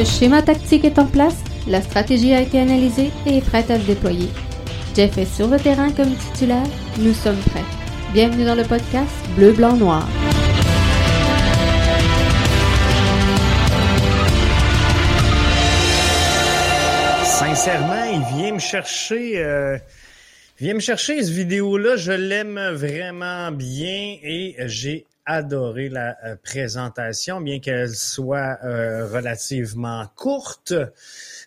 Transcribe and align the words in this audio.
Le 0.00 0.06
schéma 0.06 0.40
tactique 0.40 0.86
est 0.86 0.98
en 0.98 1.04
place, 1.04 1.36
la 1.68 1.82
stratégie 1.82 2.32
a 2.32 2.40
été 2.40 2.58
analysée 2.58 3.10
et 3.26 3.36
est 3.36 3.46
prête 3.46 3.70
à 3.70 3.78
se 3.78 3.84
déployer. 3.84 4.30
Jeff 4.96 5.18
est 5.18 5.26
sur 5.26 5.46
le 5.46 5.58
terrain 5.58 5.92
comme 5.92 6.14
titulaire, 6.14 6.64
nous 7.00 7.12
sommes 7.12 7.36
prêts. 7.36 7.66
Bienvenue 8.14 8.46
dans 8.46 8.54
le 8.54 8.62
podcast 8.62 9.10
Bleu, 9.36 9.52
Blanc, 9.52 9.76
Noir. 9.76 10.08
Sincèrement, 17.22 18.04
il 18.10 18.38
vient 18.38 18.54
me 18.54 18.58
chercher... 18.58 19.36
Euh, 19.36 19.76
vient 20.58 20.72
me 20.72 20.80
chercher 20.80 21.22
cette 21.22 21.34
vidéo-là, 21.34 21.96
je 21.96 22.12
l'aime 22.12 22.58
vraiment 22.72 23.52
bien 23.52 24.16
et 24.22 24.56
j'ai 24.60 25.04
adoré 25.26 25.88
la 25.88 26.16
euh, 26.24 26.36
présentation, 26.36 27.40
bien 27.40 27.60
qu'elle 27.60 27.94
soit 27.94 28.58
euh, 28.64 29.06
relativement 29.06 30.06
courte, 30.16 30.74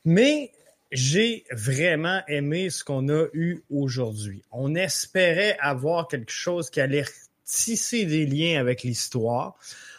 mais 0.05 0.51
j'ai 0.91 1.43
vraiment 1.51 2.21
aimé 2.27 2.69
ce 2.69 2.83
qu'on 2.83 3.09
a 3.09 3.25
eu 3.33 3.63
aujourd'hui. 3.69 4.43
On 4.51 4.75
espérait 4.75 5.57
avoir 5.59 6.07
quelque 6.07 6.31
chose 6.31 6.69
qui 6.69 6.81
allait 6.81 7.05
tisser 7.45 8.05
des 8.05 8.25
liens 8.25 8.59
avec 8.59 8.83
l'histoire. 8.83 9.55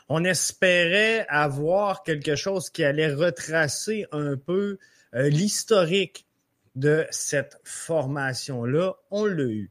On 0.09 0.25
espérait 0.25 1.27
avoir 1.29 2.03
quelque 2.03 2.37
chose 2.37 2.71
qui 2.71 2.85
allait 2.85 3.13
retracer 3.13 4.07
un 4.13 4.37
peu 4.37 4.79
euh, 5.15 5.29
l'historique 5.29 6.27
de 6.77 7.07
cette 7.11 7.59
formation-là. 7.65 8.95
On 9.11 9.25
l'a 9.25 9.45
eu. 9.45 9.71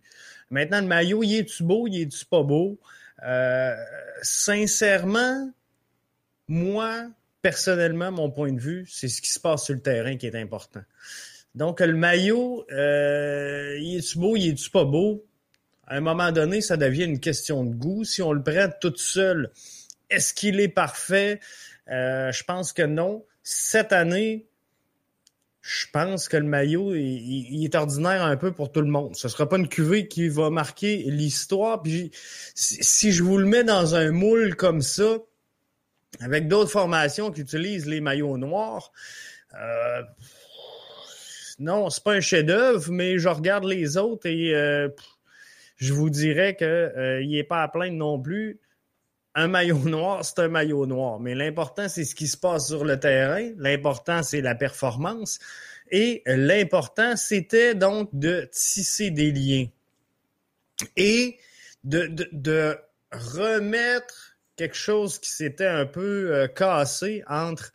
Maintenant, 0.49 0.81
le 0.81 0.87
maillot, 0.87 1.23
il 1.23 1.35
est-tu 1.37 1.63
beau, 1.63 1.87
il 1.87 2.01
est-tu 2.01 2.25
pas 2.25 2.43
beau? 2.43 2.79
Euh, 3.23 3.75
sincèrement, 4.21 5.51
moi, 6.47 7.07
personnellement, 7.41 8.11
mon 8.11 8.31
point 8.31 8.51
de 8.51 8.59
vue, 8.59 8.85
c'est 8.89 9.07
ce 9.07 9.21
qui 9.21 9.29
se 9.29 9.39
passe 9.39 9.65
sur 9.65 9.75
le 9.75 9.81
terrain 9.81 10.17
qui 10.17 10.27
est 10.27 10.35
important. 10.35 10.81
Donc, 11.55 11.81
le 11.81 11.93
maillot, 11.93 12.65
euh, 12.71 13.77
il 13.79 13.97
est-tu 13.97 14.17
beau, 14.17 14.35
il 14.35 14.49
est-tu 14.49 14.69
pas 14.69 14.85
beau? 14.85 15.25
À 15.85 15.97
un 15.97 16.01
moment 16.01 16.31
donné, 16.31 16.61
ça 16.61 16.77
devient 16.77 17.03
une 17.03 17.19
question 17.19 17.63
de 17.63 17.73
goût. 17.75 18.03
Si 18.03 18.21
on 18.21 18.31
le 18.33 18.41
prend 18.41 18.69
tout 18.81 18.95
seul, 18.95 19.51
est-ce 20.09 20.33
qu'il 20.33 20.59
est 20.59 20.69
parfait? 20.69 21.39
Euh, 21.89 22.31
je 22.31 22.43
pense 22.43 22.73
que 22.73 22.83
non. 22.83 23.25
Cette 23.43 23.91
année, 23.91 24.47
je 25.63 25.85
pense 25.93 26.27
que 26.27 26.35
le 26.35 26.43
maillot, 26.43 26.93
il, 26.93 27.63
est 27.63 27.73
ordinaire 27.73 28.23
un 28.23 28.35
peu 28.35 28.51
pour 28.51 28.73
tout 28.73 28.81
le 28.81 28.87
monde. 28.87 29.15
Ce 29.15 29.29
sera 29.29 29.47
pas 29.47 29.57
une 29.57 29.69
cuvée 29.69 30.09
qui 30.09 30.27
va 30.27 30.49
marquer 30.49 30.97
l'histoire. 31.07 31.81
Puis 31.81 32.11
si, 32.53 33.13
je 33.13 33.23
vous 33.23 33.37
le 33.37 33.45
mets 33.45 33.63
dans 33.63 33.95
un 33.95 34.11
moule 34.11 34.57
comme 34.57 34.81
ça, 34.81 35.19
avec 36.19 36.49
d'autres 36.49 36.69
formations 36.69 37.31
qui 37.31 37.41
utilisent 37.41 37.87
les 37.87 38.01
maillots 38.01 38.37
noirs, 38.37 38.91
euh, 39.57 40.01
non, 41.59 41.89
c'est 41.89 42.03
pas 42.03 42.11
un 42.11 42.19
chef-d'œuvre, 42.19 42.91
mais 42.91 43.17
je 43.17 43.29
regarde 43.29 43.63
les 43.63 43.95
autres 43.95 44.27
et 44.27 44.53
euh, 44.53 44.89
je 45.77 45.93
vous 45.93 46.09
dirais 46.09 46.57
que 46.57 46.65
euh, 46.65 47.23
il 47.23 47.37
est 47.37 47.45
pas 47.45 47.63
à 47.63 47.69
plaindre 47.69 47.95
non 47.95 48.21
plus 48.21 48.59
un 49.35 49.47
maillot 49.47 49.79
noir, 49.79 50.23
c'est 50.23 50.39
un 50.39 50.47
maillot 50.47 50.85
noir. 50.85 51.19
Mais 51.19 51.35
l'important, 51.35 51.89
c'est 51.89 52.05
ce 52.05 52.15
qui 52.15 52.27
se 52.27 52.37
passe 52.37 52.67
sur 52.67 52.85
le 52.85 52.99
terrain. 52.99 53.51
L'important, 53.57 54.23
c'est 54.23 54.41
la 54.41 54.55
performance. 54.55 55.39
Et 55.91 56.21
l'important, 56.25 57.15
c'était 57.15 57.75
donc 57.75 58.09
de 58.13 58.49
tisser 58.51 59.11
des 59.11 59.31
liens 59.31 59.67
et 60.97 61.37
de, 61.83 62.07
de 62.31 62.77
remettre 63.11 64.37
quelque 64.55 64.75
chose 64.75 65.19
qui 65.19 65.29
s'était 65.29 65.67
un 65.67 65.85
peu 65.85 66.33
euh, 66.33 66.47
cassé 66.47 67.23
entre 67.27 67.73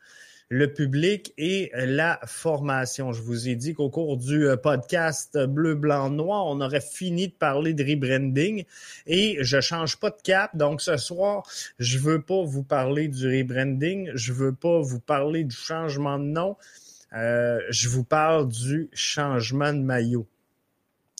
le 0.48 0.72
public 0.72 1.34
et 1.36 1.70
la 1.74 2.18
formation. 2.24 3.12
Je 3.12 3.20
vous 3.20 3.48
ai 3.48 3.54
dit 3.54 3.74
qu'au 3.74 3.90
cours 3.90 4.16
du 4.16 4.46
euh, 4.46 4.56
podcast 4.56 5.38
Bleu, 5.38 5.74
Blanc, 5.74 6.10
Noir, 6.10 6.46
on 6.46 6.60
aurait 6.60 6.80
fini 6.80 7.28
de 7.28 7.34
parler 7.34 7.74
de 7.74 7.84
rebranding 7.84 8.64
et 9.06 9.38
je 9.40 9.60
change 9.60 9.98
pas 9.98 10.10
de 10.10 10.20
cap. 10.22 10.56
Donc 10.56 10.80
ce 10.80 10.96
soir, 10.96 11.46
je 11.78 11.98
veux 11.98 12.22
pas 12.22 12.42
vous 12.44 12.62
parler 12.62 13.08
du 13.08 13.26
rebranding, 13.26 14.10
je 14.14 14.32
veux 14.32 14.54
pas 14.54 14.80
vous 14.80 15.00
parler 15.00 15.44
du 15.44 15.54
changement 15.54 16.18
de 16.18 16.24
nom. 16.24 16.56
Euh, 17.12 17.60
je 17.70 17.88
vous 17.88 18.04
parle 18.04 18.48
du 18.48 18.88
changement 18.92 19.72
de 19.72 19.80
maillot. 19.80 20.26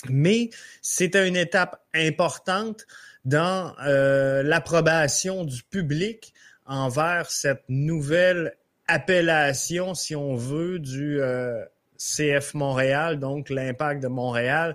Mais 0.09 0.51
c'était 0.81 1.27
une 1.27 1.37
étape 1.37 1.83
importante 1.95 2.87
dans 3.25 3.75
euh, 3.85 4.43
l'approbation 4.43 5.45
du 5.45 5.63
public 5.63 6.33
envers 6.67 7.31
cette 7.31 7.65
nouvelle 7.69 8.55
appellation, 8.89 9.95
si 9.95 10.17
on 10.17 10.35
veut, 10.35 10.79
du 10.79 11.21
euh, 11.21 11.65
CF 11.99 12.55
Montréal, 12.55 13.19
donc 13.19 13.51
l'impact 13.51 14.03
de 14.03 14.09
Montréal, 14.09 14.75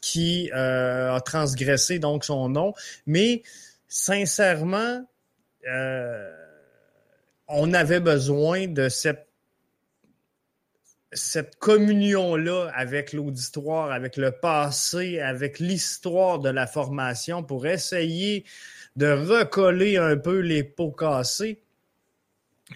qui 0.00 0.50
euh, 0.54 1.14
a 1.14 1.20
transgressé 1.20 1.98
donc 1.98 2.24
son 2.24 2.48
nom. 2.48 2.74
Mais 3.06 3.42
sincèrement, 3.88 5.06
euh, 5.68 6.30
on 7.48 7.72
avait 7.72 8.00
besoin 8.00 8.66
de 8.66 8.88
cette 8.88 9.28
cette 11.16 11.56
communion-là 11.56 12.72
avec 12.74 13.12
l'auditoire, 13.12 13.92
avec 13.92 14.16
le 14.16 14.32
passé, 14.32 15.20
avec 15.20 15.60
l'histoire 15.60 16.40
de 16.40 16.48
la 16.48 16.66
formation 16.66 17.44
pour 17.44 17.66
essayer 17.68 18.44
de 18.96 19.06
recoller 19.06 19.96
un 19.96 20.16
peu 20.16 20.40
les 20.40 20.64
pots 20.64 20.90
cassés. 20.90 21.63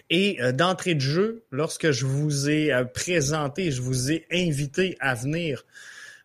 Et 0.09 0.41
euh, 0.41 0.51
d'entrée 0.51 0.95
de 0.95 1.01
jeu, 1.01 1.43
lorsque 1.51 1.91
je 1.91 2.05
vous 2.05 2.49
ai 2.49 2.73
euh, 2.73 2.85
présenté, 2.85 3.71
je 3.71 3.81
vous 3.81 4.11
ai 4.11 4.25
invité 4.31 4.95
à 4.99 5.13
venir 5.15 5.65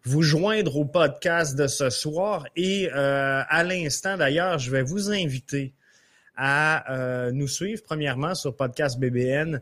vous 0.06 0.20
joindre 0.22 0.76
au 0.76 0.84
podcast 0.84 1.56
de 1.56 1.66
ce 1.66 1.88
soir. 1.88 2.46
Et 2.56 2.90
euh, 2.92 3.42
à 3.48 3.64
l'instant, 3.64 4.18
d'ailleurs, 4.18 4.58
je 4.58 4.70
vais 4.70 4.82
vous 4.82 5.10
inviter 5.10 5.72
à 6.36 7.30
nous 7.32 7.46
suivre, 7.46 7.80
premièrement, 7.84 8.34
sur 8.34 8.56
Podcast 8.56 8.98
BBN 8.98 9.60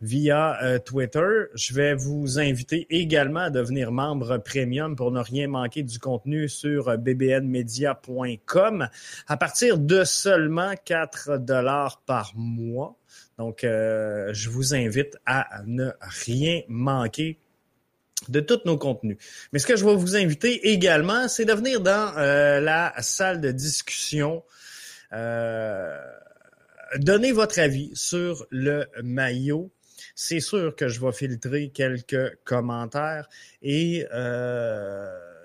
via 0.00 0.78
Twitter. 0.84 1.46
Je 1.56 1.74
vais 1.74 1.94
vous 1.94 2.38
inviter 2.38 2.86
également 2.90 3.40
à 3.40 3.50
devenir 3.50 3.90
membre 3.90 4.38
premium 4.38 4.94
pour 4.94 5.10
ne 5.10 5.18
rien 5.18 5.48
manquer 5.48 5.82
du 5.82 5.98
contenu 5.98 6.48
sur 6.48 6.96
bbnmedia.com 6.96 8.88
à 9.26 9.36
partir 9.36 9.78
de 9.78 10.04
seulement 10.04 10.74
4 10.84 11.38
dollars 11.38 12.00
par 12.06 12.30
mois. 12.36 12.96
Donc, 13.42 13.64
euh, 13.64 14.32
je 14.32 14.50
vous 14.50 14.72
invite 14.72 15.16
à 15.26 15.62
ne 15.66 15.90
rien 16.00 16.60
manquer 16.68 17.40
de 18.28 18.38
tous 18.38 18.60
nos 18.66 18.78
contenus. 18.78 19.16
Mais 19.52 19.58
ce 19.58 19.66
que 19.66 19.74
je 19.74 19.84
vais 19.84 19.96
vous 19.96 20.14
inviter 20.14 20.68
également, 20.70 21.26
c'est 21.26 21.44
de 21.44 21.52
venir 21.52 21.80
dans 21.80 22.16
euh, 22.16 22.60
la 22.60 22.94
salle 23.00 23.40
de 23.40 23.50
discussion. 23.50 24.44
Euh, 25.12 25.98
donner 26.98 27.32
votre 27.32 27.58
avis 27.58 27.90
sur 27.94 28.46
le 28.50 28.86
maillot. 29.02 29.72
C'est 30.14 30.38
sûr 30.38 30.76
que 30.76 30.86
je 30.86 31.00
vais 31.00 31.10
filtrer 31.10 31.70
quelques 31.70 32.38
commentaires 32.44 33.28
et 33.60 34.06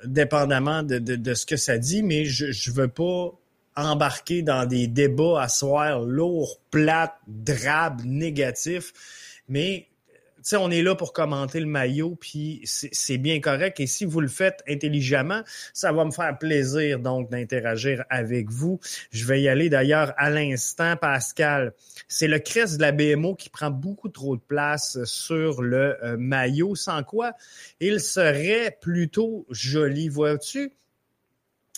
dépendamment 0.04 0.84
de, 0.84 1.00
de, 1.00 1.34
ce 1.34 1.48
que 1.48 1.58
ça 1.58 1.80
dit, 1.80 2.04
mais 2.04 2.26
je 2.26 2.46
ne 2.46 2.76
veux 2.76 2.90
pas 2.90 3.32
embarquer 3.78 4.42
dans 4.42 4.66
des 4.66 4.88
débats 4.88 5.42
à 5.42 5.48
soir 5.48 6.02
lourds, 6.02 6.60
plates, 6.72 7.18
drabes, 7.28 8.02
négatifs. 8.04 8.92
Mais 9.48 9.88
sais, 10.48 10.56
on 10.56 10.72
est 10.72 10.82
là 10.82 10.96
pour 10.96 11.12
commenter 11.12 11.60
le 11.60 11.66
maillot, 11.66 12.16
puis 12.16 12.62
c'est 12.64 13.18
bien 13.18 13.42
correct. 13.42 13.80
Et 13.82 13.88
si 13.88 14.06
vous 14.06 14.22
le 14.22 14.30
faites 14.30 14.64
intelligemment, 14.68 15.42
ça 15.74 15.92
va 15.92 16.06
me 16.06 16.12
faire 16.12 16.38
plaisir 16.38 17.00
donc 17.00 17.30
d'interagir 17.30 18.06
avec 18.10 18.50
vous. 18.50 18.80
Je 19.12 19.26
vais 19.26 19.42
y 19.42 19.50
aller 19.50 19.70
d'ailleurs 19.70 20.14
à 20.18 20.30
l'instant, 20.30 20.96
Pascal. 20.96 21.74
C'est 22.08 22.30
le 22.30 22.40
crest 22.40 22.78
de 22.78 22.82
la 22.82 22.94
BMO 22.94 23.36
qui 23.36 23.50
prend 23.50 23.72
beaucoup 23.72 24.10
trop 24.10 24.38
de 24.38 24.42
place 24.42 25.04
sur 25.04 25.62
le 25.62 26.02
euh, 26.04 26.16
maillot, 26.18 26.76
sans 26.76 27.04
quoi 27.04 27.34
il 27.82 28.00
serait 28.00 28.78
plutôt 28.82 29.46
joli. 29.50 30.08
Vois-tu? 30.08 30.72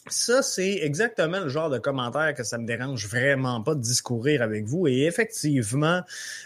Ça, 0.08 0.42
c'est 0.42 0.78
exactement 0.82 1.42
le 1.42 1.50
genre 1.50 1.70
de 1.70 1.78
commentaire 1.78 2.34
que 2.34 2.44
ça 2.44 2.58
me 2.58 2.66
dérange 2.66 3.08
vraiment 3.08 3.62
pas 3.62 3.76
de 3.76 3.82
discourir 3.82 4.42
avec 4.42 4.66
vous. 4.66 4.88
Et 4.88 5.04
effectivement, 5.04 6.02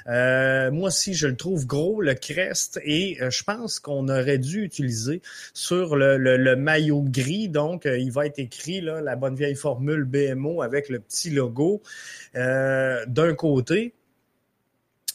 euh, 0.07 0.71
moi 0.71 0.87
aussi, 0.87 1.13
je 1.13 1.27
le 1.27 1.35
trouve 1.35 1.65
gros, 1.65 2.01
le 2.01 2.13
crest, 2.15 2.79
et 2.83 3.21
euh, 3.21 3.29
je 3.29 3.43
pense 3.43 3.79
qu'on 3.79 4.09
aurait 4.09 4.39
dû 4.39 4.63
utiliser 4.63 5.21
sur 5.53 5.95
le, 5.95 6.55
maillot 6.55 7.03
gris. 7.03 7.47
Donc, 7.47 7.85
euh, 7.85 7.97
il 7.97 8.11
va 8.11 8.25
être 8.25 8.39
écrit 8.39 8.81
là, 8.81 9.01
la 9.01 9.15
bonne 9.15 9.35
vieille 9.35 9.55
formule 9.55 10.03
BMO 10.03 10.61
avec 10.61 10.89
le 10.89 10.99
petit 10.99 11.29
logo 11.29 11.81
d'un 12.33 13.33
côté. 13.37 13.93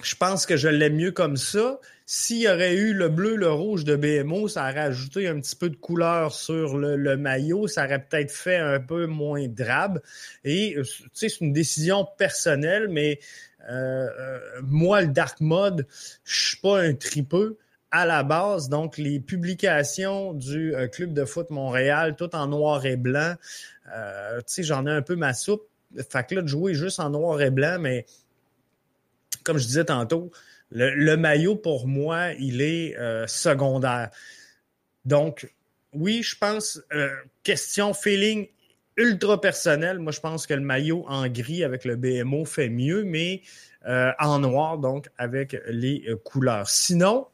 Je 0.03 0.15
pense 0.15 0.47
que 0.47 0.57
je 0.57 0.69
l'aime 0.69 0.97
mieux 0.97 1.13
comme 1.13 1.37
ça. 1.37 1.81
S'il 2.11 2.39
y 2.39 2.49
aurait 2.49 2.75
eu 2.75 2.95
le 2.95 3.11
bleu, 3.11 3.37
le 3.37 3.53
rouge 3.53 3.85
de 3.85 3.95
BMO, 3.95 4.49
ça 4.49 4.63
aurait 4.63 4.81
ajouté 4.81 5.29
un 5.29 5.39
petit 5.41 5.55
peu 5.55 5.69
de 5.69 5.77
couleur 5.77 6.33
sur 6.33 6.79
le, 6.79 7.17
maillot. 7.19 7.67
Ça 7.67 7.85
aurait 7.85 8.03
peut-être 8.03 8.31
fait 8.31 8.57
un 8.57 8.81
peu 8.81 9.05
moins 9.05 9.47
drabe. 9.47 10.01
Et, 10.43 10.75
euh, 10.79 10.85
c'est 11.13 11.39
une 11.41 11.53
décision 11.53 12.09
personnelle, 12.17 12.89
mais 12.89 13.21
moi, 14.63 15.03
le 15.03 15.09
dark 15.09 15.39
mode, 15.43 15.87
je 16.25 16.47
suis 16.47 16.57
pas 16.57 16.81
un 16.81 16.95
tripeux 16.95 17.59
à 17.91 18.07
la 18.07 18.23
base. 18.23 18.71
Donc, 18.71 18.97
les 18.97 19.21
publications 19.21 20.33
du 20.33 20.73
Club 20.93 21.13
de 21.13 21.27
foot 21.27 21.51
Montréal, 21.51 22.17
tout 22.17 22.35
en 22.35 22.47
noir 22.47 22.87
et 22.87 22.97
blanc, 22.97 23.35
tu 23.85 23.93
sais, 24.47 24.63
j'en 24.63 24.87
ai 24.87 24.93
un 24.93 25.03
peu 25.03 25.15
ma 25.15 25.35
soupe. 25.35 25.69
Fait 26.09 26.27
que 26.27 26.37
là, 26.37 26.41
de 26.41 26.49
jouer 26.49 26.73
juste 26.73 27.01
en 27.01 27.11
noir 27.11 27.43
et 27.43 27.51
blanc, 27.51 27.77
mais 27.79 28.07
comme 29.45 29.59
je 29.59 29.67
disais 29.67 29.85
tantôt, 29.85 30.31
le, 30.71 31.17
maillot, 31.17 31.57
pour 31.57 31.87
moi, 31.87 32.33
il 32.39 32.61
est 32.61 32.97
euh, 32.99 33.27
secondaire. 33.27 34.11
Donc, 35.05 35.53
oui, 35.93 36.23
je 36.23 36.37
pense, 36.37 36.81
euh, 36.93 37.09
question 37.43 37.95
feeling 37.95 38.49
ultra 38.97 39.41
personnel, 39.41 39.99
moi, 39.99 40.13
je 40.13 40.21
pense 40.21 40.47
que 40.47 40.55
le 40.55 40.61
maillot 40.61 41.05
en 41.09 41.29
gris 41.29 41.65
avec 41.65 41.85
le 41.85 41.97
BMO 41.97 42.45
fait 42.45 42.69
mieux, 42.69 43.05
mais 43.05 43.43
euh, 43.87 44.11
en 44.19 44.41
noir, 44.41 44.79
donc, 44.79 45.09
avec 45.17 45.57
les 45.69 46.05
couleurs. 46.25 46.69
Sinon, 46.69 47.27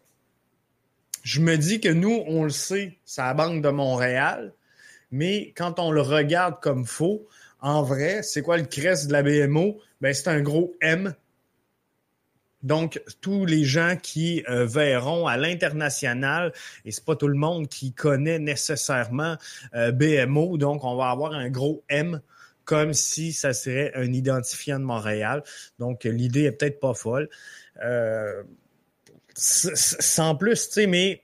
je 1.22 1.40
me 1.40 1.56
dis 1.56 1.80
que 1.80 1.88
nous, 1.88 2.22
on 2.26 2.44
le 2.44 2.50
sait, 2.50 2.98
c'est 3.04 3.22
la 3.22 3.34
Banque 3.34 3.62
de 3.62 3.70
Montréal, 3.70 4.52
mais 5.10 5.52
quand 5.56 5.80
on 5.80 5.90
le 5.90 6.02
regarde 6.02 6.60
comme 6.60 6.84
faux, 6.84 7.26
en 7.60 7.82
vrai, 7.82 8.22
c'est 8.22 8.42
quoi 8.42 8.58
le 8.58 8.64
crest 8.64 9.06
de 9.06 9.12
la 9.12 9.22
BMO? 9.22 9.80
Ben, 10.02 10.12
c'est 10.12 10.28
un 10.28 10.42
gros 10.42 10.74
M 10.82 11.14
donc, 12.64 13.02
tous 13.20 13.44
les 13.44 13.64
gens 13.64 13.96
qui 14.02 14.42
euh, 14.48 14.64
verront 14.64 15.26
à 15.26 15.36
l'international, 15.36 16.52
et 16.86 16.92
c'est 16.92 17.04
pas 17.04 17.14
tout 17.14 17.28
le 17.28 17.36
monde 17.36 17.68
qui 17.68 17.92
connaît 17.92 18.38
nécessairement 18.38 19.36
euh, 19.74 19.92
BMO, 19.92 20.56
donc 20.56 20.82
on 20.82 20.96
va 20.96 21.10
avoir 21.10 21.32
un 21.34 21.50
gros 21.50 21.84
M 21.90 22.22
comme 22.64 22.94
si 22.94 23.34
ça 23.34 23.52
serait 23.52 23.92
un 23.94 24.10
identifiant 24.10 24.78
de 24.78 24.84
Montréal. 24.84 25.42
Donc, 25.78 26.04
l'idée 26.04 26.44
est 26.44 26.52
peut-être 26.52 26.80
pas 26.80 26.94
folle. 26.94 27.28
Euh, 27.82 28.42
sans 29.34 30.34
plus, 30.34 30.68
tu 30.68 30.72
sais, 30.72 30.86
mais 30.86 31.22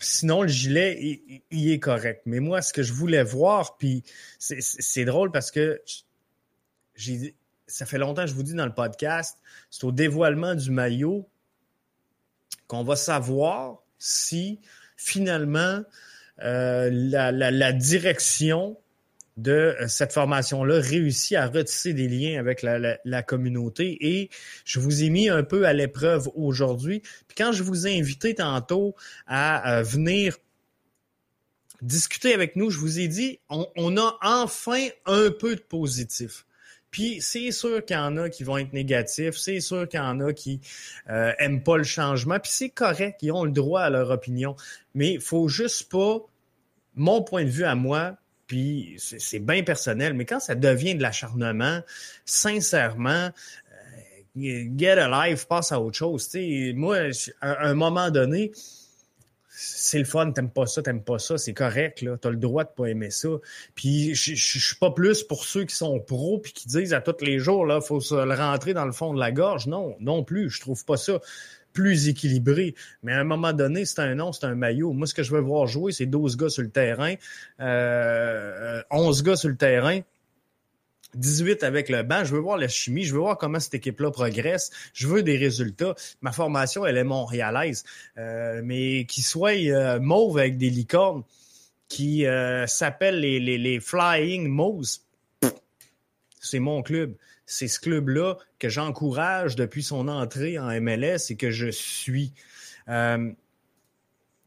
sinon, 0.00 0.42
le 0.42 0.48
gilet, 0.48 1.22
il, 1.50 1.72
est 1.72 1.78
correct. 1.78 2.22
Mais 2.26 2.40
moi, 2.40 2.60
ce 2.60 2.74
que 2.74 2.82
je 2.82 2.92
voulais 2.92 3.22
voir, 3.22 3.78
puis 3.78 4.02
c'est 4.38 5.06
drôle 5.06 5.30
parce 5.30 5.50
que 5.50 5.80
j'ai 6.94 7.34
ça 7.66 7.86
fait 7.86 7.98
longtemps 7.98 8.22
que 8.22 8.28
je 8.28 8.34
vous 8.34 8.42
dis 8.42 8.54
dans 8.54 8.66
le 8.66 8.74
podcast, 8.74 9.38
c'est 9.70 9.84
au 9.84 9.92
dévoilement 9.92 10.54
du 10.54 10.70
maillot 10.70 11.28
qu'on 12.66 12.84
va 12.84 12.96
savoir 12.96 13.82
si 13.98 14.60
finalement 14.96 15.82
euh, 16.42 16.90
la, 16.92 17.72
direction 17.72 18.76
de 19.36 19.74
cette 19.88 20.12
formation-là 20.12 20.80
réussit 20.80 21.36
à 21.36 21.46
retisser 21.48 21.92
des 21.92 22.08
liens 22.08 22.38
avec 22.38 22.62
la, 22.62 23.22
communauté. 23.22 23.96
Et 24.00 24.30
je 24.64 24.78
vous 24.78 25.02
ai 25.02 25.10
mis 25.10 25.28
un 25.28 25.42
peu 25.42 25.66
à 25.66 25.72
l'épreuve 25.72 26.28
aujourd'hui. 26.34 27.00
Puis 27.28 27.36
quand 27.36 27.52
je 27.52 27.62
vous 27.62 27.86
ai 27.86 27.98
invité 27.98 28.34
tantôt 28.34 28.94
à, 29.26 29.82
venir 29.82 30.36
discuter 31.82 32.32
avec 32.32 32.56
nous, 32.56 32.70
je 32.70 32.78
vous 32.78 33.00
ai 33.00 33.08
dit, 33.08 33.40
on 33.48 33.96
a 33.96 34.18
enfin 34.22 34.88
un 35.06 35.30
peu 35.30 35.56
de 35.56 35.60
positif. 35.60 36.46
Puis 36.94 37.20
c'est 37.20 37.50
sûr 37.50 37.84
qu'il 37.84 37.96
y 37.96 37.98
en 37.98 38.16
a 38.18 38.30
qui 38.30 38.44
vont 38.44 38.56
être 38.56 38.72
négatifs, 38.72 39.36
c'est 39.36 39.58
sûr 39.58 39.88
qu'il 39.88 39.98
y 39.98 40.02
en 40.02 40.20
a 40.20 40.32
qui 40.32 40.60
euh, 41.10 41.32
aiment 41.40 41.60
pas 41.60 41.76
le 41.76 41.82
changement, 41.82 42.38
puis 42.38 42.52
c'est 42.54 42.68
correct, 42.68 43.18
ils 43.20 43.32
ont 43.32 43.42
le 43.42 43.50
droit 43.50 43.80
à 43.80 43.90
leur 43.90 44.10
opinion, 44.10 44.54
mais 44.94 45.14
il 45.14 45.20
faut 45.20 45.48
juste 45.48 45.90
pas, 45.90 46.20
mon 46.94 47.20
point 47.24 47.42
de 47.42 47.48
vue 47.48 47.64
à 47.64 47.74
moi, 47.74 48.16
puis 48.46 48.94
c'est 48.98 49.40
bien 49.40 49.64
personnel, 49.64 50.14
mais 50.14 50.24
quand 50.24 50.38
ça 50.38 50.54
devient 50.54 50.94
de 50.94 51.02
l'acharnement, 51.02 51.80
sincèrement, 52.24 53.30
euh, 54.36 54.64
get 54.76 54.90
a 54.90 55.28
life, 55.28 55.46
passe 55.46 55.72
à 55.72 55.80
autre 55.80 55.96
chose. 55.96 56.30
moi, 56.76 57.08
à 57.40 57.66
un 57.66 57.74
moment 57.74 58.12
donné, 58.12 58.52
c'est 59.56 59.98
le 59.98 60.04
fun, 60.04 60.32
t'aimes 60.32 60.50
pas 60.50 60.66
ça, 60.66 60.82
t'aimes 60.82 61.02
pas 61.02 61.20
ça, 61.20 61.38
c'est 61.38 61.54
correct, 61.54 62.02
là. 62.02 62.16
T'as 62.20 62.30
le 62.30 62.36
droit 62.36 62.64
de 62.64 62.70
pas 62.70 62.86
aimer 62.86 63.10
ça. 63.10 63.28
Puis 63.76 64.14
je 64.14 64.34
suis 64.34 64.76
pas 64.76 64.90
plus 64.90 65.22
pour 65.22 65.44
ceux 65.44 65.64
qui 65.64 65.76
sont 65.76 66.00
pros 66.00 66.38
puis 66.38 66.52
qui 66.52 66.66
disent 66.66 66.92
à 66.92 67.00
tous 67.00 67.24
les 67.24 67.38
jours, 67.38 67.64
là, 67.64 67.80
faut 67.80 68.00
se 68.00 68.14
le 68.14 68.34
rentrer 68.34 68.74
dans 68.74 68.84
le 68.84 68.92
fond 68.92 69.14
de 69.14 69.20
la 69.20 69.30
gorge. 69.30 69.68
Non, 69.68 69.96
non 70.00 70.24
plus. 70.24 70.50
Je 70.50 70.60
trouve 70.60 70.84
pas 70.84 70.96
ça 70.96 71.20
plus 71.72 72.08
équilibré. 72.08 72.74
Mais 73.02 73.12
à 73.12 73.20
un 73.20 73.24
moment 73.24 73.52
donné, 73.52 73.84
c'est 73.84 74.00
un 74.00 74.14
nom, 74.14 74.32
c'est 74.32 74.46
un 74.46 74.54
maillot. 74.54 74.92
Moi, 74.92 75.06
ce 75.06 75.14
que 75.14 75.22
je 75.22 75.32
veux 75.32 75.40
voir 75.40 75.66
jouer, 75.66 75.92
c'est 75.92 76.06
12 76.06 76.36
gars 76.36 76.48
sur 76.48 76.62
le 76.62 76.70
terrain, 76.70 77.14
euh, 77.60 78.82
11 78.90 79.22
gars 79.22 79.36
sur 79.36 79.50
le 79.50 79.56
terrain. 79.56 80.00
18 81.16 81.62
avec 81.62 81.88
le 81.88 82.02
banc, 82.02 82.24
je 82.24 82.34
veux 82.34 82.40
voir 82.40 82.58
la 82.58 82.68
chimie, 82.68 83.04
je 83.04 83.14
veux 83.14 83.20
voir 83.20 83.38
comment 83.38 83.60
cette 83.60 83.74
équipe-là 83.74 84.10
progresse, 84.10 84.70
je 84.92 85.06
veux 85.06 85.22
des 85.22 85.36
résultats. 85.36 85.94
Ma 86.20 86.32
formation, 86.32 86.84
elle 86.86 86.96
est 86.96 87.04
montréalaise, 87.04 87.84
euh, 88.18 88.60
mais 88.64 89.04
qui 89.06 89.22
soit 89.22 89.56
euh, 89.56 90.00
mauve 90.00 90.38
avec 90.38 90.56
des 90.56 90.70
licornes, 90.70 91.22
qui 91.88 92.26
euh, 92.26 92.66
s'appelle 92.66 93.20
les, 93.20 93.40
les, 93.40 93.58
les, 93.58 93.80
Flying 93.80 94.48
Moves, 94.48 94.98
c'est 96.40 96.58
mon 96.58 96.82
club. 96.82 97.14
C'est 97.46 97.68
ce 97.68 97.78
club-là 97.78 98.36
que 98.58 98.68
j'encourage 98.70 99.54
depuis 99.54 99.82
son 99.82 100.08
entrée 100.08 100.58
en 100.58 100.68
MLS 100.80 101.30
et 101.30 101.36
que 101.36 101.50
je 101.50 101.70
suis. 101.70 102.32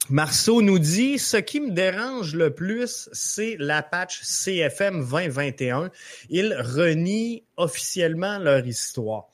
Marceau 0.09 0.61
nous 0.61 0.79
dit 0.79 1.19
ce 1.19 1.35
qui 1.35 1.59
me 1.59 1.71
dérange 1.71 2.33
le 2.33 2.53
plus, 2.53 3.09
c'est 3.11 3.57
la 3.59 3.83
patch 3.83 4.21
CFM 4.21 5.05
2021. 5.05 5.91
Ils 6.29 6.53
renient 6.53 7.43
officiellement 7.57 8.37
leur 8.37 8.65
histoire. 8.65 9.27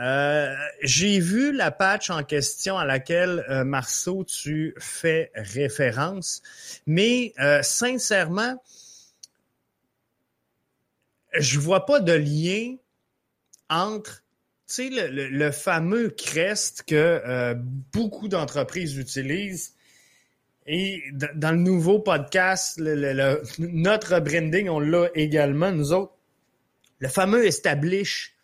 Euh, 0.00 0.54
j'ai 0.82 1.18
vu 1.18 1.52
la 1.52 1.72
patch 1.72 2.10
en 2.10 2.22
question 2.22 2.78
à 2.78 2.84
laquelle 2.84 3.44
euh, 3.48 3.64
Marceau 3.64 4.22
tu 4.22 4.74
fais 4.78 5.32
référence, 5.34 6.42
mais 6.86 7.32
euh, 7.40 7.62
sincèrement, 7.62 8.62
je 11.36 11.58
vois 11.58 11.86
pas 11.86 11.98
de 11.98 12.12
lien 12.12 12.76
entre 13.68 14.22
sais, 14.66 14.90
le, 14.90 15.28
le, 15.28 15.50
fameux 15.50 16.10
crest 16.10 16.84
que 16.84 17.54
beaucoup 17.92 18.28
d'entreprises 18.28 18.96
utilisent 18.96 19.74
et 20.66 21.02
dans 21.12 21.52
le 21.52 21.58
nouveau 21.58 21.98
podcast, 21.98 22.78
notre 23.58 24.20
branding, 24.20 24.68
on 24.68 24.80
l'a 24.80 25.08
également, 25.14 25.70
nous 25.70 25.92
autres. 25.92 26.12
Le 27.00 27.08
fameux 27.08 27.46
Establish, 27.46 28.34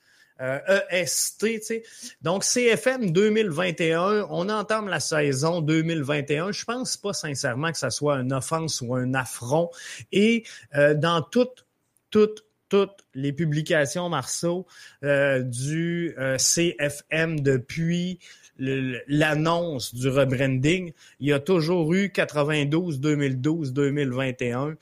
euh, 0.41 0.81
EST, 0.91 1.39
tu 1.39 1.63
sais. 1.63 1.83
Donc, 2.23 2.45
CFM 2.45 3.11
2021, 3.11 4.27
on 4.31 4.49
entame 4.49 4.89
la 4.89 5.01
saison 5.01 5.61
2021. 5.61 6.53
Je 6.53 6.65
pense 6.65 6.97
pas 6.97 7.13
sincèrement 7.13 7.73
que 7.73 7.79
ça 7.79 7.91
soit 7.91 8.17
une 8.17 8.33
offense 8.33 8.81
ou 8.81 8.95
un 8.95 9.15
affront. 9.15 9.71
Et 10.13 10.45
euh, 10.77 10.95
dans 10.95 11.23
toutes, 11.23 11.67
toutes, 12.11 12.45
toutes 12.71 13.05
les 13.15 13.33
publications, 13.33 14.09
Marceau, 14.09 14.67
euh, 15.03 15.43
du 15.43 16.15
euh, 16.19 16.39
CFM 16.39 17.41
depuis 17.41 18.19
l'annonce 18.59 19.95
du 19.95 20.09
rebranding, 20.09 20.93
il 21.19 21.29
y 21.29 21.33
a 21.33 21.41
toujours 21.41 21.93
eu 21.95 22.11
92, 22.11 23.01
2012, 23.01 23.73
2021. 23.73 24.77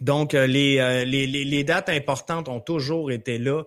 donc, 0.00 0.34
euh, 0.34 0.46
les, 0.46 1.64
dates 1.64 1.88
importantes 1.88 2.48
ont 2.48 2.60
toujours 2.60 3.10
été 3.10 3.38
là. 3.38 3.64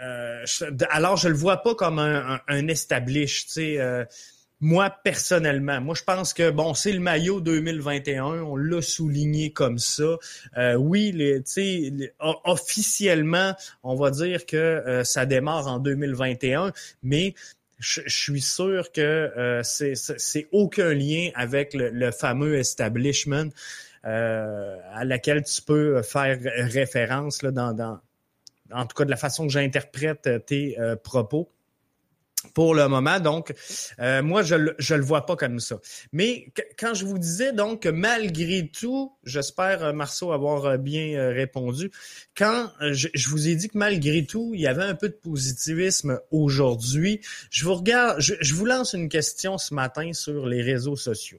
Euh, 0.00 0.44
alors, 0.90 1.16
je 1.16 1.28
le 1.28 1.34
vois 1.34 1.58
pas 1.58 1.74
comme 1.74 1.98
un, 1.98 2.40
un, 2.46 2.68
establish. 2.68 3.46
Moi, 4.64 4.88
personnellement, 4.88 5.78
moi, 5.82 5.94
je 5.94 6.04
pense 6.04 6.32
que, 6.32 6.50
bon, 6.50 6.72
c'est 6.72 6.92
le 6.92 6.98
maillot 6.98 7.42
2021, 7.42 8.24
on 8.24 8.56
l'a 8.56 8.80
souligné 8.80 9.52
comme 9.52 9.78
ça. 9.78 10.16
Euh, 10.56 10.74
oui, 10.76 11.12
les, 11.12 11.42
les, 11.58 12.12
officiellement, 12.18 13.54
on 13.82 13.94
va 13.94 14.10
dire 14.10 14.46
que 14.46 14.56
euh, 14.56 15.04
ça 15.04 15.26
démarre 15.26 15.66
en 15.66 15.80
2021, 15.80 16.72
mais 17.02 17.34
je, 17.78 18.00
suis 18.06 18.40
sûr 18.40 18.90
que 18.90 19.02
euh, 19.02 19.62
c'est 19.62 20.48
aucun 20.50 20.94
lien 20.94 21.28
avec 21.34 21.74
le, 21.74 22.10
fameux 22.10 22.56
establishment 22.56 23.50
à 24.02 25.04
laquelle 25.04 25.42
tu 25.42 25.60
peux 25.60 26.00
faire 26.00 26.38
référence 26.70 27.42
là, 27.42 27.50
dans, 27.50 28.00
en 28.72 28.86
tout 28.86 28.96
cas 28.96 29.04
de 29.04 29.10
la 29.10 29.16
façon 29.16 29.46
que 29.46 29.52
j'interprète 29.52 30.46
tes 30.46 30.78
propos 31.02 31.50
pour 32.52 32.74
le 32.74 32.88
moment. 32.88 33.20
Donc, 33.20 33.54
euh, 34.00 34.22
moi, 34.22 34.42
je 34.42 34.54
ne 34.54 34.96
le 34.96 35.04
vois 35.04 35.26
pas 35.26 35.36
comme 35.36 35.60
ça. 35.60 35.78
Mais 36.12 36.52
quand 36.78 36.94
je 36.94 37.04
vous 37.04 37.18
disais 37.18 37.52
donc 37.52 37.82
que 37.82 37.88
malgré 37.88 38.68
tout, 38.68 39.12
j'espère, 39.24 39.84
euh, 39.84 39.92
Marceau, 39.92 40.32
avoir 40.32 40.66
euh, 40.66 40.76
bien 40.76 41.30
répondu, 41.30 41.90
quand 42.36 42.70
je, 42.80 43.08
vous 43.28 43.48
ai 43.48 43.54
dit 43.56 43.68
que 43.68 43.78
malgré 43.78 44.26
tout, 44.26 44.52
il 44.54 44.60
y 44.60 44.66
avait 44.66 44.84
un 44.84 44.94
peu 44.94 45.08
de 45.08 45.14
positivisme 45.14 46.20
aujourd'hui, 46.30 47.20
je 47.50 47.64
vous 47.64 47.74
regarde, 47.74 48.20
je, 48.20 48.54
vous 48.54 48.66
lance 48.66 48.92
une 48.92 49.08
question 49.08 49.58
ce 49.58 49.74
matin 49.74 50.12
sur 50.12 50.46
les 50.46 50.62
réseaux 50.62 50.96
sociaux. 50.96 51.38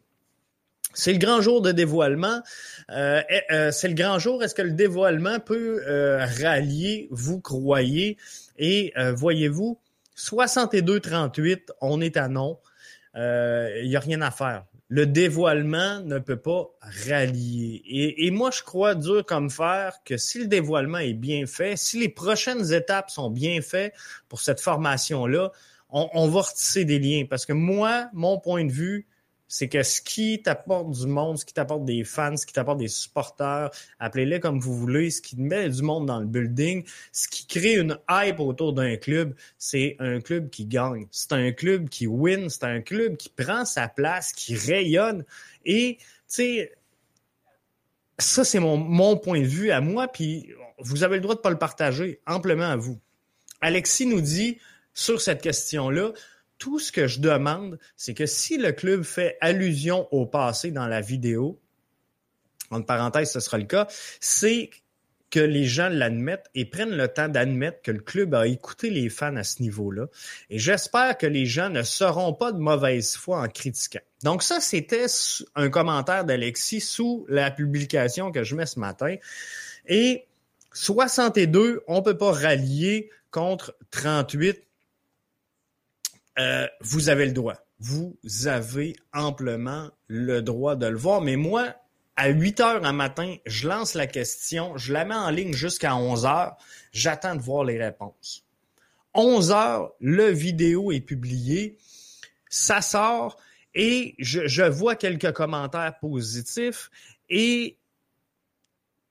C'est 0.96 1.12
le 1.12 1.20
grand 1.20 1.42
jour 1.42 1.62
de 1.62 1.72
dévoilement. 1.72 2.42
Euh, 2.90 3.22
euh, 3.52 3.72
c'est 3.72 3.90
le 3.90 3.94
grand 3.94 4.18
jour. 4.18 4.42
Est-ce 4.44 4.56
que 4.56 4.62
le 4.62 4.72
dévoilement 4.72 5.40
peut 5.40 5.84
euh, 5.86 6.26
rallier, 6.42 7.10
vous 7.12 7.42
croyez? 7.42 8.18
Et 8.58 8.94
voyez-vous, 9.16 9.78
62-38, 10.18 11.72
on 11.82 12.02
est 12.02 12.18
à 12.18 12.28
non. 12.28 12.60
Il 13.16 13.88
n'y 13.88 13.96
a 13.96 14.00
rien 14.00 14.22
à 14.22 14.32
faire. 14.32 14.66
Le 14.88 15.08
dévoilement 15.08 16.02
ne 16.02 16.20
peut 16.20 16.38
pas 16.38 16.70
rallier. 17.08 17.82
Et, 17.88 18.28
et, 18.28 18.32
moi, 18.32 18.52
je 18.52 18.62
crois 18.62 18.94
dur 18.94 19.26
comme 19.26 19.50
fer 19.50 19.98
que 20.06 20.16
si 20.18 20.38
le 20.40 20.46
dévoilement 20.46 21.00
est 21.00 21.14
bien 21.14 21.48
fait, 21.48 21.76
si 21.76 22.00
les 22.00 22.10
prochaines 22.10 22.72
étapes 22.72 23.10
sont 23.10 23.32
bien 23.32 23.62
faites 23.62 23.96
pour 24.30 24.42
cette 24.42 24.62
formation-là, 24.62 25.52
on, 25.90 26.10
on 26.14 26.28
va 26.28 26.42
retisser 26.42 26.86
des 26.86 27.00
liens. 27.00 27.26
Parce 27.28 27.48
que 27.48 27.54
moi, 27.54 28.10
mon 28.14 28.40
point 28.40 28.64
de 28.64 28.72
vue, 28.72 29.08
c'est 29.56 29.70
que 29.70 29.84
ce 29.84 30.02
qui 30.02 30.42
t'apporte 30.42 30.92
du 30.92 31.08
monde, 31.08 31.38
ce 31.38 31.46
qui 31.46 31.54
t'apporte 31.54 31.86
des 31.86 32.04
fans, 32.04 32.36
ce 32.36 32.46
qui 32.46 32.52
t'apporte 32.52 32.78
des 32.78 32.90
supporters, 32.90 33.72
appelez-les 34.00 34.42
comme 34.42 34.60
vous 34.60 34.76
voulez, 34.76 35.10
ce 35.10 35.22
qui 35.22 35.38
met 35.40 35.70
du 35.70 35.82
monde 35.82 36.06
dans 36.08 36.20
le 36.20 36.26
building, 36.26 36.84
ce 37.14 37.30
qui 37.30 37.48
crée 37.48 37.76
une 37.76 37.98
hype 38.10 38.42
autour 38.42 38.74
d'un 38.74 38.98
club, 38.98 39.34
c'est 39.58 39.96
un 40.00 40.20
club 40.20 40.50
qui 40.50 40.66
gagne. 40.66 41.08
C'est 41.10 41.32
un 41.32 41.54
club 41.54 41.88
qui 41.88 42.06
win, 42.06 42.50
c'est 42.50 42.66
un 42.66 42.82
club 42.82 43.16
qui 43.16 43.30
prend 43.30 43.64
sa 43.64 43.88
place, 43.88 44.34
qui 44.34 44.58
rayonne. 44.58 45.24
Et, 45.64 46.00
tu 46.00 46.06
sais, 46.28 46.74
ça, 48.20 48.44
c'est 48.44 48.60
mon, 48.60 48.76
mon 48.76 49.16
point 49.16 49.40
de 49.40 49.48
vue 49.48 49.72
à 49.72 49.80
moi, 49.80 50.10
puis 50.10 50.50
vous 50.80 51.06
avez 51.06 51.16
le 51.16 51.22
droit 51.22 51.36
de 51.36 51.40
pas 51.40 51.50
le 51.50 51.58
partager 51.58 52.20
amplement 52.28 52.72
à 52.72 52.76
vous. 52.76 53.00
Alexis 53.62 54.06
nous 54.06 54.20
dit 54.20 54.58
sur 54.94 55.22
cette 55.22 55.42
question-là, 55.42 56.12
tout 56.58 56.80
ce 56.80 56.92
que 56.92 57.08
je 57.08 57.20
demande, 57.20 57.80
c'est 57.96 58.14
que 58.14 58.26
si 58.26 58.58
le 58.58 58.72
club 58.72 59.04
fait 59.04 59.38
allusion 59.42 60.08
au 60.12 60.26
passé 60.26 60.72
dans 60.72 60.88
la 60.88 61.02
vidéo, 61.02 61.60
en 62.72 62.82
parenthèse, 62.82 63.32
ce 63.32 63.40
sera 63.40 63.58
le 63.58 63.66
cas, 63.66 63.88
c'est 64.20 64.70
que 65.32 65.40
les 65.40 65.66
gens 65.66 65.90
l'admettent 65.90 66.50
et 66.56 66.66
prennent 66.66 66.96
le 66.96 67.08
temps 67.08 67.28
d'admettre 67.28 67.82
que 67.82 67.92
le 67.92 68.00
club 68.00 68.34
a 68.36 68.48
écouté 68.48 68.90
les 68.90 69.10
fans 69.10 69.36
à 69.36 69.44
ce 69.44 69.62
niveau-là. 69.62 70.06
Et 70.50 70.60
j'espère 70.60 71.18
que 71.18 71.28
les 71.28 71.46
gens 71.46 71.70
ne 71.70 71.84
seront 71.84 72.34
pas 72.34 72.52
de 72.52 72.58
mauvaise 72.58 73.16
foi 73.16 73.42
en 73.42 73.48
critiquant. 73.48 74.00
Donc 74.24 74.44
ça, 74.44 74.62
c'était 74.62 75.08
un 75.56 75.70
commentaire 75.70 76.24
d'Alexis 76.24 76.82
sous 76.82 77.26
la 77.28 77.52
publication 77.52 78.32
que 78.32 78.44
je 78.44 78.56
mets 78.56 78.66
ce 78.66 78.80
matin. 78.80 79.16
Et 79.88 80.26
62, 80.74 81.84
on 81.88 82.02
peut 82.02 82.18
pas 82.18 82.32
rallier 82.32 83.10
contre 83.32 83.76
38 83.92 84.65
euh, 86.40 86.68
vous 86.82 87.10
avez 87.10 87.26
le 87.26 87.32
droit. 87.32 87.56
Vous 87.80 88.18
avez 88.46 88.96
amplement 89.14 89.90
le 90.08 90.42
droit 90.42 90.76
de 90.76 90.86
le 90.86 90.98
voir. 90.98 91.22
Mais 91.22 91.36
moi, 91.36 91.76
à 92.16 92.30
8 92.30 92.60
heures 92.62 92.86
un 92.86 92.94
matin, 92.94 93.36
je 93.46 93.68
lance 93.68 93.94
la 93.94 94.08
question, 94.08 94.78
je 94.78 94.94
la 94.94 95.06
mets 95.06 95.16
en 95.16 95.30
ligne 95.30 95.54
jusqu'à 95.54 95.96
11 95.96 96.26
heures, 96.26 96.58
j'attends 96.94 97.36
de 97.36 97.42
voir 97.42 97.66
les 97.66 97.78
réponses. 97.78 98.46
11 99.14 99.52
heures, 99.52 99.94
le 100.00 100.30
vidéo 100.30 100.92
est 100.92 101.02
publié, 101.02 101.78
ça 102.50 102.82
sort 102.82 103.38
et 103.74 104.16
je, 104.20 104.48
je 104.48 104.64
vois 104.64 104.96
quelques 104.96 105.34
commentaires 105.34 105.98
positifs 106.00 106.90
et 107.30 107.78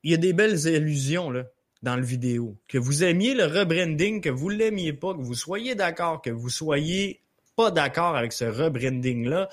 il 0.02 0.10
y 0.10 0.14
a 0.14 0.18
des 0.18 0.32
belles 0.32 0.66
illusions 0.66 1.30
là 1.30 1.44
dans 1.84 1.96
le 1.96 2.02
vidéo. 2.02 2.56
Que 2.66 2.78
vous 2.78 3.04
aimiez 3.04 3.34
le 3.34 3.44
rebranding, 3.44 4.20
que 4.20 4.30
vous 4.30 4.48
l'aimiez 4.48 4.92
pas, 4.92 5.14
que 5.14 5.20
vous 5.20 5.34
soyez 5.34 5.76
d'accord, 5.76 6.20
que 6.22 6.30
vous 6.30 6.50
soyez 6.50 7.20
pas 7.54 7.70
d'accord 7.70 8.16
avec 8.16 8.32
ce 8.32 8.44
rebranding-là, 8.44 9.48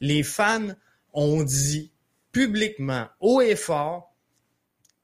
les 0.00 0.22
fans 0.22 0.68
ont 1.12 1.42
dit 1.42 1.90
publiquement, 2.32 3.08
haut 3.20 3.42
et 3.42 3.56
fort, 3.56 4.14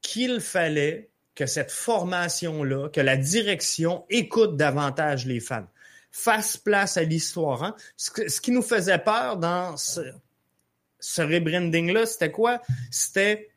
qu'il 0.01 0.41
fallait 0.41 1.11
que 1.35 1.47
cette 1.47 1.71
formation-là, 1.71 2.89
que 2.89 3.01
la 3.01 3.17
direction 3.17 4.05
écoute 4.09 4.57
davantage 4.57 5.27
les 5.27 5.41
fans, 5.41 5.69
fasse 6.11 6.57
place 6.57 6.97
à 6.97 7.03
l'histoire. 7.03 7.63
Hein. 7.63 7.77
Ce, 7.97 8.41
qui 8.41 8.51
nous 8.51 8.63
faisait 8.63 8.99
peur 8.99 9.37
dans 9.37 9.77
ce, 9.77 10.01
ce 10.99 11.23
rebranding-là, 11.23 12.07
c'était 12.07 12.33
quoi? 12.33 12.61
C'était 12.91 13.50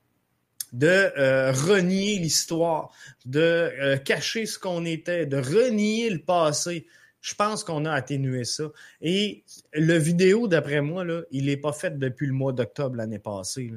de 0.74 0.88
euh, 0.88 1.51
renier 1.51 2.18
l'histoire, 2.18 2.92
de 3.25 3.39
euh, 3.39 3.98
cacher 3.98 4.46
ce 4.46 4.60
qu'on 4.60 4.86
était, 4.86 5.25
de 5.25 5.38
renier 5.38 6.10
le 6.10 6.20
passé. 6.20 6.88
Je 7.22 7.36
pense 7.36 7.63
qu'on 7.63 7.86
a 7.86 7.92
atténué 7.92 8.44
ça. 8.44 8.65
Et 9.01 9.44
le 9.72 9.98
vidéo, 9.98 10.48
d'après 10.48 10.82
moi, 10.82 11.06
il 11.32 11.46
n'est 11.46 11.58
pas 11.58 11.72
fait 11.72 11.98
depuis 11.98 12.27
le 12.27 12.34
mois 12.34 12.51
d'octobre 12.51 12.98
l'année 12.98 13.20
passée. 13.20 13.72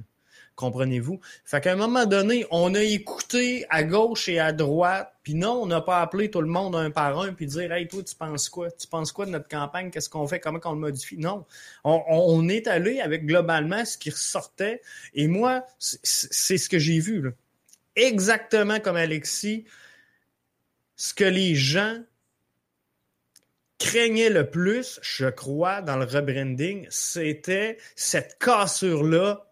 Comprenez-vous? 0.56 1.20
Fait 1.44 1.60
qu'à 1.60 1.72
un 1.72 1.76
moment 1.76 2.06
donné, 2.06 2.46
on 2.50 2.74
a 2.74 2.82
écouté 2.82 3.66
à 3.68 3.84
gauche 3.84 4.26
et 4.30 4.38
à 4.38 4.52
droite, 4.52 5.12
puis 5.22 5.34
non, 5.34 5.62
on 5.62 5.66
n'a 5.66 5.82
pas 5.82 6.00
appelé 6.00 6.30
tout 6.30 6.40
le 6.40 6.48
monde 6.48 6.74
un 6.74 6.90
par 6.90 7.20
un, 7.20 7.34
puis 7.34 7.46
dire 7.46 7.70
Hey, 7.70 7.86
toi, 7.86 8.02
tu 8.02 8.14
penses 8.14 8.48
quoi? 8.48 8.70
Tu 8.70 8.86
penses 8.86 9.12
quoi 9.12 9.26
de 9.26 9.32
notre 9.32 9.48
campagne? 9.48 9.90
Qu'est-ce 9.90 10.08
qu'on 10.08 10.26
fait? 10.26 10.40
Comment 10.40 10.58
on 10.64 10.72
le 10.72 10.80
modifie? 10.80 11.18
Non. 11.18 11.44
On, 11.84 12.02
on, 12.08 12.48
est 12.48 12.68
allé 12.68 13.00
avec 13.00 13.26
globalement 13.26 13.84
ce 13.84 13.98
qui 13.98 14.08
ressortait. 14.08 14.80
Et 15.12 15.28
moi, 15.28 15.62
c'est 15.78 16.56
ce 16.56 16.68
que 16.70 16.78
j'ai 16.78 17.00
vu. 17.00 17.20
Là. 17.20 17.30
Exactement 17.94 18.80
comme 18.80 18.96
Alexis, 18.96 19.66
ce 20.96 21.12
que 21.12 21.24
les 21.24 21.54
gens 21.54 21.98
craignaient 23.78 24.30
le 24.30 24.48
plus, 24.48 25.00
je 25.02 25.26
crois, 25.26 25.82
dans 25.82 25.98
le 25.98 26.06
rebranding, 26.06 26.86
c'était 26.88 27.76
cette 27.94 28.38
cassure-là 28.38 29.45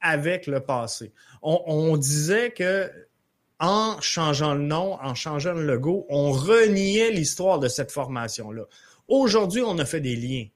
avec 0.00 0.46
le 0.46 0.60
passé. 0.60 1.12
On, 1.42 1.96
disait 1.96 2.50
que 2.50 2.90
en 3.58 4.00
changeant 4.00 4.54
le 4.54 4.62
nom, 4.62 4.98
en 5.02 5.14
changeant 5.14 5.54
le 5.54 5.64
logo, 5.64 6.06
on 6.08 6.30
reniait 6.30 7.10
l'histoire 7.10 7.58
de 7.58 7.68
cette 7.68 7.90
formation-là. 7.90 8.64
Aujourd'hui, 9.08 9.62
on 9.62 9.78
a 9.78 9.84
fait 9.84 10.00
des 10.00 10.16
liens 10.16 10.46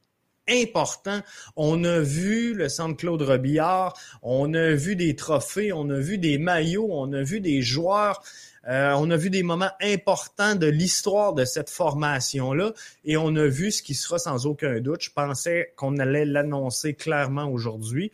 importants. 0.48 1.20
On 1.56 1.84
a 1.84 2.00
vu 2.00 2.54
le 2.54 2.68
centre 2.68 2.96
Claude 2.96 3.22
Robillard, 3.22 3.96
on 4.22 4.52
a 4.54 4.70
vu 4.72 4.96
des 4.96 5.16
trophées, 5.16 5.72
on 5.72 5.88
a 5.90 5.98
vu 5.98 6.18
des 6.18 6.38
maillots, 6.38 6.88
on 6.90 7.12
a 7.12 7.22
vu 7.22 7.40
des 7.40 7.62
joueurs, 7.62 8.22
euh, 8.68 8.92
on 8.96 9.10
a 9.10 9.16
vu 9.16 9.30
des 9.30 9.42
moments 9.42 9.70
importants 9.80 10.54
de 10.54 10.66
l'histoire 10.66 11.32
de 11.32 11.44
cette 11.44 11.70
formation-là 11.70 12.72
et 13.04 13.16
on 13.16 13.34
a 13.36 13.46
vu 13.46 13.72
ce 13.72 13.82
qui 13.82 13.94
sera 13.94 14.18
sans 14.18 14.46
aucun 14.46 14.80
doute. 14.80 15.02
Je 15.02 15.10
pensais 15.10 15.72
qu'on 15.76 15.98
allait 15.98 16.26
l'annoncer 16.26 16.94
clairement 16.94 17.46
aujourd'hui. 17.46 18.12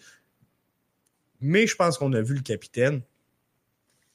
Mais 1.40 1.66
je 1.66 1.76
pense 1.76 1.98
qu'on 1.98 2.12
a 2.12 2.20
vu 2.20 2.34
le 2.34 2.42
capitaine. 2.42 3.02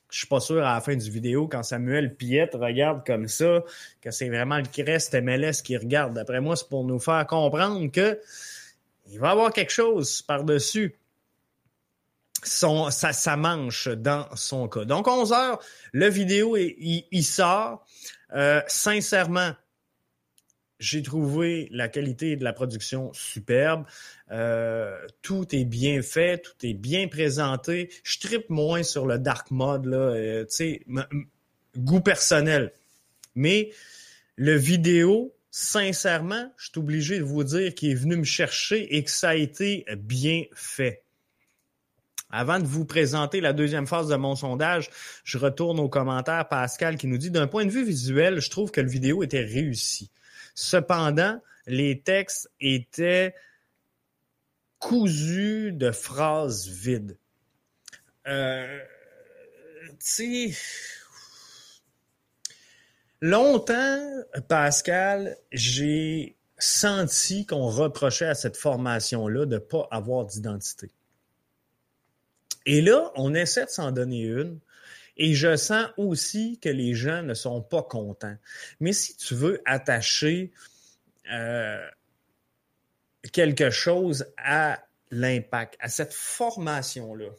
Je 0.09 0.19
suis 0.19 0.27
pas 0.27 0.41
sûr 0.41 0.57
à 0.65 0.73
la 0.73 0.81
fin 0.81 0.95
du 0.95 1.09
vidéo, 1.09 1.47
quand 1.47 1.63
Samuel 1.63 2.15
Piette 2.15 2.53
regarde 2.53 3.05
comme 3.05 3.27
ça, 3.29 3.63
que 4.01 4.11
c'est 4.11 4.27
vraiment 4.27 4.57
le 4.57 4.65
Crest 4.65 5.13
MLS 5.13 5.61
qui 5.63 5.77
regarde. 5.77 6.13
D'après 6.13 6.41
moi, 6.41 6.57
c'est 6.57 6.67
pour 6.67 6.83
nous 6.83 6.99
faire 6.99 7.25
comprendre 7.27 7.89
que 7.91 8.19
il 9.09 9.19
va 9.19 9.29
y 9.29 9.31
avoir 9.31 9.53
quelque 9.53 9.71
chose 9.71 10.21
par-dessus 10.21 10.95
son, 12.43 12.89
sa, 12.91 13.37
manche 13.37 13.87
dans 13.87 14.27
son 14.35 14.67
cas. 14.67 14.85
Donc, 14.85 15.07
11 15.07 15.31
heures, 15.31 15.59
le 15.91 16.09
vidéo, 16.09 16.57
il, 16.57 17.23
sort. 17.23 17.85
Euh, 18.33 18.61
sincèrement, 18.67 19.51
j'ai 20.81 21.03
trouvé 21.03 21.69
la 21.71 21.87
qualité 21.87 22.35
de 22.35 22.43
la 22.43 22.53
production 22.53 23.13
superbe. 23.13 23.85
Euh, 24.31 24.97
tout 25.21 25.55
est 25.55 25.63
bien 25.63 26.01
fait, 26.01 26.39
tout 26.39 26.65
est 26.65 26.73
bien 26.73 27.07
présenté. 27.07 27.91
Je 28.03 28.19
tripe 28.19 28.49
moins 28.49 28.81
sur 28.81 29.05
le 29.05 29.19
dark 29.19 29.51
mode, 29.51 29.85
là, 29.85 29.97
euh, 29.97 30.43
tu 30.45 30.55
sais, 30.55 30.85
goût 31.77 32.01
personnel. 32.01 32.73
Mais 33.35 33.71
le 34.35 34.55
vidéo, 34.55 35.33
sincèrement, 35.51 36.51
je 36.57 36.69
suis 36.69 36.79
obligé 36.79 37.19
de 37.19 37.23
vous 37.23 37.43
dire 37.43 37.75
qu'il 37.75 37.91
est 37.91 37.95
venu 37.95 38.17
me 38.17 38.23
chercher 38.23 38.95
et 38.95 39.03
que 39.03 39.11
ça 39.11 39.29
a 39.29 39.35
été 39.35 39.85
bien 39.97 40.43
fait. 40.53 41.03
Avant 42.31 42.59
de 42.59 42.65
vous 42.65 42.85
présenter 42.85 43.39
la 43.39 43.53
deuxième 43.53 43.85
phase 43.85 44.07
de 44.07 44.15
mon 44.15 44.35
sondage, 44.35 44.89
je 45.25 45.37
retourne 45.37 45.79
aux 45.79 45.89
commentaires 45.89 46.47
Pascal 46.47 46.97
qui 46.97 47.05
nous 47.05 47.17
dit 47.17 47.29
d'un 47.29 47.45
point 47.45 47.65
de 47.65 47.71
vue 47.71 47.85
visuel, 47.85 48.39
je 48.39 48.49
trouve 48.49 48.71
que 48.71 48.81
le 48.81 48.89
vidéo 48.89 49.21
était 49.21 49.43
réussi. 49.43 50.09
Cependant, 50.55 51.41
les 51.67 52.01
textes 52.01 52.49
étaient 52.59 53.33
cousus 54.79 55.71
de 55.71 55.91
phrases 55.91 56.67
vides. 56.67 57.17
Euh, 58.27 58.79
longtemps, 63.21 64.23
Pascal, 64.47 65.37
j'ai 65.51 66.35
senti 66.57 67.45
qu'on 67.45 67.67
reprochait 67.67 68.27
à 68.27 68.35
cette 68.35 68.57
formation-là 68.57 69.45
de 69.45 69.55
ne 69.55 69.59
pas 69.59 69.87
avoir 69.91 70.25
d'identité. 70.25 70.91
Et 72.65 72.81
là, 72.81 73.11
on 73.15 73.33
essaie 73.33 73.65
de 73.65 73.69
s'en 73.71 73.91
donner 73.91 74.21
une. 74.21 74.59
Et 75.17 75.33
je 75.33 75.55
sens 75.55 75.87
aussi 75.97 76.59
que 76.59 76.69
les 76.69 76.93
gens 76.93 77.21
ne 77.21 77.33
sont 77.33 77.61
pas 77.61 77.83
contents. 77.83 78.37
Mais 78.79 78.93
si 78.93 79.15
tu 79.17 79.35
veux 79.35 79.61
attacher 79.65 80.51
euh, 81.31 81.85
quelque 83.31 83.69
chose 83.69 84.25
à 84.37 84.83
l'impact, 85.11 85.75
à 85.79 85.89
cette 85.89 86.13
formation-là, 86.13 87.29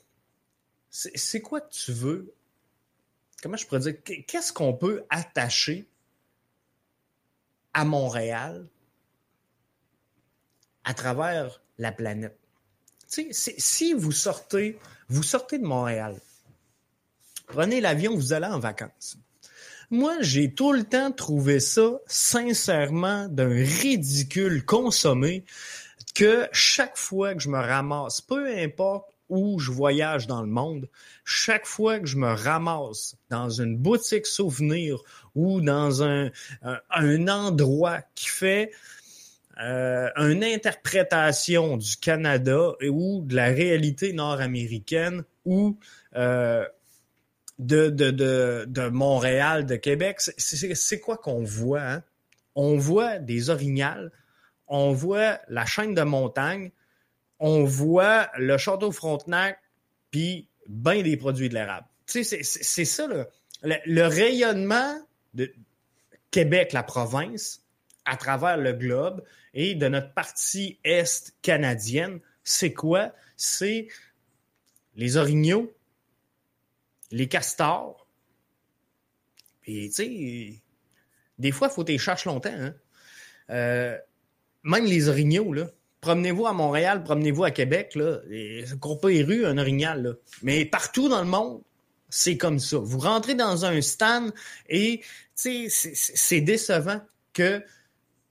c'est 0.91 1.41
quoi 1.41 1.63
tu 1.63 1.93
veux? 1.93 2.35
Comment 3.43 3.57
je 3.57 3.67
pourrais 3.67 3.81
dire? 3.81 3.95
Qu'est-ce 4.27 4.53
qu'on 4.53 4.75
peut 4.75 5.05
attacher 5.09 5.89
à 7.73 7.85
Montréal 7.85 8.67
à 10.85 10.95
travers 10.95 11.63
la 11.79 11.93
planète? 11.93 12.39
si 13.09 13.93
vous 13.93 14.13
sortez, 14.13 14.79
vous 15.09 15.23
sortez 15.23 15.59
de 15.59 15.65
Montréal, 15.65 16.19
prenez 17.47 17.81
l'avion, 17.81 18.15
vous 18.15 18.33
allez 18.33 18.47
en 18.47 18.59
vacances. 18.59 19.17
Moi, 19.91 20.17
j'ai 20.21 20.55
tout 20.55 20.73
le 20.73 20.85
temps 20.85 21.13
trouvé 21.13 21.61
ça 21.61 21.99
sincèrement 22.07 23.29
d'un 23.29 23.53
ridicule 23.53 24.65
consommé 24.65 25.45
que 26.15 26.49
chaque 26.53 26.97
fois 26.97 27.35
que 27.35 27.43
je 27.43 27.51
me 27.51 27.59
ramasse, 27.59 28.21
peu 28.21 28.47
importe 28.57 29.13
où 29.29 29.59
je 29.59 29.71
voyage 29.71 30.27
dans 30.27 30.43
le 30.43 30.49
monde, 30.49 30.89
chaque 31.25 31.67
fois 31.67 31.99
que 31.99 32.07
je 32.07 32.17
me 32.17 32.33
ramasse 32.33 33.17
dans 33.31 33.49
une 33.49 33.77
boutique 33.77 34.27
souvenir 34.27 34.99
ou 35.35 35.61
dans 35.61 36.03
un, 36.03 36.31
un, 36.63 37.29
endroit 37.29 38.01
qui 38.15 38.29
fait 38.29 38.73
euh, 39.61 40.11
une 40.17 40.45
interprétation 40.45 41.77
du 41.77 41.97
Canada 41.97 42.73
ou 42.89 43.23
de 43.23 43.35
la 43.35 43.47
réalité 43.47 44.13
nord-américaine 44.13 45.25
ou 45.45 45.79
euh, 46.15 46.67
de, 47.67 48.89
Montréal, 48.89 49.67
de 49.67 49.77
Québec, 49.77 50.21
c'est 50.21 51.01
quoi 51.01 51.17
qu'on 51.17 51.45
voit? 51.45 51.83
Hein? 51.83 52.03
On 52.55 52.77
voit 52.77 53.19
des 53.19 53.51
orignales, 53.51 54.13
on 54.69 54.93
voit 54.93 55.41
la 55.49 55.65
chaîne 55.65 55.95
de 55.95 56.03
montagne, 56.03 56.71
on 57.39 57.65
voit 57.65 58.31
le 58.39 58.57
château 58.59 58.93
Frontenac, 58.93 59.59
puis 60.11 60.49
bien 60.69 61.03
des 61.03 61.17
produits 61.17 61.49
de 61.49 61.55
l'érable. 61.55 61.87
C'est 62.07 62.25
ça, 62.25 63.07
le, 63.07 63.27
le 63.63 64.03
rayonnement 64.07 64.99
de 65.35 65.53
Québec, 66.31 66.73
la 66.73 66.83
province, 66.83 67.63
à 68.05 68.17
travers 68.17 68.57
le 68.57 68.73
globe 68.73 69.23
et 69.55 69.75
de 69.75 69.89
notre 69.89 70.13
partie 70.13 70.79
est 70.85 71.35
canadienne, 71.43 72.21
c'est 72.43 72.73
quoi? 72.73 73.13
C'est 73.37 73.89
les 74.97 75.17
orignaux, 75.17 75.73
les 77.13 77.29
castors. 77.29 78.07
Puis, 79.61 79.91
tu 79.91 80.61
des 81.39 81.53
fois, 81.53 81.69
il 81.71 81.75
faut 81.75 81.85
que 81.85 81.93
tu 81.93 81.99
cherches 81.99 82.25
longtemps. 82.25 82.53
Hein? 82.53 82.75
Euh, 83.51 83.99
même 84.65 84.85
les 84.85 85.09
orignaux. 85.09 85.55
Promenez-vous 86.01 86.47
à 86.47 86.53
Montréal, 86.53 87.03
promenez-vous 87.05 87.45
à 87.45 87.51
Québec, 87.51 87.95
là. 87.95 88.19
Et, 88.31 88.65
pas 89.01 89.09
les 89.09 89.23
rues, 89.23 89.47
un 89.47 89.59
orignal. 89.59 90.17
Mais 90.43 90.65
partout 90.65 91.09
dans 91.09 91.21
le 91.21 91.29
monde, 91.29 91.63
c'est 92.11 92.37
comme 92.37 92.59
ça. 92.59 92.79
Vous 92.79 92.99
rentrez 92.99 93.35
dans 93.35 93.65
un 93.65 93.81
stand 93.81 94.33
et, 94.69 95.03
c'est 95.35 96.41
décevant 96.41 97.01
que 97.33 97.63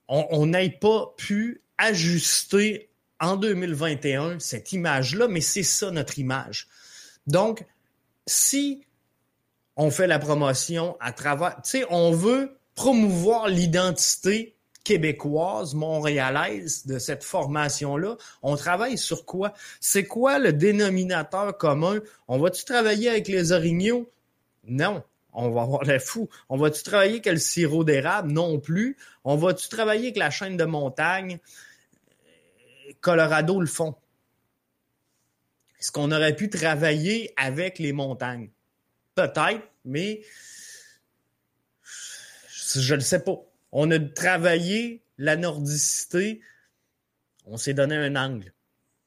on 0.07 0.45
n'ait 0.45 0.69
pas 0.69 1.13
pu 1.17 1.61
ajuster 1.77 2.89
en 3.19 3.37
2021 3.37 4.39
cette 4.39 4.71
image-là, 4.73 5.27
mais 5.27 5.41
c'est 5.41 5.63
ça 5.63 5.91
notre 5.91 6.19
image. 6.19 6.67
Donc, 7.27 7.65
si 8.27 8.85
on 9.75 9.91
fait 9.91 10.07
la 10.07 10.19
promotion 10.19 10.97
à 10.99 11.11
travers, 11.11 11.55
tu 11.61 11.69
sais, 11.69 11.85
on 11.89 12.11
veut 12.11 12.57
promouvoir 12.75 13.47
l'identité 13.47 14.55
québécoise, 14.83 15.75
montréalaise 15.75 16.85
de 16.85 16.97
cette 16.97 17.23
formation-là. 17.23 18.17
On 18.41 18.55
travaille 18.55 18.97
sur 18.97 19.25
quoi? 19.25 19.53
C'est 19.79 20.05
quoi 20.05 20.39
le 20.39 20.53
dénominateur 20.53 21.57
commun? 21.57 21.99
On 22.27 22.39
va-tu 22.39 22.65
travailler 22.65 23.09
avec 23.09 23.27
les 23.27 23.51
orignaux? 23.51 24.09
Non. 24.65 25.03
On 25.33 25.49
va 25.49 25.61
avoir 25.61 25.83
la 25.83 25.99
fou. 25.99 26.29
On 26.49 26.57
va-tu 26.57 26.83
travailler 26.83 27.13
avec 27.13 27.25
le 27.27 27.37
sirop 27.37 27.83
d'érable? 27.83 28.31
Non 28.31 28.59
plus. 28.59 28.97
On 29.23 29.35
va-tu 29.35 29.69
travailler 29.69 30.07
avec 30.07 30.17
la 30.17 30.29
chaîne 30.29 30.57
de 30.57 30.65
montagne? 30.65 31.39
Colorado 32.99 33.61
le 33.61 33.67
font. 33.67 33.95
Est-ce 35.81 35.91
qu'on 35.91 36.11
aurait 36.11 36.35
pu 36.35 36.49
travailler 36.49 37.33
avec 37.37 37.79
les 37.79 37.91
montagnes? 37.91 38.49
Peut-être, 39.15 39.67
mais 39.83 40.21
je 42.75 42.93
ne 42.93 42.99
sais 42.99 43.23
pas. 43.23 43.39
On 43.71 43.89
a 43.89 43.99
travaillé 43.99 45.01
la 45.17 45.35
nordicité, 45.35 46.41
on 47.45 47.57
s'est 47.57 47.73
donné 47.73 47.95
un 47.95 48.15
angle. 48.15 48.53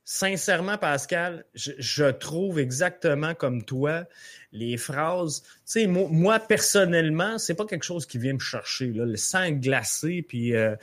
Sincèrement, 0.06 0.76
Pascal, 0.76 1.46
je, 1.54 2.10
trouve 2.10 2.58
exactement 2.58 3.34
comme 3.34 3.64
toi 3.64 4.04
les 4.52 4.76
phrases. 4.76 5.42
Tu 5.42 5.48
sais, 5.64 5.86
moi, 5.86 6.40
personnellement, 6.40 7.38
c'est 7.38 7.54
pas 7.54 7.64
quelque 7.64 7.84
chose 7.84 8.04
qui 8.04 8.18
vient 8.18 8.34
me 8.34 8.38
chercher. 8.38 8.88
Le 8.88 9.16
sang 9.16 9.50
glacé, 9.52 10.22
puis 10.22 10.54
euh, 10.54 10.76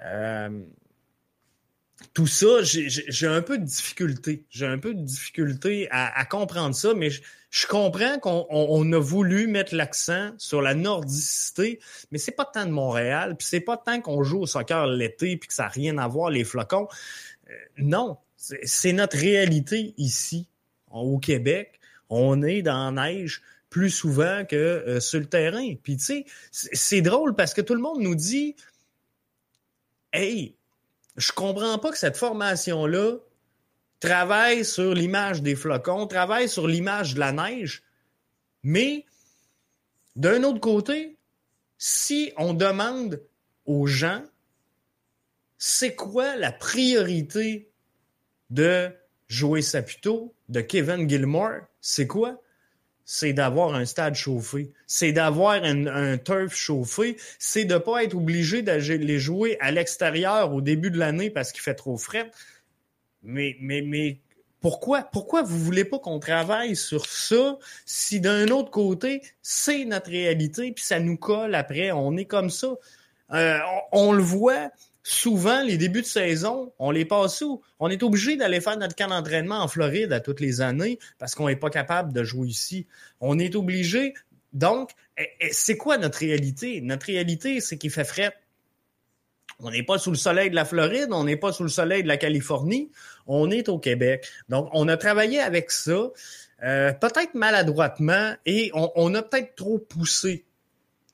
euh, 0.00 0.62
tout 2.12 2.26
ça, 2.26 2.62
j'ai 2.62 3.26
un 3.26 3.42
peu 3.42 3.58
de 3.58 3.64
difficulté. 3.64 4.44
J'ai 4.50 4.66
un 4.66 4.78
peu 4.78 4.94
de 4.94 5.00
difficulté 5.00 5.88
à, 5.90 6.24
comprendre 6.26 6.74
ça, 6.74 6.92
mais 6.94 7.08
je, 7.10 7.66
comprends 7.66 8.18
qu'on 8.18 8.92
a 8.92 8.98
voulu 8.98 9.46
mettre 9.46 9.74
l'accent 9.74 10.32
sur 10.36 10.60
la 10.60 10.74
nordicité, 10.74 11.80
mais 12.10 12.18
c'est 12.18 12.32
pas 12.32 12.44
tant 12.44 12.66
de 12.66 12.70
Montréal, 12.70 13.36
puis 13.36 13.46
c'est 13.46 13.60
pas 13.60 13.76
tant 13.76 14.00
qu'on 14.00 14.22
joue 14.22 14.40
au 14.40 14.46
soccer 14.46 14.86
l'été, 14.86 15.36
puis 15.36 15.48
que 15.48 15.54
ça 15.54 15.64
n'a 15.64 15.68
rien 15.70 15.98
à 15.98 16.06
voir 16.06 16.30
les 16.30 16.44
flocons. 16.44 16.88
Euh, 17.48 17.52
non, 17.78 18.18
c'est 18.36 18.92
notre 18.92 19.16
réalité 19.16 19.94
ici, 19.96 20.48
au 20.90 21.18
Québec. 21.18 21.80
On 22.10 22.42
est 22.42 22.62
dans 22.62 22.94
la 22.94 23.08
neige 23.08 23.42
plus 23.70 23.90
souvent 23.90 24.44
que 24.44 24.56
euh, 24.56 25.00
sur 25.00 25.20
le 25.20 25.26
terrain. 25.26 25.74
Puis 25.82 25.96
tu 25.96 26.04
sais, 26.04 26.26
c'est 26.50 27.00
drôle 27.00 27.34
parce 27.34 27.54
que 27.54 27.60
tout 27.60 27.74
le 27.74 27.80
monde 27.80 28.00
nous 28.00 28.14
dit, 28.14 28.54
hey, 30.12 30.55
je 31.16 31.32
comprends 31.32 31.78
pas 31.78 31.90
que 31.90 31.98
cette 31.98 32.16
formation-là 32.16 33.16
travaille 34.00 34.64
sur 34.64 34.94
l'image 34.94 35.42
des 35.42 35.56
flocons, 35.56 36.06
travaille 36.06 36.48
sur 36.48 36.66
l'image 36.66 37.14
de 37.14 37.20
la 37.20 37.32
neige, 37.32 37.82
mais 38.62 39.06
d'un 40.14 40.42
autre 40.42 40.60
côté, 40.60 41.16
si 41.78 42.32
on 42.36 42.54
demande 42.54 43.22
aux 43.64 43.86
gens 43.86 44.22
c'est 45.58 45.94
quoi 45.94 46.36
la 46.36 46.52
priorité 46.52 47.70
de 48.50 48.90
Joey 49.28 49.62
Saputo, 49.62 50.34
de 50.48 50.60
Kevin 50.60 51.08
Gilmore, 51.08 51.62
c'est 51.80 52.06
quoi? 52.06 52.40
C'est 53.06 53.32
d'avoir 53.32 53.74
un 53.74 53.84
stade 53.84 54.16
chauffé, 54.16 54.72
c'est 54.88 55.12
d'avoir 55.12 55.62
un, 55.62 56.18
turf 56.18 56.54
chauffé, 56.54 57.16
c'est 57.38 57.64
de 57.64 57.78
pas 57.78 58.02
être 58.02 58.16
obligé 58.16 58.62
de 58.62 58.72
les 58.72 59.18
jouer 59.20 59.56
à 59.60 59.70
l'extérieur 59.70 60.52
au 60.52 60.60
début 60.60 60.90
de 60.90 60.98
l'année 60.98 61.30
parce 61.30 61.52
qu'il 61.52 61.62
fait 61.62 61.76
trop 61.76 61.96
frais. 61.96 62.30
Mais, 63.22 63.56
mais, 63.60 63.80
mais 63.80 64.18
pourquoi, 64.60 65.02
pourquoi 65.02 65.42
vous 65.42 65.58
voulez 65.58 65.84
pas 65.84 66.00
qu'on 66.00 66.18
travaille 66.18 66.74
sur 66.74 67.06
ça 67.06 67.58
si 67.84 68.18
d'un 68.18 68.48
autre 68.48 68.72
côté, 68.72 69.22
c'est 69.40 69.84
notre 69.84 70.10
réalité 70.10 70.72
puis 70.72 70.84
ça 70.84 70.98
nous 70.98 71.16
colle 71.16 71.54
après, 71.54 71.92
on 71.92 72.16
est 72.16 72.24
comme 72.24 72.50
ça. 72.50 72.74
Euh, 73.32 73.58
on, 73.92 74.12
le 74.12 74.22
voit, 74.22 74.70
souvent, 75.06 75.62
les 75.62 75.76
débuts 75.76 76.02
de 76.02 76.06
saison, 76.06 76.72
on 76.80 76.90
les 76.90 77.04
passe 77.04 77.40
où? 77.40 77.62
On 77.78 77.88
est 77.88 78.02
obligé 78.02 78.36
d'aller 78.36 78.60
faire 78.60 78.76
notre 78.76 78.96
camp 78.96 79.06
d'entraînement 79.06 79.60
en 79.60 79.68
Floride 79.68 80.12
à 80.12 80.18
toutes 80.18 80.40
les 80.40 80.60
années 80.60 80.98
parce 81.18 81.36
qu'on 81.36 81.46
n'est 81.46 81.54
pas 81.54 81.70
capable 81.70 82.12
de 82.12 82.24
jouer 82.24 82.48
ici. 82.48 82.88
On 83.20 83.38
est 83.38 83.54
obligé. 83.54 84.14
Donc, 84.52 84.90
eh, 85.16 85.28
eh, 85.40 85.52
c'est 85.52 85.76
quoi 85.76 85.96
notre 85.96 86.18
réalité? 86.18 86.80
Notre 86.80 87.06
réalité, 87.06 87.60
c'est 87.60 87.78
qu'il 87.78 87.92
fait 87.92 88.04
frais. 88.04 88.34
On 89.60 89.70
n'est 89.70 89.84
pas 89.84 89.98
sous 89.98 90.10
le 90.10 90.16
soleil 90.16 90.50
de 90.50 90.56
la 90.56 90.64
Floride, 90.64 91.10
on 91.12 91.22
n'est 91.22 91.36
pas 91.36 91.52
sous 91.52 91.62
le 91.62 91.68
soleil 91.68 92.02
de 92.02 92.08
la 92.08 92.16
Californie, 92.16 92.90
on 93.28 93.50
est 93.50 93.68
au 93.68 93.78
Québec. 93.78 94.26
Donc, 94.48 94.68
on 94.72 94.88
a 94.88 94.96
travaillé 94.96 95.38
avec 95.38 95.70
ça, 95.70 96.10
euh, 96.64 96.92
peut-être 96.92 97.34
maladroitement, 97.34 98.34
et 98.44 98.70
on 98.74 99.14
a 99.14 99.22
peut-être 99.22 99.54
trop 99.54 99.78
poussé 99.78 100.44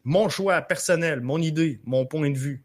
mon 0.04 0.28
choix 0.28 0.60
personnel, 0.62 1.20
mon 1.20 1.38
idée, 1.38 1.80
mon 1.84 2.06
point 2.06 2.30
de 2.30 2.38
vue. 2.38 2.64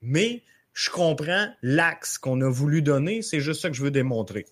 Mais 0.00 0.42
je 0.72 0.90
comprends 0.90 1.48
l'axe 1.62 2.18
qu'on 2.18 2.40
a 2.40 2.48
voulu 2.48 2.82
donner, 2.82 3.22
c'est 3.22 3.40
juste 3.40 3.62
ça 3.62 3.70
que 3.70 3.76
je 3.76 3.82
veux 3.82 3.90
démontrer. 3.90 4.46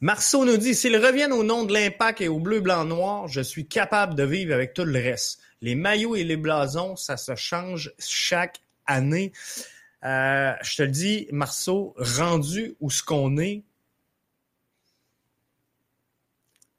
Marceau 0.00 0.44
nous 0.44 0.56
dit, 0.56 0.74
s'ils 0.74 0.96
reviennent 0.96 1.32
au 1.32 1.44
nom 1.44 1.64
de 1.64 1.72
l'impact 1.72 2.20
et 2.20 2.28
au 2.28 2.38
bleu, 2.38 2.60
blanc, 2.60 2.84
noir, 2.84 3.28
je 3.28 3.40
suis 3.40 3.66
capable 3.66 4.14
de 4.14 4.24
vivre 4.24 4.52
avec 4.52 4.74
tout 4.74 4.84
le 4.84 4.98
reste. 4.98 5.40
Les 5.60 5.74
maillots 5.74 6.16
et 6.16 6.24
les 6.24 6.36
blasons, 6.36 6.96
ça 6.96 7.16
se 7.16 7.34
change 7.36 7.92
chaque 7.98 8.60
année. 8.86 9.32
Euh, 10.04 10.52
je 10.62 10.76
te 10.76 10.82
le 10.82 10.88
dis, 10.88 11.28
Marceau, 11.32 11.94
rendu 11.96 12.76
où 12.80 12.90
ce 12.90 13.02
qu'on 13.02 13.38
est, 13.38 13.62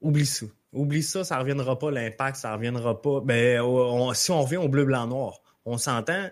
oublie 0.01 0.25
ça. 0.25 0.45
Oublie 0.73 1.03
ça, 1.03 1.23
ça 1.23 1.39
reviendra 1.39 1.79
pas 1.79 1.89
l'impact, 1.89 2.37
ça 2.37 2.53
reviendra 2.53 3.01
pas. 3.01 3.21
Ben, 3.21 3.61
si 4.13 4.31
on 4.31 4.43
revient 4.43 4.57
au 4.57 4.67
bleu, 4.67 4.85
blanc, 4.85 5.07
noir, 5.07 5.41
on 5.63 5.77
s'entend 5.77 6.29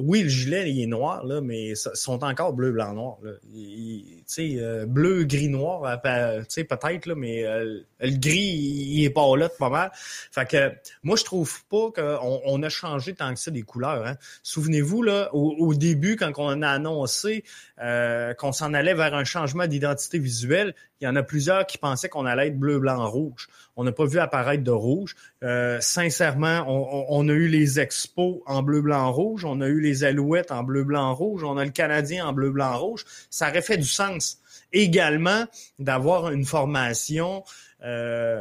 oui, 0.00 0.22
le 0.22 0.28
gilet, 0.28 0.70
il 0.70 0.82
est 0.82 0.86
noir, 0.86 1.24
là, 1.24 1.40
mais 1.40 1.68
ils 1.68 1.76
sont 1.76 2.24
encore 2.24 2.52
bleu, 2.52 2.72
blanc, 2.72 2.92
noir. 2.92 3.18
Tu 3.52 4.22
sais, 4.26 4.56
euh, 4.58 4.86
bleu, 4.86 5.24
gris, 5.24 5.48
noir, 5.48 6.00
sais, 6.48 6.64
peut-être, 6.64 7.06
là, 7.06 7.14
mais 7.14 7.44
euh, 7.44 7.80
le 8.00 8.18
gris, 8.18 8.38
il, 8.38 9.04
est 9.04 9.10
pas 9.10 9.36
là, 9.36 9.48
pas 9.48 9.70
mal. 9.70 9.90
Fait 9.94 10.48
que 10.48 10.72
moi, 11.02 11.16
je 11.16 11.24
trouve 11.24 11.64
pas 11.66 11.90
qu'on 11.90 12.40
on 12.44 12.62
a 12.62 12.68
changé 12.68 13.14
tant 13.14 13.32
que 13.32 13.40
ça 13.40 13.50
des 13.50 13.62
couleurs. 13.62 14.06
Hein. 14.06 14.16
Souvenez-vous, 14.42 15.02
là, 15.02 15.30
au, 15.34 15.74
début, 15.74 16.16
quand 16.16 16.32
on 16.38 16.62
a 16.62 16.68
annoncé 16.68 17.44
qu'on 17.78 18.52
s'en 18.52 18.74
allait 18.74 18.94
vers 18.94 19.14
un 19.14 19.24
changement 19.24 19.66
d'identité 19.66 20.18
visuelle, 20.18 20.74
il 21.00 21.04
y 21.04 21.08
en 21.08 21.14
a 21.14 21.22
plusieurs 21.22 21.64
qui 21.66 21.78
pensaient 21.78 22.08
qu'on 22.08 22.26
allait 22.26 22.48
être 22.48 22.58
bleu, 22.58 22.80
blanc, 22.80 23.08
rouge. 23.08 23.48
On 23.76 23.84
n'a 23.84 23.92
pas 23.92 24.06
vu 24.06 24.18
apparaître 24.18 24.64
de 24.64 24.72
rouge. 24.72 25.14
Euh, 25.44 25.78
sincèrement, 25.80 26.64
on, 26.66 27.28
a 27.28 27.32
eu 27.32 27.46
les 27.46 27.78
expos 27.78 28.40
en 28.46 28.62
bleu, 28.62 28.80
blanc, 28.80 29.12
rouge. 29.12 29.44
On 29.44 29.60
a 29.60 29.68
eu 29.68 29.80
les 29.80 29.87
alouettes 30.04 30.50
en 30.50 30.62
bleu, 30.62 30.84
blanc, 30.84 31.14
rouge. 31.14 31.44
On 31.44 31.56
a 31.56 31.64
le 31.64 31.70
Canadien 31.70 32.26
en 32.26 32.32
bleu, 32.32 32.50
blanc, 32.50 32.78
rouge. 32.78 33.04
Ça 33.30 33.48
aurait 33.48 33.62
fait 33.62 33.78
du 33.78 33.88
sens. 33.88 34.40
Également, 34.72 35.44
d'avoir 35.78 36.30
une 36.30 36.44
formation 36.44 37.42
euh, 37.84 38.40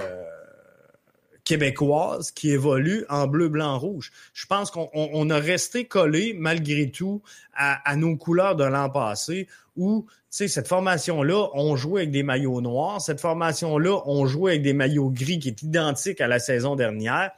québécoise 1.44 2.32
qui 2.32 2.52
évolue 2.52 3.06
en 3.10 3.28
bleu, 3.28 3.48
blanc, 3.48 3.80
rouge. 3.80 4.12
Je 4.34 4.46
pense 4.46 4.72
qu'on 4.72 5.30
a 5.30 5.40
resté 5.40 5.86
collé, 5.86 6.36
malgré 6.38 6.92
tout, 6.92 7.22
à, 7.56 7.96
nos 7.96 8.18
couleurs 8.18 8.56
de 8.56 8.66
l'an 8.66 8.90
passé, 8.90 9.48
où 9.78 10.06
sais, 10.30 10.48
cette 10.48 10.68
formation-là, 10.68 11.50
on 11.54 11.76
jouait 11.76 12.02
avec 12.02 12.12
des 12.12 12.24
maillots 12.24 12.62
noirs. 12.62 13.02
Cette 13.02 13.20
formation-là, 13.20 14.02
on 14.06 14.26
jouait 14.28 14.52
avec 14.52 14.64
des 14.64 14.74
maillots 14.74 15.10
gris 15.10 15.40
qui 15.40 15.50
est 15.50 15.62
identique 15.64 16.22
à 16.22 16.28
la 16.28 16.40
saison 16.40 16.76
dernière. 16.76 17.32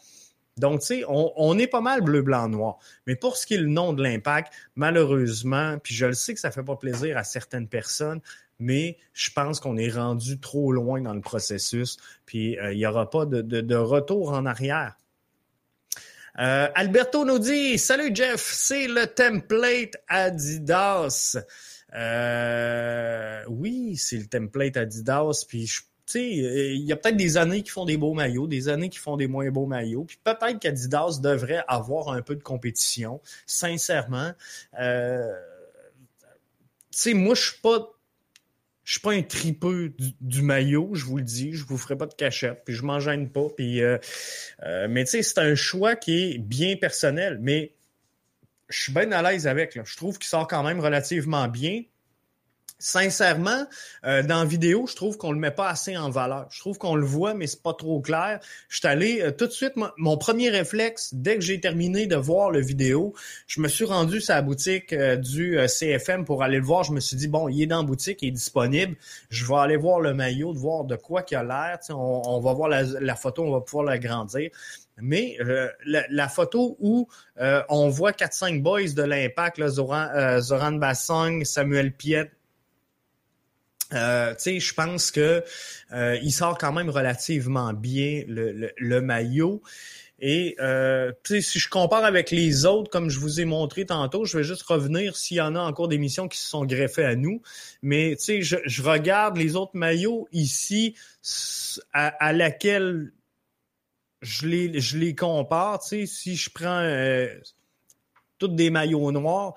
Donc, 0.59 0.81
tu 0.81 0.87
sais, 0.87 1.03
on, 1.07 1.57
est 1.57 1.67
pas 1.67 1.81
mal 1.81 2.01
bleu, 2.01 2.21
blanc, 2.21 2.47
noir. 2.49 2.77
Mais 3.07 3.15
pour 3.15 3.37
ce 3.37 3.45
qui 3.45 3.55
est 3.55 3.59
le 3.59 3.67
nom 3.67 3.93
de 3.93 4.03
l'impact, 4.03 4.53
malheureusement, 4.75 5.77
puis 5.81 5.95
je 5.95 6.05
le 6.05 6.13
sais 6.13 6.33
que 6.33 6.39
ça 6.39 6.51
fait 6.51 6.63
pas 6.63 6.75
plaisir 6.75 7.17
à 7.17 7.23
certaines 7.23 7.67
personnes, 7.67 8.21
mais 8.59 8.97
je 9.13 9.31
pense 9.31 9.59
qu'on 9.59 9.77
est 9.77 9.89
rendu 9.89 10.39
trop 10.39 10.71
loin 10.71 11.01
dans 11.01 11.13
le 11.13 11.21
processus, 11.21 11.97
puis 12.25 12.59
euh, 12.59 12.73
il 12.73 12.77
n'y 12.77 12.85
aura 12.85 13.09
pas 13.09 13.25
de, 13.25 13.75
retour 13.75 14.33
en 14.33 14.45
arrière. 14.45 14.95
Euh, 16.37 16.67
Alberto 16.75 17.25
nous 17.25 17.39
dit 17.39 17.77
Salut 17.77 18.11
Jeff, 18.13 18.41
c'est 18.41 18.87
le 18.87 19.07
template 19.07 19.95
Adidas. 20.07 21.37
Euh, 21.95 23.43
oui, 23.47 23.97
c'est 23.97 24.17
le 24.17 24.27
template 24.27 24.77
Adidas. 24.77 25.45
Puis, 25.47 25.67
sais, 25.67 25.81
il 26.15 26.83
y 26.83 26.91
a 26.91 26.95
peut-être 26.95 27.17
des 27.17 27.37
années 27.37 27.61
qui 27.63 27.69
font 27.69 27.85
des 27.85 27.97
beaux 27.97 28.13
maillots, 28.13 28.47
des 28.47 28.69
années 28.69 28.89
qui 28.89 28.99
font 28.99 29.17
des 29.17 29.27
moins 29.27 29.49
beaux 29.51 29.65
maillots. 29.65 30.05
Puis 30.05 30.19
peut-être 30.23 30.59
qu'Adidas 30.59 31.19
devrait 31.21 31.63
avoir 31.67 32.09
un 32.09 32.21
peu 32.21 32.35
de 32.35 32.43
compétition, 32.43 33.21
sincèrement. 33.45 34.31
Euh, 34.79 35.33
moi, 37.07 37.35
je 37.35 37.41
suis 37.41 37.61
pas 37.61 37.93
je 38.89 38.93
suis 38.93 39.01
pas 39.01 39.13
un 39.13 39.21
tripeux 39.21 39.93
du, 40.19 40.41
maillot, 40.41 40.95
je 40.95 41.05
vous 41.05 41.17
le 41.17 41.23
dis, 41.23 41.53
je 41.53 41.63
vous 41.63 41.77
ferai 41.77 41.95
pas 41.95 42.07
de 42.07 42.13
cachette, 42.15 42.63
puis 42.65 42.73
je 42.73 42.81
m'en 42.83 42.99
gêne 42.99 43.29
pas. 43.29 43.45
Puis, 43.55 43.83
euh, 43.83 43.99
euh 44.63 44.87
mais 44.89 45.03
tu 45.03 45.11
sais, 45.11 45.21
c'est 45.21 45.37
un 45.37 45.53
choix 45.53 45.95
qui 45.95 46.23
est 46.23 46.37
bien 46.39 46.75
personnel. 46.75 47.37
Mais 47.39 47.75
je 48.67 48.81
suis 48.81 48.91
bien 48.91 49.11
à 49.11 49.21
l'aise 49.21 49.45
avec. 49.45 49.79
Je 49.85 49.95
trouve 49.95 50.17
qu'il 50.17 50.27
sort 50.27 50.47
quand 50.47 50.63
même 50.63 50.79
relativement 50.79 51.47
bien. 51.47 51.83
Sincèrement, 52.81 53.65
euh, 54.05 54.23
dans 54.23 54.39
la 54.39 54.45
vidéo, 54.45 54.87
je 54.87 54.95
trouve 54.95 55.17
qu'on 55.17 55.33
le 55.33 55.37
met 55.37 55.51
pas 55.51 55.67
assez 55.67 55.97
en 55.97 56.09
valeur. 56.09 56.47
Je 56.49 56.61
trouve 56.61 56.77
qu'on 56.77 56.95
le 56.95 57.05
voit, 57.05 57.33
mais 57.33 57.45
c'est 57.45 57.61
pas 57.61 57.73
trop 57.73 57.99
clair. 57.99 58.39
Je 58.69 58.77
suis 58.77 58.87
allé 58.87 59.21
euh, 59.21 59.31
tout 59.31 59.47
de 59.47 59.51
suite, 59.51 59.73
mon 59.97 60.17
premier 60.17 60.49
réflexe, 60.49 61.13
dès 61.13 61.35
que 61.35 61.41
j'ai 61.41 61.59
terminé 61.59 62.07
de 62.07 62.15
voir 62.15 62.51
le 62.51 62.61
vidéo, 62.61 63.13
je 63.47 63.59
me 63.59 63.67
suis 63.67 63.83
rendu 63.83 64.21
sur 64.21 64.33
la 64.33 64.41
boutique 64.41 64.93
euh, 64.93 65.17
du 65.17 65.59
CFM 65.67 66.23
pour 66.23 66.41
aller 66.41 66.59
le 66.59 66.65
voir. 66.65 66.85
Je 66.85 66.93
me 66.93 67.01
suis 67.01 67.17
dit, 67.17 67.27
bon, 67.27 67.49
il 67.49 67.61
est 67.61 67.67
dans 67.67 67.81
la 67.81 67.83
boutique, 67.83 68.21
il 68.21 68.29
est 68.29 68.31
disponible. 68.31 68.95
Je 69.29 69.45
vais 69.45 69.55
aller 69.55 69.77
voir 69.77 69.99
le 69.99 70.13
maillot, 70.13 70.53
de 70.53 70.59
voir 70.59 70.85
de 70.85 70.95
quoi 70.95 71.23
qu'il 71.23 71.35
a 71.35 71.43
l'air. 71.43 71.79
On, 71.89 72.21
on, 72.25 72.39
va 72.39 72.53
voir 72.53 72.69
la, 72.69 72.83
la, 72.83 73.15
photo, 73.15 73.43
on 73.43 73.51
va 73.51 73.59
pouvoir 73.59 73.83
l'agrandir. 73.83 74.51
Mais 75.01 75.37
euh, 75.41 75.69
la, 75.85 76.27
photo 76.27 76.77
où 76.79 77.07
euh, 77.39 77.61
on 77.69 77.89
voit 77.89 78.11
4-5 78.11 78.61
boys 78.61 78.89
de 78.95 79.03
l'impact, 79.03 79.65
Zoran, 79.67 80.07
euh, 80.13 80.39
Zoran 80.41 80.73
Bassong, 80.73 81.43
Samuel 81.45 81.93
Piet, 81.93 82.31
euh, 83.93 84.35
je 84.37 84.73
pense 84.73 85.11
que 85.11 85.43
il 86.21 86.31
sort 86.31 86.57
quand 86.57 86.73
même 86.73 86.89
relativement 86.89 87.73
bien 87.73 88.23
le, 88.27 88.71
le, 88.77 89.01
maillot. 89.01 89.61
Et 90.21 90.55
euh, 90.59 91.13
si 91.25 91.59
je 91.59 91.69
compare 91.69 92.03
avec 92.03 92.31
les 92.31 92.65
autres, 92.65 92.89
comme 92.89 93.09
je 93.09 93.19
vous 93.19 93.39
ai 93.39 93.45
montré 93.45 93.85
tantôt, 93.85 94.25
je 94.25 94.37
vais 94.37 94.43
juste 94.43 94.63
revenir 94.63 95.15
s'il 95.15 95.37
y 95.37 95.41
en 95.41 95.55
a 95.55 95.59
encore 95.59 95.87
des 95.87 95.97
missions 95.97 96.27
qui 96.27 96.37
se 96.37 96.49
sont 96.49 96.65
greffées 96.65 97.05
à 97.05 97.15
nous. 97.15 97.41
Mais 97.81 98.17
je, 98.19 98.57
je 98.65 98.81
regarde 98.83 99.37
les 99.37 99.55
autres 99.55 99.75
maillots 99.75 100.27
ici 100.31 100.95
à, 101.93 102.07
à 102.07 102.33
laquelle 102.33 103.13
je 104.21 104.47
les, 104.47 104.81
je 104.81 104.97
les 104.97 105.15
compare, 105.15 105.81
si 105.81 106.05
je 106.35 106.49
prends 106.49 106.81
euh, 106.81 107.27
tous 108.37 108.49
des 108.49 108.69
maillots 108.69 109.11
noirs, 109.11 109.55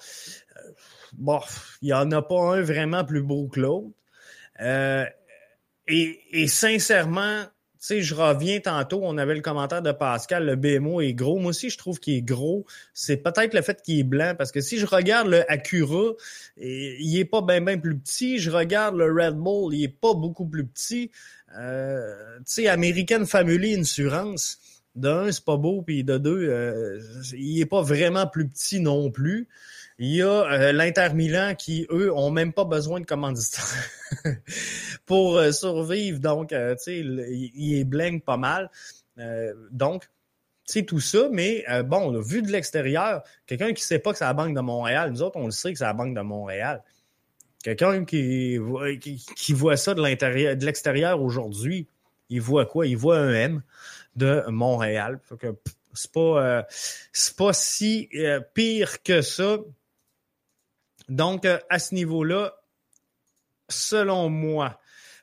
euh, 0.57 0.71
bon, 1.14 1.40
il 1.81 1.87
n'y 1.87 1.92
en 1.92 2.11
a 2.12 2.23
pas 2.23 2.57
un 2.57 2.62
vraiment 2.62 3.05
plus 3.05 3.23
beau 3.23 3.49
que 3.49 3.61
l'autre. 3.61 3.90
Euh, 4.62 5.05
et, 5.88 6.20
et, 6.31 6.46
sincèrement, 6.46 7.42
tu 7.44 7.48
sais, 7.81 8.03
je 8.03 8.14
reviens 8.14 8.61
tantôt, 8.61 9.01
on 9.03 9.18
avait 9.18 9.35
le 9.35 9.40
commentaire 9.40 9.83
de 9.83 9.90
Pascal, 9.90 10.46
le 10.46 10.55
BMO 10.55 11.01
est 11.01 11.14
gros. 11.14 11.38
Moi 11.38 11.51
aussi, 11.51 11.68
je 11.68 11.77
trouve 11.77 11.98
qu'il 11.98 12.14
est 12.14 12.22
gros. 12.22 12.64
C'est 12.94 13.16
peut-être 13.16 13.55
le 13.55 13.62
fait 13.62 13.83
qu'il 13.83 13.98
est 13.98 14.05
blanc, 14.05 14.35
parce 14.38 14.53
que 14.53 14.61
si 14.61 14.79
je 14.79 14.87
regarde 14.87 15.27
le 15.29 15.51
Acura, 15.51 16.12
il 16.59 17.18
est 17.18 17.25
pas 17.25 17.42
bien 17.42 17.61
bien 17.61 17.79
plus 17.79 17.98
petit. 17.98 18.38
Je 18.38 18.51
regarde 18.51 18.96
le 18.96 19.12
Red 19.12 19.35
Bull, 19.35 19.75
il 19.75 19.83
est 19.83 19.88
pas 19.88 20.14
beaucoup 20.14 20.46
plus 20.46 20.64
petit. 20.64 21.11
Euh, 21.59 22.37
tu 22.38 22.44
sais, 22.46 22.68
American 22.68 23.27
Family 23.27 23.75
Insurance, 23.75 24.59
d'un, 24.94 25.33
c'est 25.33 25.44
pas 25.44 25.57
beau, 25.57 25.83
puis 25.83 26.05
de 26.05 26.18
deux, 26.18 26.48
euh, 26.48 27.01
il 27.33 27.61
est 27.61 27.66
pas 27.66 27.83
vraiment 27.83 28.27
plus 28.27 28.48
petit 28.48 28.81
non 28.81 29.11
plus. 29.11 29.48
Il 29.98 30.14
y 30.14 30.22
a 30.22 30.26
euh, 30.52 30.72
l'Inter 30.72 31.11
Milan 31.14 31.55
qui, 31.57 31.87
eux, 31.90 32.12
ont 32.12 32.31
même 32.31 32.52
pas 32.52 32.64
besoin 32.64 33.00
de 33.00 33.07
commanditaires 33.07 33.64
pour 35.07 35.42
survivre. 35.52 36.18
Donc, 36.18 36.48
tu 36.48 36.57
sais, 36.78 36.98
il, 36.98 37.78
est 37.78 37.85
bling 37.85 38.20
pas 38.20 38.37
mal. 38.37 38.70
donc, 39.70 40.09
c'est 40.64 40.85
tout 40.85 41.00
ça, 41.00 41.28
mais 41.31 41.64
bon, 41.85 42.18
vu 42.20 42.40
de 42.40 42.50
l'extérieur, 42.50 43.22
quelqu'un 43.46 43.72
qui 43.72 43.83
sait 43.83 43.98
pas 43.98 44.12
que 44.12 44.18
c'est 44.18 44.24
la 44.24 44.33
Banque 44.33 44.55
de 44.55 44.61
Montréal, 44.61 45.11
nous 45.11 45.22
autres, 45.22 45.37
on 45.37 45.46
le 45.46 45.50
sait 45.50 45.72
que 45.72 45.78
c'est 45.78 45.85
la 45.85 45.92
Banque 45.92 46.14
de 46.14 46.20
Montréal. 46.20 46.83
Quelqu'un 47.62 48.05
qui, 48.05 48.59
qui, 49.37 49.52
voit 49.52 49.76
ça 49.76 49.94
de 49.94 50.02
l'intérieur, 50.02 50.57
de 50.57 50.64
l'extérieur 50.64 51.22
aujourd'hui, 51.22 51.87
il 52.28 52.40
voit 52.40 52.66
quoi? 52.66 52.87
Il 52.87 52.96
voit 52.96 53.18
un 53.18 53.33
M 53.33 53.62
de 54.16 54.42
Montréal. 54.48 55.20
que 55.38 55.55
c'est 55.94 56.11
pas, 56.11 56.20
euh, 56.20 56.62
pas 57.37 57.52
si 57.52 58.09
euh, 58.14 58.40
pire 58.55 59.02
que 59.02 59.22
ça. 59.22 59.59
Donc, 61.09 61.45
euh, 61.45 61.59
à 61.71 61.79
ce 61.79 61.95
niveau-là, 61.95 62.55
selon 63.69 64.29
moi, 64.29 64.79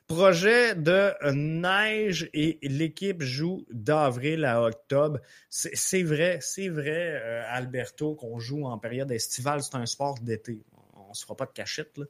projet 0.06 0.74
de 0.74 1.12
neige 1.32 2.28
et 2.34 2.58
l'équipe 2.62 3.22
joue 3.22 3.64
d'avril 3.70 4.44
à 4.44 4.62
octobre. 4.62 5.20
C'est 5.48 6.02
vrai, 6.02 6.38
c'est 6.42 6.68
vrai, 6.68 7.44
Alberto, 7.48 8.16
qu'on 8.16 8.40
joue 8.40 8.64
en 8.64 8.76
période 8.78 9.12
estivale, 9.12 9.62
c'est 9.62 9.76
un 9.76 9.86
sport 9.86 10.18
d'été 10.20 10.64
on 11.10 11.14
se 11.14 11.24
fera 11.24 11.36
pas 11.36 11.46
de 11.46 11.52
cachette, 11.52 11.98
là. 11.98 12.06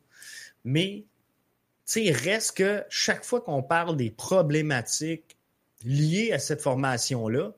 Mais, 0.64 1.04
tu 1.86 2.04
sais, 2.04 2.10
reste 2.12 2.58
que 2.58 2.84
chaque 2.90 3.24
fois 3.24 3.40
qu'on 3.40 3.62
parle 3.62 3.96
des 3.96 4.10
problématiques 4.10 5.36
liées 5.84 6.32
à 6.32 6.38
cette 6.38 6.60
formation-là, 6.60 7.52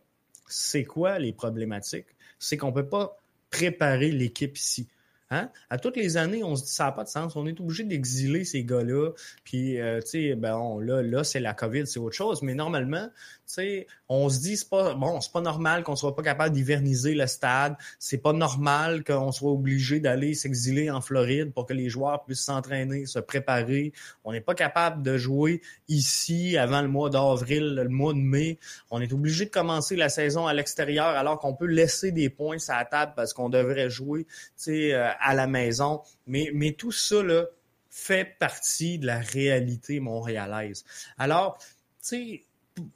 c'est 0.46 0.84
quoi 0.84 1.18
les 1.18 1.32
problématiques? 1.32 2.06
C'est 2.38 2.56
qu'on 2.56 2.72
peut 2.72 2.88
pas 2.88 3.18
préparer 3.50 4.12
l'équipe 4.12 4.56
ici. 4.56 4.88
Hein? 5.32 5.50
À 5.70 5.78
toutes 5.78 5.96
les 5.96 6.18
années, 6.18 6.44
on 6.44 6.56
se 6.56 6.64
dit 6.64 6.70
ça 6.70 6.84
n'a 6.84 6.92
pas 6.92 7.04
de 7.04 7.08
sens. 7.08 7.36
On 7.36 7.46
est 7.46 7.58
obligé 7.58 7.84
d'exiler 7.84 8.44
ces 8.44 8.64
gars-là. 8.64 9.12
Puis, 9.44 9.80
euh, 9.80 10.00
tu 10.02 10.08
sais, 10.08 10.34
ben, 10.34 10.78
là, 10.82 11.00
là 11.02 11.24
c'est 11.24 11.40
la 11.40 11.54
COVID, 11.54 11.86
c'est 11.86 11.98
autre 11.98 12.14
chose. 12.14 12.42
Mais 12.42 12.54
normalement, 12.54 13.08
sais, 13.52 13.86
on 14.08 14.28
se 14.28 14.40
dit 14.40 14.56
c'est 14.56 14.68
pas 14.68 14.94
bon, 14.94 15.20
c'est 15.20 15.32
pas 15.32 15.40
normal 15.40 15.82
qu'on 15.82 15.96
soit 15.96 16.14
pas 16.14 16.22
capable 16.22 16.54
d'hiverniser 16.54 17.14
le 17.14 17.26
stade, 17.26 17.76
c'est 17.98 18.18
pas 18.18 18.32
normal 18.32 19.04
qu'on 19.04 19.32
soit 19.32 19.50
obligé 19.50 20.00
d'aller 20.00 20.34
s'exiler 20.34 20.90
en 20.90 21.00
Floride 21.00 21.52
pour 21.52 21.66
que 21.66 21.72
les 21.72 21.88
joueurs 21.88 22.24
puissent 22.24 22.44
s'entraîner, 22.44 23.06
se 23.06 23.18
préparer. 23.18 23.92
On 24.24 24.32
n'est 24.32 24.40
pas 24.40 24.54
capable 24.54 25.02
de 25.02 25.16
jouer 25.18 25.60
ici 25.88 26.56
avant 26.56 26.82
le 26.82 26.88
mois 26.88 27.10
d'avril, 27.10 27.74
le 27.74 27.88
mois 27.88 28.12
de 28.12 28.18
mai. 28.18 28.58
On 28.90 29.00
est 29.00 29.12
obligé 29.12 29.46
de 29.46 29.50
commencer 29.50 29.96
la 29.96 30.08
saison 30.08 30.46
à 30.46 30.54
l'extérieur 30.54 31.06
alors 31.06 31.38
qu'on 31.38 31.54
peut 31.54 31.66
laisser 31.66 32.12
des 32.12 32.30
points 32.30 32.58
sur 32.58 32.74
la 32.74 32.84
table 32.84 33.12
parce 33.16 33.32
qu'on 33.32 33.48
devrait 33.48 33.90
jouer, 33.90 34.26
euh, 34.68 35.10
à 35.20 35.34
la 35.34 35.46
maison. 35.46 36.00
Mais 36.26 36.50
mais 36.54 36.72
tout 36.72 36.92
ça 36.92 37.22
là 37.22 37.44
fait 37.92 38.38
partie 38.38 38.98
de 38.98 39.06
la 39.06 39.18
réalité 39.18 40.00
montréalaise. 40.00 40.84
Alors, 41.18 41.58
tu 41.58 41.66
sais, 42.00 42.44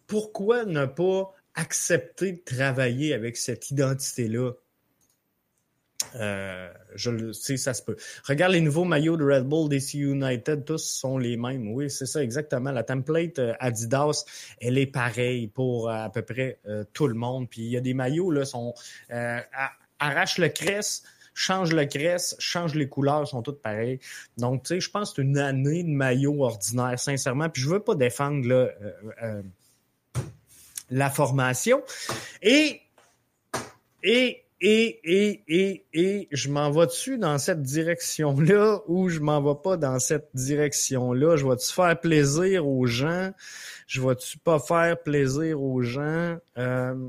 pourquoi 0.06 0.64
ne 0.64 0.86
pas 0.86 1.32
accepter 1.54 2.32
de 2.32 2.40
travailler 2.44 3.14
avec 3.14 3.36
cette 3.36 3.70
identité-là? 3.70 4.52
Euh, 6.14 6.72
je 6.94 7.32
sais, 7.32 7.56
ça 7.56 7.74
se 7.74 7.82
peut. 7.82 7.96
Regarde 8.24 8.52
les 8.52 8.60
nouveaux 8.60 8.84
maillots 8.84 9.16
de 9.16 9.24
Red 9.24 9.44
Bull, 9.44 9.68
DC 9.68 9.94
United, 9.94 10.64
tous 10.64 10.78
sont 10.78 11.18
les 11.18 11.36
mêmes. 11.36 11.72
Oui, 11.72 11.90
c'est 11.90 12.06
ça, 12.06 12.22
exactement. 12.22 12.70
La 12.70 12.82
template 12.82 13.38
euh, 13.38 13.54
Adidas, 13.60 14.24
elle 14.60 14.78
est 14.78 14.86
pareille 14.86 15.48
pour 15.48 15.90
à 15.90 16.10
peu 16.10 16.22
près 16.22 16.60
tout 16.92 17.08
le 17.08 17.14
monde. 17.14 17.48
Puis 17.48 17.62
il 17.62 17.70
y 17.70 17.76
a 17.76 17.80
des 17.80 17.94
maillots, 17.94 18.30
là, 18.30 18.44
sont 18.44 18.74
arrache 19.98 20.38
le 20.38 20.48
cresse, 20.48 21.02
change 21.34 21.72
le 21.72 21.84
crest, 21.84 22.36
change 22.40 22.74
les 22.74 22.88
couleurs, 22.88 23.28
sont 23.28 23.42
toutes 23.42 23.62
pareilles. 23.62 24.00
Donc, 24.38 24.64
tu 24.64 24.68
sais, 24.68 24.80
je 24.80 24.90
pense 24.90 25.10
que 25.10 25.16
c'est 25.16 25.22
une 25.22 25.38
année 25.38 25.82
de 25.82 25.88
maillot 25.88 26.42
ordinaire, 26.42 26.98
sincèrement. 26.98 27.48
Puis 27.48 27.62
je 27.62 27.68
veux 27.68 27.80
pas 27.80 27.94
défendre 27.94 28.46
là, 28.46 28.54
euh, 28.54 28.92
euh, 29.22 29.42
la 30.90 31.10
formation. 31.10 31.82
Et, 32.42 32.80
et, 34.02 34.44
et, 34.60 35.00
et, 35.04 35.42
et, 35.48 35.84
et, 35.92 36.28
je 36.32 36.48
m'en 36.48 36.70
vais-tu 36.70 37.18
dans 37.18 37.38
cette 37.38 37.62
direction-là 37.62 38.80
ou 38.86 39.08
je 39.08 39.20
m'en 39.20 39.42
vais 39.42 39.60
pas 39.62 39.76
dans 39.76 39.98
cette 39.98 40.30
direction-là? 40.34 41.36
Je 41.36 41.46
vais-tu 41.46 41.72
faire 41.72 42.00
plaisir 42.00 42.66
aux 42.66 42.86
gens? 42.86 43.32
Je 43.86 44.00
vais-tu 44.00 44.38
pas 44.38 44.58
faire 44.58 45.00
plaisir 45.02 45.62
aux 45.62 45.82
gens? 45.82 46.38
Euh, 46.58 47.08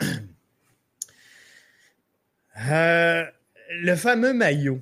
Euh, 2.70 3.24
le 3.70 3.94
fameux 3.94 4.32
maillot. 4.32 4.80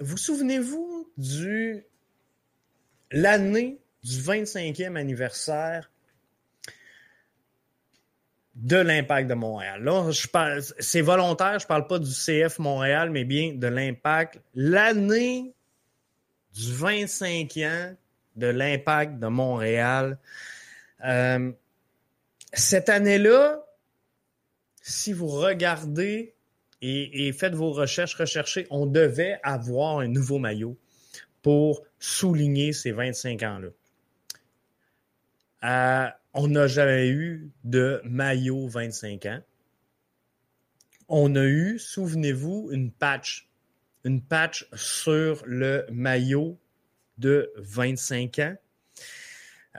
Vous 0.00 0.16
souvenez-vous 0.16 1.10
du 1.16 1.84
l'année 3.10 3.78
du 4.02 4.16
25e 4.16 4.96
anniversaire 4.96 5.90
de 8.54 8.76
l'Impact 8.76 9.28
de 9.28 9.34
Montréal. 9.34 9.82
Là, 9.84 10.10
je 10.10 10.26
parle, 10.26 10.62
c'est 10.78 11.00
volontaire, 11.00 11.58
je 11.60 11.66
parle 11.66 11.86
pas 11.86 11.98
du 11.98 12.10
CF 12.10 12.58
Montréal, 12.58 13.10
mais 13.10 13.24
bien 13.24 13.54
de 13.54 13.66
l'Impact. 13.68 14.40
L'année 14.54 15.52
du 16.54 16.72
25 16.72 17.56
ans 17.58 17.94
de 18.36 18.46
l'Impact 18.46 19.18
de 19.18 19.26
Montréal. 19.26 20.18
Euh, 21.04 21.52
cette 22.52 22.88
année-là, 22.88 23.64
si 24.82 25.12
vous 25.12 25.28
regardez 25.28 26.34
et, 26.80 27.32
faites 27.32 27.54
vos 27.54 27.72
recherches, 27.72 28.14
recherchez, 28.14 28.66
on 28.70 28.86
devait 28.86 29.40
avoir 29.42 29.98
un 29.98 30.08
nouveau 30.08 30.38
maillot 30.38 30.76
pour 31.42 31.82
souligner 31.98 32.72
ces 32.72 32.92
25 32.92 33.42
ans-là. 33.42 33.68
Euh, 35.64 36.10
on 36.34 36.48
n'a 36.48 36.66
jamais 36.66 37.08
eu 37.08 37.50
de 37.64 38.00
maillot 38.04 38.68
25 38.68 39.26
ans. 39.26 39.40
On 41.08 41.34
a 41.36 41.44
eu, 41.44 41.78
souvenez-vous, 41.78 42.68
une 42.70 42.92
patch. 42.92 43.48
Une 44.04 44.22
patch 44.22 44.68
sur 44.74 45.42
le 45.46 45.86
maillot 45.90 46.58
de 47.18 47.52
25 47.56 48.38
ans. 48.38 48.56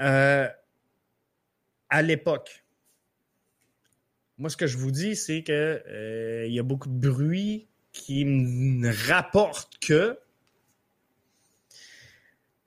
Euh, 0.01 0.49
à 1.89 2.01
l'époque, 2.01 2.63
moi, 4.37 4.49
ce 4.49 4.57
que 4.57 4.67
je 4.67 4.77
vous 4.77 4.91
dis, 4.91 5.15
c'est 5.15 5.43
que 5.43 5.83
euh, 5.87 6.47
y 6.47 6.59
a 6.59 6.63
beaucoup 6.63 6.89
de 6.89 7.09
bruit 7.09 7.67
qui 7.91 8.25
me 8.25 8.91
rapporte 9.09 9.77
que 9.79 10.17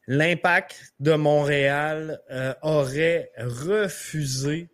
l'impact 0.07 0.95
de 1.01 1.15
Montréal 1.15 2.21
euh, 2.31 2.55
aurait 2.63 3.31
refusé 3.39 4.69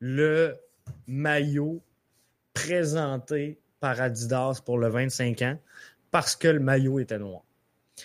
le 0.00 0.56
maillot 1.06 1.82
présenté 2.52 3.58
par 3.80 4.00
Adidas 4.00 4.60
pour 4.64 4.78
le 4.78 4.88
25 4.88 5.42
ans 5.42 5.58
parce 6.10 6.36
que 6.36 6.48
le 6.48 6.60
maillot 6.60 7.00
était 7.00 7.18
noir. 7.18 7.42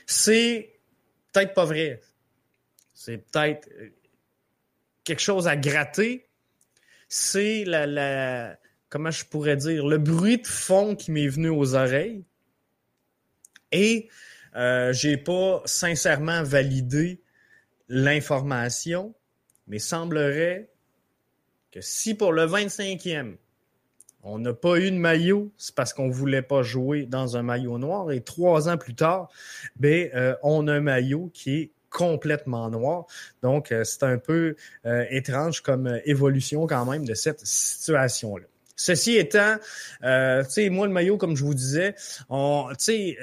C'est 0.06 0.80
peut-être 1.32 1.54
pas 1.54 1.66
vrai. 1.66 2.02
C'est 2.94 3.18
peut-être 3.18 3.70
euh, 3.80 3.90
quelque 5.04 5.22
chose 5.22 5.48
à 5.48 5.56
gratter, 5.56 6.28
c'est 7.08 7.64
la, 7.66 7.86
la, 7.86 8.58
comment 8.90 9.12
je 9.12 9.26
pourrais 9.26 9.56
dire, 9.56 9.88
le 9.88 9.98
bruit 9.98 10.40
de 10.40 10.48
fond 10.48 10.96
qui 10.96 11.12
m'est 11.12 11.28
venu 11.28 11.50
aux 11.50 11.76
oreilles. 11.76 12.24
Et 13.72 14.10
euh, 14.56 14.94
j'ai 14.94 15.18
pas 15.18 15.62
sincèrement 15.66 16.44
validé 16.44 17.22
l'information, 17.88 19.14
mais 19.68 19.80
semblerait 19.80 20.70
que 21.72 21.82
si 21.82 22.16
pour 22.16 22.34
le 22.34 22.46
25e, 22.46 23.36
on 24.24 24.40
n'a 24.40 24.54
pas 24.54 24.78
eu 24.78 24.92
de 24.92 24.98
maillot, 24.98 25.52
c'est 25.58 25.74
parce 25.74 25.94
qu'on 25.94 26.10
voulait 26.10 26.42
pas 26.42 26.62
jouer 26.62 27.06
dans 27.06 27.38
un 27.38 27.44
maillot 27.44 27.78
noir. 27.78 28.12
Et 28.12 28.22
trois 28.22 28.68
ans 28.68 28.78
plus 28.78 28.96
tard, 28.96 29.30
ben, 29.78 30.10
euh, 30.14 30.36
on 30.44 30.68
a 30.68 30.74
un 30.74 30.82
maillot 30.82 31.32
qui 31.34 31.56
est 31.56 31.72
complètement 31.90 32.70
noir. 32.70 33.06
Donc, 33.42 33.72
euh, 33.72 33.84
c'est 33.84 34.04
un 34.04 34.18
peu 34.18 34.56
étrange 35.10 35.62
comme 35.62 36.00
évolution 36.06 36.68
quand 36.68 36.86
même 36.86 37.06
de 37.06 37.14
cette 37.14 37.46
situation-là. 37.46 38.46
Ceci 38.80 39.18
étant, 39.18 39.58
euh, 40.06 40.42
tu 40.46 40.52
sais, 40.52 40.70
moi 40.70 40.88
le 40.88 40.94
maillot, 40.94 41.18
comme 41.18 41.36
je 41.36 41.44
vous 41.44 41.54
disais, 41.54 41.96
on, 42.30 42.70
tu 42.70 42.76
sais, 42.86 43.18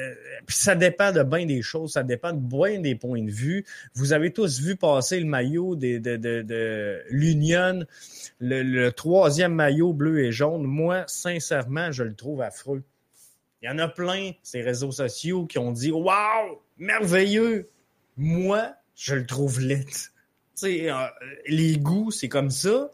ça 0.49 0.75
dépend 0.75 1.13
de 1.13 1.23
bien 1.23 1.47
des 1.47 1.63
choses, 1.63 1.95
ça 1.95 2.03
dépend 2.03 2.35
de 2.35 2.39
bien 2.39 2.79
des 2.79 2.95
points 2.95 3.23
de 3.23 3.31
vue. 3.31 3.65
Vous 3.95 4.13
avez 4.13 4.35
tous 4.35 4.61
vu 4.61 4.77
passer 4.77 5.19
le 5.19 5.25
maillot 5.25 5.75
de, 5.75 5.97
de, 5.97 6.17
de, 6.17 7.03
l'Union, 7.09 7.87
le, 8.39 8.91
troisième 8.91 9.55
maillot 9.55 9.95
bleu 9.95 10.25
et 10.25 10.31
jaune. 10.31 10.65
Moi, 10.65 11.05
sincèrement, 11.07 11.91
je 11.91 12.03
le 12.03 12.15
trouve 12.15 12.43
affreux. 12.43 12.83
Il 13.63 13.71
y 13.71 13.73
en 13.73 13.79
a 13.79 13.89
plein 13.89 14.33
ces 14.43 14.61
réseaux 14.61 14.93
sociaux 14.93 15.47
qui 15.47 15.59
ont 15.59 15.73
dit, 15.73 15.91
waouh, 15.91 16.61
merveilleux, 16.77 17.71
moi, 18.19 18.75
je 18.95 19.15
le 19.15 19.25
trouve 19.25 19.61
laid. 19.61 19.87
Euh, 20.65 21.07
les 21.49 21.77
goûts, 21.77 22.11
c'est 22.11 22.31
comme 22.31 22.51
ça. 22.51 22.91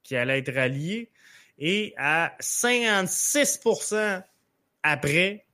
qu'il 0.05 0.17
allait 0.17 0.39
être 0.39 0.55
rallié. 0.55 1.11
Et 1.59 1.93
à 1.97 2.35
56% 2.41 4.23
après, 4.83 5.45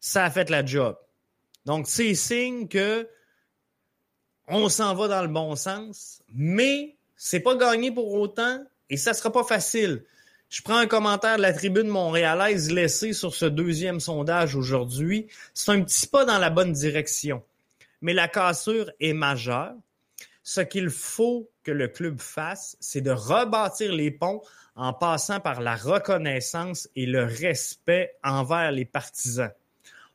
ça 0.00 0.24
a 0.24 0.30
fait 0.30 0.50
la 0.50 0.64
job. 0.64 0.96
Donc, 1.64 1.86
c'est 1.86 2.14
signe 2.14 2.68
que 2.68 3.08
on 4.46 4.68
s'en 4.68 4.94
va 4.94 5.08
dans 5.08 5.22
le 5.22 5.28
bon 5.28 5.56
sens, 5.56 6.22
mais 6.32 6.96
c'est 7.16 7.40
pas 7.40 7.54
gagné 7.56 7.90
pour 7.90 8.12
autant 8.14 8.64
et 8.88 8.96
ça 8.96 9.12
sera 9.12 9.30
pas 9.30 9.44
facile. 9.44 10.04
Je 10.48 10.62
prends 10.62 10.78
un 10.78 10.86
commentaire 10.86 11.36
de 11.36 11.42
la 11.42 11.52
tribune 11.52 11.88
montréalaise 11.88 12.72
laissé 12.72 13.12
sur 13.12 13.34
ce 13.34 13.44
deuxième 13.44 14.00
sondage 14.00 14.56
aujourd'hui. 14.56 15.26
C'est 15.52 15.72
un 15.72 15.82
petit 15.82 16.06
pas 16.06 16.24
dans 16.24 16.38
la 16.38 16.48
bonne 16.48 16.72
direction. 16.72 17.42
Mais 18.00 18.14
la 18.14 18.28
cassure 18.28 18.90
est 18.98 19.12
majeure. 19.12 19.74
Ce 20.42 20.62
qu'il 20.62 20.88
faut 20.88 21.50
que 21.64 21.70
le 21.70 21.88
club 21.88 22.18
fasse, 22.18 22.78
c'est 22.80 23.02
de 23.02 23.10
rebâtir 23.10 23.92
les 23.92 24.10
ponts 24.10 24.40
en 24.74 24.94
passant 24.94 25.38
par 25.38 25.60
la 25.60 25.76
reconnaissance 25.76 26.88
et 26.96 27.04
le 27.04 27.24
respect 27.24 28.14
envers 28.24 28.72
les 28.72 28.86
partisans. 28.86 29.52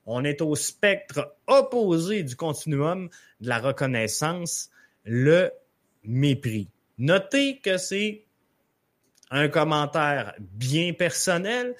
On 0.07 0.23
est 0.23 0.41
au 0.41 0.55
spectre 0.55 1.35
opposé 1.45 2.23
du 2.23 2.35
continuum 2.35 3.07
de 3.39 3.49
la 3.49 3.59
reconnaissance, 3.59 4.71
le 5.03 5.51
mépris. 6.03 6.69
Notez 6.97 7.59
que 7.59 7.77
c'est 7.77 8.23
un 9.33 9.49
commentaire 9.49 10.35
bien 10.39 10.93
personnel. 10.93 11.75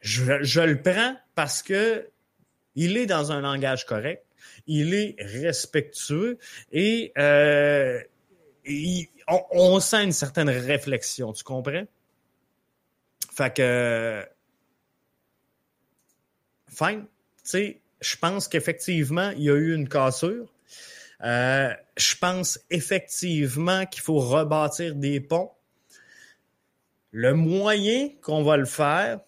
Je, 0.00 0.60
le 0.60 0.80
prends 0.80 1.14
parce 1.34 1.62
que 1.62 2.08
il 2.74 2.96
est 2.96 3.06
dans 3.06 3.32
un 3.32 3.42
langage 3.42 3.84
correct, 3.84 4.24
il 4.66 4.94
est 4.94 5.14
respectueux 5.18 6.38
et, 6.72 7.12
euh, 7.18 8.00
on, 9.52 9.78
sent 9.78 10.04
une 10.04 10.12
certaine 10.12 10.48
réflexion, 10.48 11.32
tu 11.32 11.44
comprends? 11.44 11.84
Fait 13.32 13.54
que 13.54 14.24
fine. 16.68 17.02
Tu 17.02 17.50
sais, 17.50 17.80
je 18.00 18.16
pense 18.16 18.48
qu'effectivement, 18.48 19.30
il 19.30 19.42
y 19.42 19.50
a 19.50 19.54
eu 19.54 19.74
une 19.74 19.88
cassure. 19.88 20.46
Euh, 21.22 21.74
je 21.96 22.14
pense 22.16 22.58
effectivement 22.70 23.84
qu'il 23.84 24.02
faut 24.02 24.18
rebâtir 24.18 24.94
des 24.94 25.20
ponts. 25.20 25.52
Le 27.12 27.34
moyen 27.34 28.08
qu'on 28.22 28.42
va 28.42 28.56
le 28.56 28.66
faire, 28.66 29.20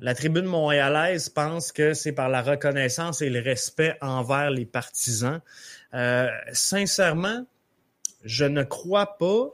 la 0.00 0.14
tribune 0.14 0.44
montréalaise 0.44 1.28
pense 1.28 1.72
que 1.72 1.92
c'est 1.92 2.12
par 2.12 2.28
la 2.28 2.40
reconnaissance 2.40 3.20
et 3.20 3.30
le 3.30 3.40
respect 3.40 3.96
envers 4.00 4.50
les 4.50 4.64
partisans. 4.64 5.40
Euh, 5.92 6.28
sincèrement, 6.52 7.44
je 8.24 8.44
ne 8.44 8.62
crois 8.62 9.18
pas, 9.18 9.48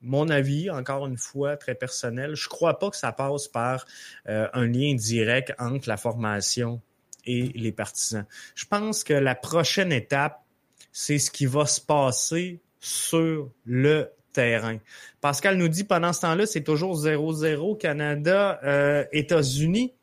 mon 0.00 0.30
avis, 0.30 0.70
encore 0.70 1.06
une 1.06 1.18
fois, 1.18 1.56
très 1.56 1.74
personnel, 1.74 2.34
je 2.34 2.48
crois 2.48 2.78
pas 2.78 2.90
que 2.90 2.96
ça 2.96 3.12
passe 3.12 3.48
par 3.48 3.86
euh, 4.28 4.48
un 4.54 4.66
lien 4.66 4.94
direct 4.94 5.54
entre 5.58 5.88
la 5.88 5.96
formation 5.96 6.80
et 7.24 7.52
les 7.54 7.72
partisans. 7.72 8.26
Je 8.54 8.64
pense 8.64 9.04
que 9.04 9.14
la 9.14 9.34
prochaine 9.34 9.92
étape, 9.92 10.42
c'est 10.90 11.18
ce 11.18 11.30
qui 11.30 11.46
va 11.46 11.66
se 11.66 11.80
passer 11.80 12.60
sur 12.80 13.50
le 13.64 14.10
terrain. 14.32 14.78
Pascal 15.20 15.56
nous 15.56 15.68
dit 15.68 15.84
pendant 15.84 16.12
ce 16.12 16.22
temps-là, 16.22 16.46
c'est 16.46 16.62
toujours 16.62 16.96
0-0 16.96 17.78
Canada, 17.78 18.60
euh, 18.64 19.04
États-Unis. 19.12 19.94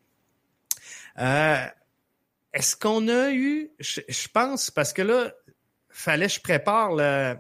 Euh, 1.20 1.66
est-ce 2.54 2.76
qu'on 2.76 3.08
a 3.08 3.32
eu, 3.32 3.72
je, 3.80 4.28
pense, 4.34 4.72
parce 4.72 4.94
que 4.94 5.02
là, 5.02 5.32
fallait 5.90 6.28
que 6.28 6.34
je 6.34 6.40
prépare 6.42 6.94
le, 6.96 7.36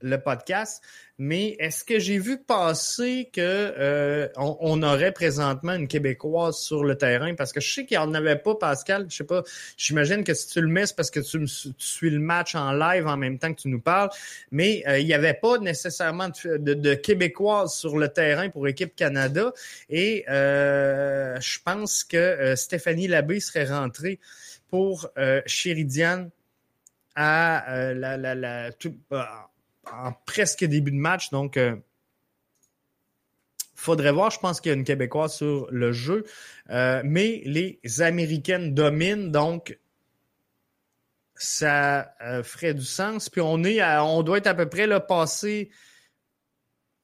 le 0.00 0.20
podcast, 0.20 0.82
mais 1.24 1.54
est-ce 1.60 1.84
que 1.84 2.00
j'ai 2.00 2.18
vu 2.18 2.36
passer 2.36 3.30
que 3.32 3.40
euh, 3.40 4.28
on, 4.36 4.82
aurait 4.82 5.12
présentement 5.12 5.74
une 5.74 5.86
Québécoise 5.86 6.58
sur 6.58 6.82
le 6.82 6.98
terrain? 6.98 7.36
Parce 7.36 7.52
que 7.52 7.60
je 7.60 7.72
sais 7.72 7.86
qu'il 7.86 7.96
n'y 7.96 8.02
en 8.02 8.12
avait 8.12 8.34
pas, 8.34 8.56
Pascal. 8.56 9.06
Je 9.08 9.18
sais 9.18 9.24
pas. 9.24 9.44
J'imagine 9.76 10.24
que 10.24 10.34
si 10.34 10.48
tu 10.48 10.60
le 10.60 10.66
mets, 10.66 10.84
c'est 10.84 10.96
parce 10.96 11.12
que 11.12 11.20
tu, 11.20 11.46
suis 11.78 12.10
le 12.10 12.18
match 12.18 12.56
en 12.56 12.72
live 12.72 13.06
en 13.06 13.16
même 13.16 13.38
temps 13.38 13.54
que 13.54 13.60
tu 13.60 13.68
nous 13.68 13.80
parles. 13.80 14.10
Mais 14.50 14.82
euh, 14.88 14.98
il 14.98 15.06
n'y 15.06 15.14
avait 15.14 15.34
pas 15.34 15.58
nécessairement 15.58 16.28
de, 16.28 16.74
de, 16.74 16.94
Québécoise 16.94 17.72
sur 17.72 17.98
le 17.98 18.08
terrain 18.08 18.50
pour 18.50 18.66
équipe 18.66 18.96
Canada. 18.96 19.52
Et 19.90 20.24
euh, 20.28 21.38
je 21.38 21.58
pense 21.64 22.02
que 22.02 22.56
Stéphanie 22.56 23.06
Labbé 23.06 23.38
serait 23.38 23.66
rentrée 23.66 24.18
pour 24.70 25.08
Chéridiane 25.46 26.30
à 27.14 27.92
la, 27.94 28.16
la, 28.16 28.34
la 28.34 28.72
en 29.90 30.12
presque 30.26 30.64
début 30.64 30.90
de 30.90 30.96
match. 30.96 31.30
Donc, 31.30 31.56
euh, 31.56 31.76
faudrait 33.74 34.12
voir. 34.12 34.30
Je 34.30 34.38
pense 34.38 34.60
qu'il 34.60 34.70
y 34.70 34.74
a 34.74 34.76
une 34.76 34.84
Québécoise 34.84 35.34
sur 35.34 35.68
le 35.70 35.92
jeu. 35.92 36.24
Euh, 36.70 37.02
mais 37.04 37.42
les 37.44 37.80
Américaines 38.00 38.74
dominent. 38.74 39.30
Donc, 39.30 39.78
ça 41.34 42.14
euh, 42.20 42.42
ferait 42.42 42.74
du 42.74 42.84
sens. 42.84 43.28
Puis 43.28 43.40
on 43.40 43.64
est 43.64 43.82
on 43.98 44.22
doit 44.22 44.38
être 44.38 44.46
à 44.46 44.54
peu 44.54 44.68
près 44.68 44.86
là, 44.86 45.00
passé 45.00 45.70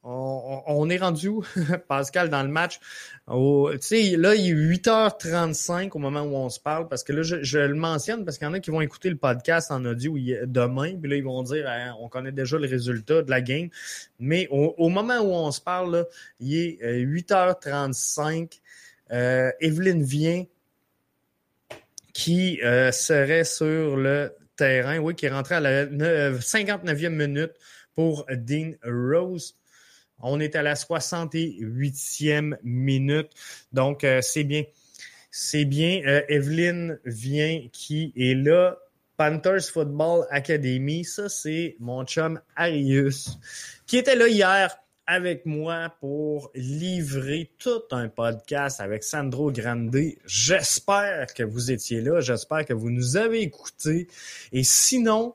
on, 0.04 0.88
est 0.88 0.96
rendu 0.96 1.28
où, 1.28 1.44
Pascal, 1.88 2.30
dans 2.30 2.42
le 2.42 2.48
match? 2.48 2.80
Tu 3.28 3.78
sais, 3.80 4.16
là, 4.16 4.34
il 4.34 4.50
est 4.50 4.78
8h35 4.78 5.90
au 5.92 5.98
moment 5.98 6.22
où 6.22 6.34
on 6.34 6.48
se 6.48 6.60
parle, 6.60 6.88
parce 6.88 7.04
que 7.04 7.12
là, 7.12 7.22
je, 7.22 7.58
le 7.58 7.74
mentionne 7.74 8.24
parce 8.24 8.38
qu'il 8.38 8.46
y 8.46 8.50
en 8.50 8.54
a 8.54 8.60
qui 8.60 8.70
vont 8.70 8.80
écouter 8.80 9.10
le 9.10 9.16
podcast 9.16 9.70
en 9.70 9.84
audio 9.84 10.16
demain, 10.46 10.96
puis 10.96 11.10
là, 11.10 11.16
ils 11.16 11.24
vont 11.24 11.42
dire, 11.42 11.66
hein, 11.68 11.94
on 12.00 12.08
connaît 12.08 12.32
déjà 12.32 12.58
le 12.58 12.68
résultat 12.68 13.22
de 13.22 13.30
la 13.30 13.40
game. 13.40 13.68
Mais 14.18 14.48
au, 14.50 14.88
moment 14.88 15.18
où 15.18 15.32
on 15.32 15.50
se 15.50 15.60
parle, 15.60 15.96
là, 15.96 16.04
il 16.40 16.54
est 16.54 17.04
8h35. 17.04 18.30
Euh, 18.30 18.46
euh, 19.10 19.50
Evelyne 19.60 20.02
vient 20.02 20.44
qui 22.12 22.60
euh, 22.62 22.92
serait 22.92 23.44
sur 23.44 23.96
le 23.96 24.34
terrain, 24.56 24.98
oui, 24.98 25.14
qui 25.14 25.26
est 25.26 25.30
rentré 25.30 25.54
à 25.54 25.60
la 25.60 25.86
59e 25.86 27.08
minute 27.10 27.52
pour 27.94 28.26
Dean 28.30 28.72
Rose. 28.84 29.57
On 30.20 30.40
est 30.40 30.56
à 30.56 30.62
la 30.62 30.74
68e 30.74 32.56
minute. 32.62 33.30
Donc, 33.72 34.04
euh, 34.04 34.20
c'est 34.22 34.44
bien. 34.44 34.64
C'est 35.30 35.64
bien. 35.64 36.02
Euh, 36.06 36.22
Evelyne 36.28 36.98
vient 37.04 37.68
qui 37.72 38.12
est 38.16 38.34
là. 38.34 38.76
Panthers 39.16 39.64
Football 39.72 40.26
Academy. 40.30 41.04
Ça, 41.04 41.28
c'est 41.28 41.76
mon 41.80 42.04
chum 42.04 42.40
Arius 42.56 43.38
qui 43.86 43.96
était 43.96 44.14
là 44.14 44.28
hier 44.28 44.78
avec 45.08 45.46
moi 45.46 45.94
pour 46.00 46.50
livrer 46.54 47.50
tout 47.58 47.82
un 47.92 48.08
podcast 48.08 48.80
avec 48.80 49.02
Sandro 49.02 49.50
Grande. 49.50 49.96
J'espère 50.26 51.32
que 51.32 51.42
vous 51.42 51.70
étiez 51.70 52.02
là. 52.02 52.20
J'espère 52.20 52.66
que 52.66 52.74
vous 52.74 52.90
nous 52.90 53.16
avez 53.16 53.40
écoutés. 53.40 54.06
Et 54.52 54.62
sinon, 54.62 55.34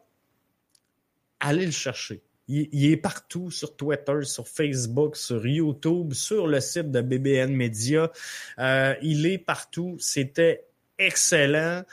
allez 1.40 1.66
le 1.66 1.72
chercher. 1.72 2.22
Il, 2.48 2.92
est 2.92 2.98
partout 2.98 3.52
sur 3.52 3.76
Twitter, 3.76 4.24
sur 4.24 4.48
Facebook, 4.48 5.16
sur 5.16 5.46
YouTube, 5.48 6.14
sur 6.14 6.48
le 6.48 6.60
site 6.60 6.92
de 6.92 7.02
BBN 7.02 7.54
Media. 7.56 8.12
Euh, 8.60 8.96
il 9.02 9.26
est 9.26 9.38
partout. 9.38 9.96
C'était 10.00 10.66
excellent. 10.98 11.84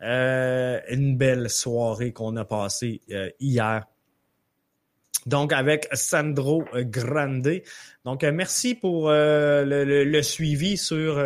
Euh, 0.00 0.80
une 0.88 1.16
belle 1.16 1.50
soirée 1.50 2.12
qu'on 2.12 2.36
a 2.36 2.44
passée 2.44 3.02
euh, 3.10 3.30
hier. 3.38 3.84
Donc, 5.26 5.52
avec 5.52 5.88
Sandro 5.92 6.64
Grande. 6.72 7.60
Donc, 8.06 8.22
merci 8.24 8.74
pour 8.74 9.10
le, 9.10 10.22
suivi 10.22 10.78
sur 10.78 11.18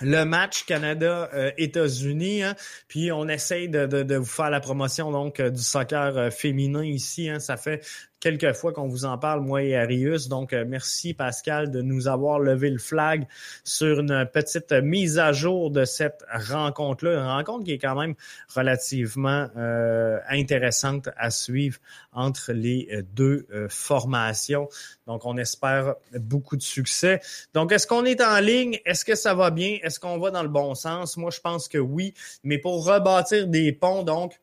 le 0.00 0.24
match 0.24 0.64
Canada-États-Unis. 0.64 2.42
Hein. 2.42 2.54
Puis 2.88 3.12
on 3.12 3.28
essaye 3.28 3.68
de, 3.68 4.16
vous 4.16 4.24
faire 4.24 4.50
la 4.50 4.60
promotion 4.60 5.10
donc 5.10 5.40
euh, 5.40 5.50
du 5.50 5.62
soccer 5.62 6.16
euh, 6.16 6.30
féminin 6.30 6.84
ici. 6.84 7.28
Hein. 7.28 7.40
Ça 7.40 7.56
fait 7.56 7.84
quelques 8.20 8.52
fois 8.52 8.72
qu'on 8.72 8.86
vous 8.86 9.06
en 9.06 9.18
parle, 9.18 9.40
moi 9.40 9.62
et 9.62 9.74
Arius. 9.74 10.28
Donc, 10.28 10.52
euh, 10.52 10.64
merci 10.68 11.14
Pascal 11.14 11.70
de 11.70 11.80
nous 11.82 12.06
avoir 12.06 12.38
levé 12.38 12.70
le 12.70 12.78
flag 12.78 13.26
sur 13.64 14.00
une 14.00 14.28
petite 14.32 14.72
mise 14.72 15.18
à 15.18 15.32
jour 15.32 15.70
de 15.70 15.84
cette 15.84 16.24
rencontre-là. 16.32 17.14
Une 17.14 17.26
rencontre 17.26 17.64
qui 17.64 17.72
est 17.72 17.78
quand 17.78 17.98
même 17.98 18.14
relativement 18.54 19.48
euh, 19.56 20.18
intéressante 20.28 21.08
à 21.16 21.30
suivre 21.30 21.78
entre 22.12 22.52
les 22.52 22.88
euh, 22.92 23.02
deux 23.14 23.46
formations. 23.68 24.68
Donc, 25.06 25.24
on 25.24 25.36
espère 25.38 25.94
beaucoup 26.14 26.56
de 26.56 26.62
succès. 26.62 27.20
Donc, 27.54 27.72
est-ce 27.72 27.86
qu'on 27.86 28.04
est 28.04 28.20
en 28.20 28.38
ligne? 28.38 28.78
Est-ce 28.84 29.04
que 29.04 29.14
ça 29.14 29.34
va 29.34 29.50
bien? 29.50 29.78
Est-ce 29.82 29.98
qu'on 29.98 30.18
va 30.18 30.30
dans 30.30 30.42
le 30.42 30.48
bon 30.48 30.74
sens? 30.74 31.16
Moi, 31.16 31.30
je 31.30 31.40
pense 31.40 31.68
que 31.68 31.78
oui. 31.78 32.14
Mais 32.44 32.58
pour 32.58 32.84
rebâtir 32.84 33.46
des 33.48 33.72
ponts, 33.72 34.02
donc, 34.02 34.38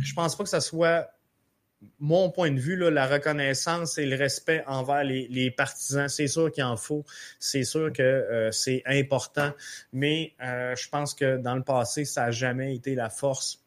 je 0.00 0.14
pense 0.14 0.34
pas 0.34 0.44
que 0.44 0.50
ça 0.50 0.60
soit 0.60 1.08
mon 2.00 2.30
point 2.30 2.50
de 2.50 2.58
vue, 2.58 2.76
là, 2.76 2.90
la 2.90 3.06
reconnaissance 3.06 3.98
et 3.98 4.06
le 4.06 4.16
respect 4.16 4.64
envers 4.66 5.04
les, 5.04 5.50
partisans, 5.50 6.08
c'est 6.08 6.26
sûr 6.26 6.50
qu'il 6.50 6.64
en 6.64 6.76
faut, 6.76 7.04
c'est 7.38 7.64
sûr 7.64 7.92
que 7.92 8.02
euh, 8.02 8.50
c'est 8.50 8.82
important, 8.86 9.52
mais 9.92 10.34
euh, 10.42 10.74
je 10.76 10.88
pense 10.88 11.14
que 11.14 11.36
dans 11.36 11.54
le 11.54 11.62
passé, 11.62 12.04
ça 12.04 12.26
n'a 12.26 12.30
jamais 12.30 12.74
été 12.74 12.94
la 12.94 13.10
force 13.10 13.64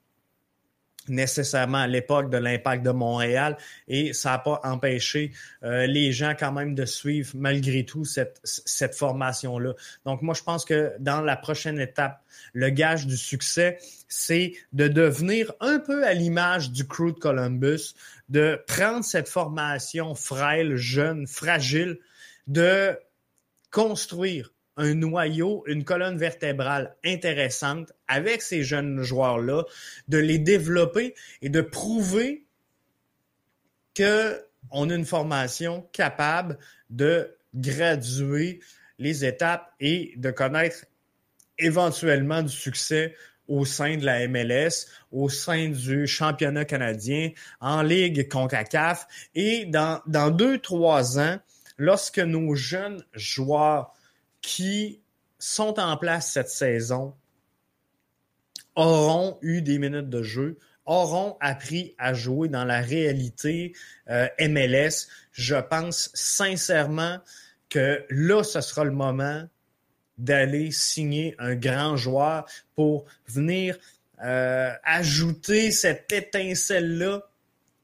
nécessairement 1.08 1.80
à 1.80 1.88
l'époque 1.88 2.30
de 2.30 2.38
l'impact 2.38 2.84
de 2.84 2.91
Montréal 2.91 3.58
et 3.88 4.14
ça 4.14 4.32
n'a 4.32 4.39
pas 4.39 4.60
empêché 4.64 5.32
euh, 5.64 5.88
les 5.88 6.12
gens 6.12 6.34
quand 6.38 6.52
même 6.52 6.76
de 6.76 6.86
suivre 6.86 7.32
malgré 7.36 7.86
tout 7.86 8.06
cette, 8.06 8.39
cette 8.43 8.95
formation-là. 8.95 9.74
Donc 10.06 10.22
moi, 10.22 10.34
je 10.34 10.43
pense 10.43 10.66
que 10.66 10.93
dans 10.99 11.22
la 11.22 11.36
prochaine 11.36 11.80
étape, 11.80 12.22
le 12.54 12.70
gage 12.70 13.08
du 13.08 13.18
succès, 13.18 13.80
c'est 14.08 14.54
de 14.74 14.88
devenir 14.88 15.54
un 15.60 15.80
peu 15.80 16.06
à 16.06 16.14
l'image 16.14 16.72
du 16.72 16.86
crew 16.86 17.14
de 17.14 17.20
Columbus, 17.20 17.95
de 18.30 18.62
prendre 18.68 19.04
cette 19.04 19.30
formation 19.30 20.16
frêle, 20.16 20.76
jeune, 20.76 21.28
fragile, 21.28 21.97
de 22.47 22.97
construire 23.72 24.52
un 24.82 24.96
noyau, 24.96 25.64
une 25.68 25.84
colonne 25.84 26.18
vertébrale 26.18 26.96
intéressante 27.06 27.94
avec 28.08 28.42
ces 28.42 28.64
jeunes 28.64 29.02
joueurs-là, 29.04 29.64
de 30.08 30.18
les 30.18 30.40
développer 30.40 31.14
et 31.42 31.50
de 31.50 31.62
prouver 31.62 32.46
qu'on 33.96 34.90
a 34.90 34.96
une 34.96 35.06
formation 35.06 35.88
capable 35.94 36.58
de 36.90 37.36
graduer 37.54 38.60
les 38.98 39.24
étapes 39.26 39.72
et 39.80 40.14
de 40.18 40.32
connaître 40.32 40.86
éventuellement 41.58 42.42
du 42.42 42.50
succès 42.52 43.16
au 43.48 43.66
sein 43.66 43.98
de 43.98 44.06
la 44.06 44.28
MLS, 44.28 44.88
au 45.12 45.30
sein 45.30 45.70
du 45.70 46.08
championnat 46.08 46.66
canadien, 46.66 47.32
en 47.60 47.82
Ligue 47.82 48.30
CONCACAF. 48.30 49.08
Et 49.36 49.66
dans, 49.66 50.02
dans 50.08 50.32
deux, 50.32 50.58
trois 50.58 51.20
ans, 51.20 51.38
lorsque 51.78 52.20
nos 52.20 52.56
jeunes 52.56 53.04
joueurs 53.14 53.94
qui 54.42 55.02
sont 55.39 55.80
en 55.80 55.98
place 55.98 56.32
cette 56.32 56.50
saison 56.50 57.14
auront 58.76 59.38
eu 59.42 59.62
des 59.62 59.80
minutes 59.80 60.10
de 60.10 60.24
jeu, 60.24 60.58
auront 60.86 61.38
appris 61.39 61.96
à 61.98 62.14
jouer 62.14 62.48
dans 62.48 62.66
la 62.66 62.82
réalité 62.82 63.74
euh, 64.10 64.28
MLS. 64.39 65.08
Je 65.32 65.56
pense 65.56 66.10
sincèrement 66.14 67.20
que 67.70 68.06
là, 68.10 68.44
ce 68.44 68.62
sera 68.62 68.84
le 68.84 68.92
moment 68.92 69.48
d'aller 70.18 70.72
signer 70.72 71.36
un 71.39 71.56
grand 71.56 71.96
joueur 71.96 72.46
pour 72.76 73.06
venir 73.28 73.78
euh, 74.24 74.72
ajouter 74.84 75.72
cette 75.72 76.12
étincelle-là 76.12 77.24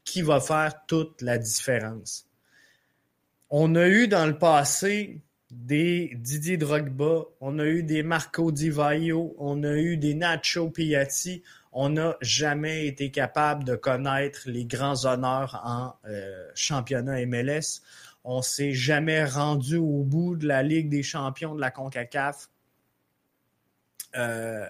qui 0.04 0.22
va 0.22 0.40
faire 0.40 0.74
toute 0.88 1.22
la 1.22 1.38
différence. 1.38 2.28
On 3.50 3.76
a 3.76 3.88
eu 3.88 4.08
dans 4.08 4.26
le 4.26 4.38
passé 4.38 5.22
des 5.52 6.12
Didier 6.16 6.58
Drogba, 6.58 7.26
on 7.40 7.60
a 7.60 7.66
eu 7.66 7.84
des 7.84 8.04
Marco 8.04 8.52
Di 8.52 8.70
Vaio, 8.70 9.36
on 9.40 9.64
a 9.64 9.76
eu 9.78 9.98
des 9.98 10.14
Nacho 10.14 10.70
Piatti. 10.70 11.44
On 11.72 11.90
n'a 11.90 12.18
jamais 12.22 12.88
été 12.88 13.12
capable 13.12 13.64
de 13.64 13.76
connaître 13.76 14.42
les 14.48 14.66
grands 14.66 15.06
honneurs 15.06 15.62
en 15.64 15.96
euh, 16.10 16.50
championnat 16.56 17.26
MLS. 17.26 17.82
On 18.24 18.42
s'est 18.42 18.74
jamais 18.74 19.24
rendu 19.24 19.78
au 19.78 20.04
bout 20.04 20.36
de 20.36 20.48
la 20.48 20.64
Ligue 20.64 20.90
des 20.90 21.04
champions 21.04 21.56
de 21.56 21.62
la 21.62 21.72
CONCACAF. 21.72 22.50
Euh, 24.16 24.68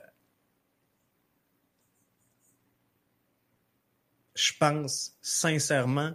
je 4.36 4.52
pense 4.60 5.18
sincèrement 5.22 6.14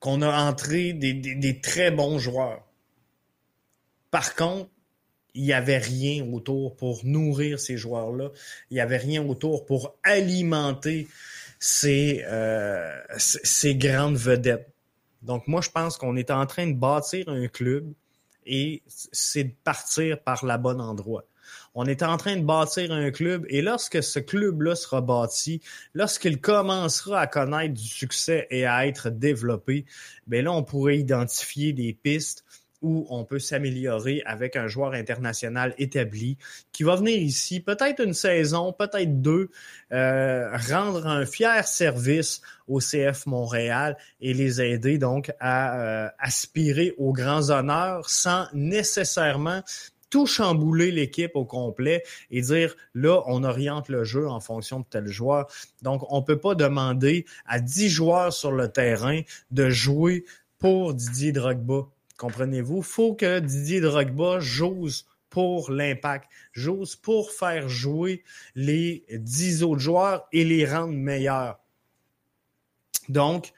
qu'on 0.00 0.22
a 0.22 0.42
entré 0.42 0.92
des 0.92 1.60
très 1.60 1.90
bons 1.90 2.18
joueurs 2.18 2.65
par 4.16 4.34
contre, 4.34 4.70
il 5.34 5.42
n'y 5.42 5.52
avait 5.52 5.76
rien 5.76 6.24
autour 6.32 6.74
pour 6.74 7.04
nourrir 7.04 7.60
ces 7.60 7.76
joueurs-là. 7.76 8.30
Il 8.70 8.74
n'y 8.74 8.80
avait 8.80 8.96
rien 8.96 9.22
autour 9.22 9.66
pour 9.66 9.94
alimenter 10.02 11.06
ces, 11.58 12.24
euh, 12.26 12.98
ces 13.18 13.74
grandes 13.74 14.16
vedettes. 14.16 14.72
Donc 15.20 15.46
moi, 15.46 15.60
je 15.60 15.68
pense 15.68 15.98
qu'on 15.98 16.16
est 16.16 16.30
en 16.30 16.46
train 16.46 16.66
de 16.66 16.72
bâtir 16.72 17.28
un 17.28 17.46
club 17.46 17.92
et 18.46 18.82
c'est 18.86 19.44
de 19.44 19.54
partir 19.64 20.18
par 20.22 20.46
la 20.46 20.56
bonne 20.56 20.80
endroit. 20.80 21.24
On 21.74 21.84
est 21.84 22.02
en 22.02 22.16
train 22.16 22.36
de 22.36 22.44
bâtir 22.44 22.90
un 22.90 23.10
club 23.10 23.44
et 23.50 23.60
lorsque 23.60 24.02
ce 24.02 24.18
club-là 24.18 24.76
sera 24.76 25.02
bâti, 25.02 25.60
lorsqu'il 25.92 26.40
commencera 26.40 27.20
à 27.20 27.26
connaître 27.26 27.74
du 27.74 27.86
succès 27.86 28.46
et 28.48 28.64
à 28.64 28.86
être 28.86 29.10
développé, 29.10 29.84
ben 30.26 30.42
là, 30.42 30.52
on 30.52 30.62
pourrait 30.62 30.96
identifier 30.96 31.74
des 31.74 31.92
pistes 31.92 32.45
où 32.86 33.04
on 33.10 33.24
peut 33.24 33.40
s'améliorer 33.40 34.22
avec 34.24 34.54
un 34.54 34.68
joueur 34.68 34.92
international 34.92 35.74
établi 35.76 36.38
qui 36.70 36.84
va 36.84 36.94
venir 36.94 37.18
ici, 37.18 37.58
peut-être 37.58 38.00
une 38.00 38.14
saison, 38.14 38.72
peut-être 38.72 39.20
deux, 39.20 39.50
euh, 39.92 40.56
rendre 40.70 41.06
un 41.08 41.26
fier 41.26 41.66
service 41.66 42.40
au 42.68 42.78
CF 42.78 43.26
Montréal 43.26 43.96
et 44.20 44.34
les 44.34 44.62
aider 44.62 44.98
donc 44.98 45.32
à 45.40 45.80
euh, 45.80 46.08
aspirer 46.20 46.94
aux 46.96 47.12
grands 47.12 47.50
honneurs 47.50 48.08
sans 48.08 48.46
nécessairement 48.54 49.62
tout 50.08 50.26
chambouler 50.26 50.92
l'équipe 50.92 51.34
au 51.34 51.44
complet 51.44 52.04
et 52.30 52.40
dire 52.40 52.76
là, 52.94 53.22
on 53.26 53.42
oriente 53.42 53.88
le 53.88 54.04
jeu 54.04 54.28
en 54.28 54.38
fonction 54.38 54.78
de 54.78 54.84
tel 54.88 55.08
joueur. 55.08 55.48
Donc, 55.82 56.02
on 56.10 56.22
peut 56.22 56.38
pas 56.38 56.54
demander 56.54 57.26
à 57.46 57.58
10 57.58 57.88
joueurs 57.88 58.32
sur 58.32 58.52
le 58.52 58.68
terrain 58.68 59.22
de 59.50 59.68
jouer 59.68 60.24
pour 60.58 60.94
Didier 60.94 61.32
Drogba 61.32 61.88
Comprenez-vous? 62.16 62.82
faut 62.82 63.14
que 63.14 63.40
Didier 63.40 63.80
Drogba 63.80 64.40
j'ose 64.40 65.06
pour 65.28 65.70
l'impact, 65.70 66.30
j'ose 66.52 66.96
pour 66.96 67.30
faire 67.30 67.68
jouer 67.68 68.22
les 68.54 69.04
dix 69.10 69.62
autres 69.62 69.80
joueurs 69.80 70.26
et 70.32 70.44
les 70.44 70.64
rendre 70.64 70.94
meilleurs. 70.94 71.58
Donc, 73.08 73.52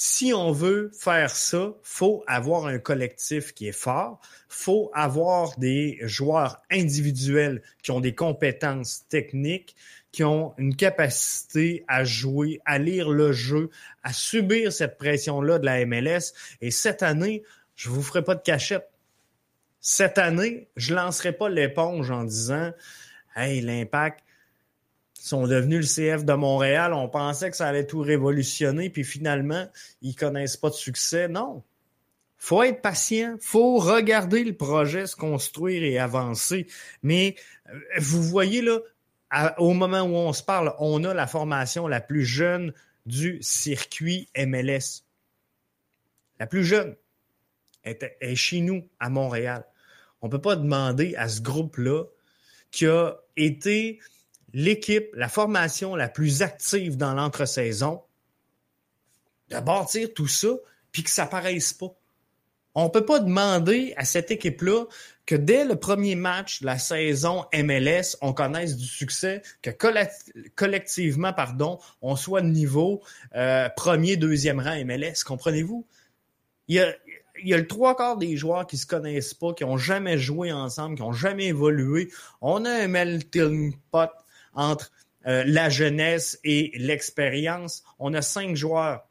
si 0.00 0.32
on 0.32 0.52
veut 0.52 0.92
faire 0.96 1.28
ça, 1.28 1.74
faut 1.82 2.22
avoir 2.28 2.66
un 2.66 2.78
collectif 2.78 3.52
qui 3.52 3.66
est 3.66 3.72
fort, 3.72 4.20
faut 4.48 4.92
avoir 4.94 5.58
des 5.58 5.98
joueurs 6.02 6.62
individuels 6.70 7.62
qui 7.82 7.90
ont 7.90 7.98
des 7.98 8.14
compétences 8.14 9.06
techniques, 9.08 9.74
qui 10.12 10.22
ont 10.22 10.54
une 10.56 10.76
capacité 10.76 11.84
à 11.88 12.04
jouer, 12.04 12.60
à 12.64 12.78
lire 12.78 13.10
le 13.10 13.32
jeu, 13.32 13.70
à 14.04 14.12
subir 14.12 14.72
cette 14.72 14.98
pression-là 14.98 15.58
de 15.58 15.66
la 15.66 15.84
MLS. 15.84 16.32
Et 16.60 16.70
cette 16.70 17.02
année, 17.02 17.42
je 17.78 17.90
vous 17.90 18.02
ferai 18.02 18.24
pas 18.24 18.34
de 18.34 18.42
cachette. 18.42 18.90
Cette 19.80 20.18
année, 20.18 20.68
je 20.76 20.94
lancerai 20.94 21.32
pas 21.32 21.48
l'éponge 21.48 22.10
en 22.10 22.24
disant 22.24 22.72
Hey, 23.36 23.60
l'impact 23.60 24.24
sont 25.14 25.46
devenus 25.46 25.96
le 25.96 26.16
CF 26.16 26.24
de 26.24 26.32
Montréal. 26.32 26.92
On 26.92 27.08
pensait 27.08 27.50
que 27.50 27.56
ça 27.56 27.68
allait 27.68 27.86
tout 27.86 28.00
révolutionner, 28.00 28.90
puis 28.90 29.04
finalement, 29.04 29.68
ils 30.02 30.16
connaissent 30.16 30.56
pas 30.56 30.70
de 30.70 30.74
succès. 30.74 31.28
Non. 31.28 31.62
Faut 32.36 32.64
être 32.64 32.82
patient, 32.82 33.36
faut 33.40 33.78
regarder 33.78 34.42
le 34.42 34.56
projet 34.56 35.06
se 35.06 35.14
construire 35.14 35.84
et 35.84 35.98
avancer. 35.98 36.66
Mais 37.04 37.36
euh, 37.68 37.78
vous 37.98 38.24
voyez 38.24 38.60
là, 38.60 38.80
au 39.56 39.72
moment 39.72 40.02
où 40.02 40.14
on 40.14 40.32
se 40.32 40.42
parle, 40.42 40.74
on 40.80 41.04
a 41.04 41.14
la 41.14 41.28
formation 41.28 41.86
la 41.86 42.00
plus 42.00 42.24
jeune 42.24 42.72
du 43.06 43.38
circuit 43.40 44.28
MLS. 44.36 45.04
La 46.40 46.48
plus 46.48 46.64
jeune 46.64 46.96
est, 47.88 48.34
chez 48.34 48.60
nous, 48.60 48.86
à 49.00 49.10
Montréal. 49.10 49.64
On 50.20 50.26
ne 50.26 50.32
peut 50.32 50.40
pas 50.40 50.56
demander 50.56 51.14
à 51.16 51.28
ce 51.28 51.40
groupe-là 51.40 52.04
qui 52.70 52.86
a 52.86 53.14
été 53.36 54.00
l'équipe, 54.52 55.08
la 55.14 55.28
formation 55.28 55.94
la 55.94 56.08
plus 56.08 56.42
active 56.42 56.96
dans 56.96 57.14
l'entre-saison, 57.14 58.02
de 59.50 59.60
bâtir 59.60 60.12
tout 60.14 60.28
ça, 60.28 60.48
puis 60.92 61.02
que 61.02 61.10
ça 61.10 61.26
paraisse 61.26 61.72
pas. 61.72 61.94
On 62.74 62.84
ne 62.84 62.90
peut 62.90 63.04
pas 63.04 63.18
demander 63.18 63.92
à 63.96 64.04
cette 64.04 64.30
équipe-là 64.30 64.84
que 65.26 65.34
dès 65.34 65.64
le 65.64 65.76
premier 65.76 66.14
match 66.14 66.60
de 66.60 66.66
la 66.66 66.78
saison 66.78 67.44
MLS, 67.52 68.16
on 68.22 68.32
connaisse 68.32 68.76
du 68.76 68.86
succès, 68.86 69.42
que 69.62 69.70
collectivement, 70.54 71.32
pardon, 71.32 71.78
on 72.02 72.16
soit 72.16 72.40
niveau 72.40 73.02
euh, 73.34 73.68
premier, 73.70 74.16
deuxième 74.16 74.60
rang 74.60 74.76
MLS. 74.84 75.24
Comprenez-vous? 75.26 75.86
Il 76.68 76.76
y 76.76 76.80
a, 76.80 76.94
il 77.42 77.48
y 77.48 77.54
a 77.54 77.56
le 77.56 77.66
trois 77.66 77.96
quarts 77.96 78.16
des 78.16 78.36
joueurs 78.36 78.66
qui 78.66 78.76
se 78.76 78.86
connaissent 78.86 79.34
pas, 79.34 79.52
qui 79.54 79.64
ont 79.64 79.76
jamais 79.76 80.18
joué 80.18 80.52
ensemble, 80.52 80.96
qui 80.96 81.02
ont 81.02 81.12
jamais 81.12 81.46
évolué. 81.46 82.10
On 82.40 82.64
a 82.64 82.70
un 82.70 82.88
melting 82.88 83.76
pot 83.90 84.10
entre 84.54 84.90
euh, 85.26 85.44
la 85.46 85.68
jeunesse 85.68 86.38
et 86.44 86.72
l'expérience. 86.76 87.82
On 87.98 88.14
a 88.14 88.22
cinq 88.22 88.56
joueurs 88.56 89.06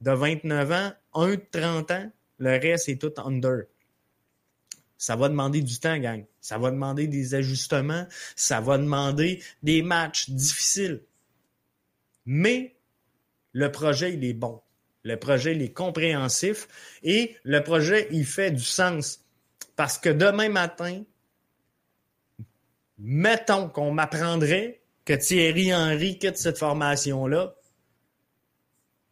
de 0.00 0.10
29 0.10 0.72
ans, 0.72 0.92
un 1.14 1.30
de 1.30 1.42
30 1.52 1.90
ans, 1.90 2.10
le 2.38 2.50
reste 2.58 2.88
est 2.88 3.00
tout 3.00 3.12
under. 3.18 3.64
Ça 5.02 5.16
va 5.16 5.28
demander 5.28 5.62
du 5.62 5.80
temps, 5.80 5.98
gang. 5.98 6.24
Ça 6.40 6.58
va 6.58 6.70
demander 6.70 7.08
des 7.08 7.34
ajustements. 7.34 8.06
Ça 8.36 8.60
va 8.60 8.78
demander 8.78 9.42
des 9.64 9.82
matchs 9.82 10.30
difficiles. 10.30 11.02
Mais 12.24 12.76
le 13.52 13.72
projet, 13.72 14.14
il 14.14 14.24
est 14.24 14.32
bon. 14.32 14.61
Le 15.04 15.16
projet, 15.16 15.54
il 15.54 15.62
est 15.62 15.72
compréhensif 15.72 16.68
et 17.02 17.36
le 17.42 17.62
projet, 17.62 18.08
il 18.10 18.24
fait 18.24 18.50
du 18.50 18.62
sens. 18.62 19.24
Parce 19.74 19.98
que 19.98 20.08
demain 20.08 20.48
matin, 20.48 21.02
mettons 22.98 23.68
qu'on 23.68 23.92
m'apprendrait 23.92 24.80
que 25.04 25.14
Thierry 25.14 25.74
Henry 25.74 26.18
quitte 26.18 26.36
cette 26.36 26.58
formation-là, 26.58 27.54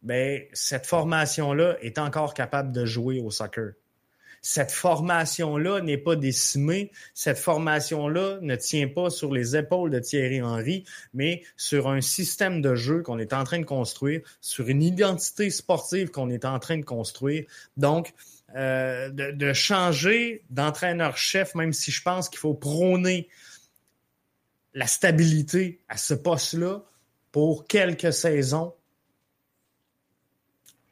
ben, 0.01 0.41
cette 0.53 0.87
formation-là 0.87 1.77
est 1.81 1.99
encore 1.99 2.33
capable 2.33 2.71
de 2.71 2.85
jouer 2.85 3.19
au 3.19 3.29
soccer. 3.29 3.73
Cette 4.41 4.71
formation-là 4.71 5.81
n'est 5.81 5.99
pas 5.99 6.15
décimée. 6.15 6.91
Cette 7.13 7.37
formation-là 7.37 8.39
ne 8.41 8.55
tient 8.55 8.87
pas 8.87 9.11
sur 9.11 9.31
les 9.31 9.55
épaules 9.55 9.91
de 9.91 9.99
Thierry 9.99 10.41
Henry, 10.41 10.83
mais 11.13 11.43
sur 11.57 11.87
un 11.87 12.01
système 12.01 12.61
de 12.61 12.73
jeu 12.73 13.03
qu'on 13.03 13.19
est 13.19 13.33
en 13.33 13.43
train 13.43 13.59
de 13.59 13.65
construire, 13.65 14.21
sur 14.41 14.67
une 14.67 14.81
identité 14.81 15.51
sportive 15.51 16.09
qu'on 16.09 16.29
est 16.31 16.45
en 16.45 16.57
train 16.57 16.79
de 16.79 16.85
construire. 16.85 17.45
Donc, 17.77 18.13
euh, 18.55 19.09
de, 19.09 19.31
de, 19.31 19.53
changer 19.53 20.43
d'entraîneur-chef, 20.49 21.55
même 21.55 21.71
si 21.71 21.91
je 21.91 22.01
pense 22.01 22.27
qu'il 22.27 22.39
faut 22.39 22.53
prôner 22.53 23.29
la 24.73 24.87
stabilité 24.87 25.79
à 25.87 25.97
ce 25.97 26.13
poste-là 26.13 26.81
pour 27.31 27.67
quelques 27.67 28.11
saisons. 28.11 28.73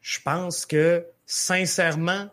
Je 0.01 0.19
pense 0.21 0.65
que, 0.65 1.05
sincèrement, 1.25 2.29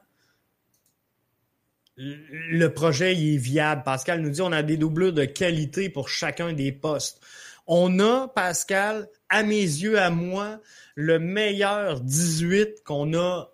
le 1.97 2.69
projet 2.69 3.13
est 3.13 3.37
viable. 3.37 3.83
Pascal 3.85 4.21
nous 4.21 4.31
dit 4.31 4.43
on 4.43 4.53
a 4.53 4.63
des 4.63 4.77
doublures 4.77 5.13
de 5.13 5.25
qualité 5.25 5.89
pour 5.89 6.09
chacun 6.09 6.53
des 6.53 6.73
postes. 6.73 7.21
On 7.67 7.99
a, 7.99 8.29
Pascal, 8.29 9.09
à 9.29 9.43
mes 9.43 9.61
yeux, 9.61 9.99
à 9.99 10.11
moi, 10.11 10.61
le 10.95 11.19
meilleur 11.19 12.01
18 12.01 12.85
qu'on 12.85 13.15
a 13.15 13.51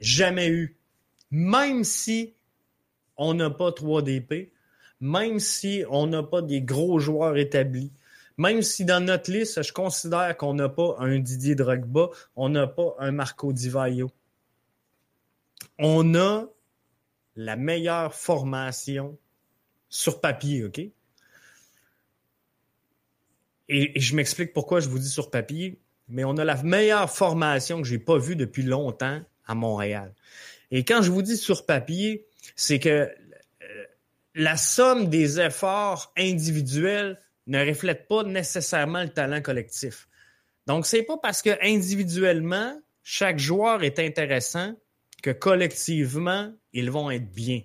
jamais 0.00 0.48
eu. 0.48 0.76
Même 1.30 1.84
si 1.84 2.34
on 3.16 3.34
n'a 3.34 3.50
pas 3.50 3.72
3 3.72 4.02
DP, 4.02 4.52
même 5.00 5.38
si 5.38 5.84
on 5.90 6.06
n'a 6.06 6.22
pas 6.22 6.42
des 6.42 6.62
gros 6.62 6.98
joueurs 6.98 7.36
établis, 7.36 7.92
même 8.38 8.62
si 8.62 8.84
dans 8.84 9.04
notre 9.04 9.30
liste, 9.30 9.62
je 9.62 9.72
considère 9.72 10.36
qu'on 10.36 10.54
n'a 10.54 10.68
pas 10.68 10.96
un 10.98 11.18
Didier 11.18 11.54
Drogba, 11.54 12.10
on 12.34 12.48
n'a 12.48 12.66
pas 12.66 12.94
un 12.98 13.12
Marco 13.12 13.52
Di 13.52 13.68
Vaio. 13.68 14.10
On 15.78 16.14
a 16.14 16.46
la 17.36 17.56
meilleure 17.56 18.14
formation 18.14 19.18
sur 19.88 20.20
papier, 20.20 20.64
OK? 20.64 20.80
Et, 23.68 24.00
je 24.00 24.16
m'explique 24.16 24.52
pourquoi 24.52 24.80
je 24.80 24.88
vous 24.88 24.98
dis 24.98 25.08
sur 25.08 25.30
papier, 25.30 25.80
mais 26.08 26.24
on 26.24 26.36
a 26.38 26.44
la 26.44 26.62
meilleure 26.62 27.10
formation 27.10 27.82
que 27.82 27.86
j'ai 27.86 27.98
pas 27.98 28.18
vue 28.18 28.36
depuis 28.36 28.62
longtemps 28.62 29.20
à 29.46 29.54
Montréal. 29.54 30.14
Et 30.70 30.84
quand 30.84 31.02
je 31.02 31.10
vous 31.10 31.22
dis 31.22 31.36
sur 31.36 31.66
papier, 31.66 32.26
c'est 32.54 32.78
que 32.78 32.88
euh, 32.88 33.08
la 34.34 34.56
somme 34.56 35.08
des 35.08 35.40
efforts 35.40 36.12
individuels 36.16 37.18
ne 37.46 37.64
reflète 37.64 38.08
pas 38.08 38.24
nécessairement 38.24 39.02
le 39.02 39.08
talent 39.08 39.40
collectif. 39.40 40.08
Donc, 40.66 40.86
c'est 40.86 41.02
pas 41.02 41.16
parce 41.18 41.42
que 41.42 41.50
individuellement, 41.62 42.80
chaque 43.02 43.38
joueur 43.38 43.84
est 43.84 44.00
intéressant 44.00 44.74
collectivement, 45.30 46.52
ils 46.72 46.90
vont 46.90 47.10
être 47.10 47.32
bien. 47.32 47.62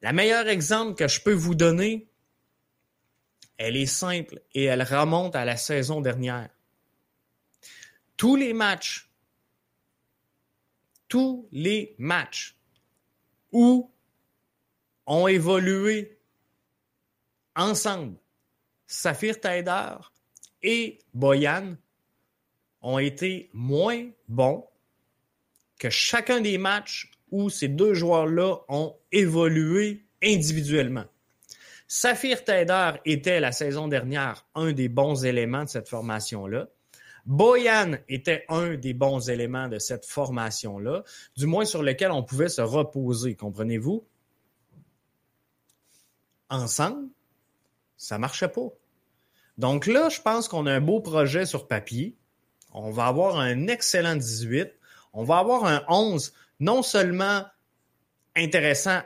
La 0.00 0.12
meilleure 0.12 0.48
exemple 0.48 0.94
que 0.94 1.08
je 1.08 1.20
peux 1.20 1.32
vous 1.32 1.54
donner, 1.54 2.08
elle 3.56 3.76
est 3.76 3.86
simple 3.86 4.42
et 4.52 4.64
elle 4.64 4.82
remonte 4.82 5.36
à 5.36 5.44
la 5.44 5.56
saison 5.56 6.00
dernière. 6.00 6.50
Tous 8.16 8.36
les 8.36 8.52
matchs, 8.52 9.08
tous 11.08 11.48
les 11.52 11.94
matchs 11.98 12.56
où 13.52 13.92
ont 15.06 15.28
évolué 15.28 16.18
ensemble 17.54 18.16
Saphir 18.86 19.40
Taider 19.40 19.94
et 20.62 20.98
Boyan 21.14 21.76
ont 22.80 22.98
été 22.98 23.50
moins 23.52 24.10
bons 24.28 24.66
que 25.82 25.90
chacun 25.90 26.40
des 26.40 26.58
matchs 26.58 27.10
où 27.32 27.50
ces 27.50 27.66
deux 27.66 27.92
joueurs-là 27.92 28.58
ont 28.68 28.94
évolué 29.10 30.04
individuellement. 30.22 31.06
Saphir 31.88 32.44
Taider 32.44 32.92
était 33.04 33.40
la 33.40 33.50
saison 33.50 33.88
dernière 33.88 34.46
un 34.54 34.70
des 34.70 34.88
bons 34.88 35.24
éléments 35.24 35.64
de 35.64 35.68
cette 35.68 35.88
formation-là. 35.88 36.68
Boyan 37.26 37.96
était 38.08 38.44
un 38.48 38.76
des 38.76 38.94
bons 38.94 39.28
éléments 39.28 39.66
de 39.66 39.80
cette 39.80 40.06
formation-là, 40.06 41.02
du 41.36 41.46
moins 41.46 41.64
sur 41.64 41.82
lequel 41.82 42.12
on 42.12 42.22
pouvait 42.22 42.48
se 42.48 42.62
reposer, 42.62 43.34
comprenez-vous? 43.34 44.06
Ensemble, 46.48 47.08
ça 47.96 48.18
marchait 48.18 48.46
pas. 48.46 48.68
Donc 49.58 49.88
là, 49.88 50.10
je 50.10 50.20
pense 50.20 50.46
qu'on 50.46 50.66
a 50.66 50.72
un 50.72 50.80
beau 50.80 51.00
projet 51.00 51.44
sur 51.44 51.66
papier. 51.66 52.16
On 52.72 52.92
va 52.92 53.06
avoir 53.06 53.40
un 53.40 53.66
excellent 53.66 54.14
18 54.14 54.72
on 55.12 55.24
va 55.24 55.38
avoir 55.38 55.64
un 55.64 55.82
11 55.88 56.32
non 56.60 56.82
seulement 56.82 57.44
intéressant 58.36 59.00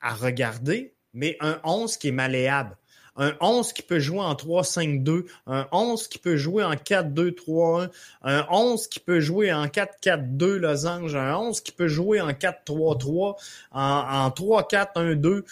à 0.00 0.14
regarder, 0.14 0.94
mais 1.14 1.36
un 1.40 1.60
11 1.64 1.96
qui 1.96 2.08
est 2.08 2.12
malléable. 2.12 2.76
Un 3.16 3.34
11 3.40 3.74
qui 3.74 3.82
peut 3.82 4.00
jouer 4.00 4.20
en 4.20 4.32
3-5-2, 4.32 5.26
un 5.46 5.68
11 5.70 6.08
qui 6.08 6.18
peut 6.18 6.36
jouer 6.36 6.64
en 6.64 6.72
4-2-3-1, 6.72 7.90
un 8.22 8.46
11 8.48 8.86
qui 8.88 9.00
peut 9.00 9.20
jouer 9.20 9.52
en 9.52 9.66
4-4-2 9.66 10.56
losange, 10.56 11.14
un 11.14 11.36
11 11.36 11.60
qui 11.60 11.72
peut 11.72 11.88
jouer 11.88 12.22
en 12.22 12.30
4-3-3, 12.30 13.36
en, 13.72 14.28
3-4-1-2. 14.30 15.44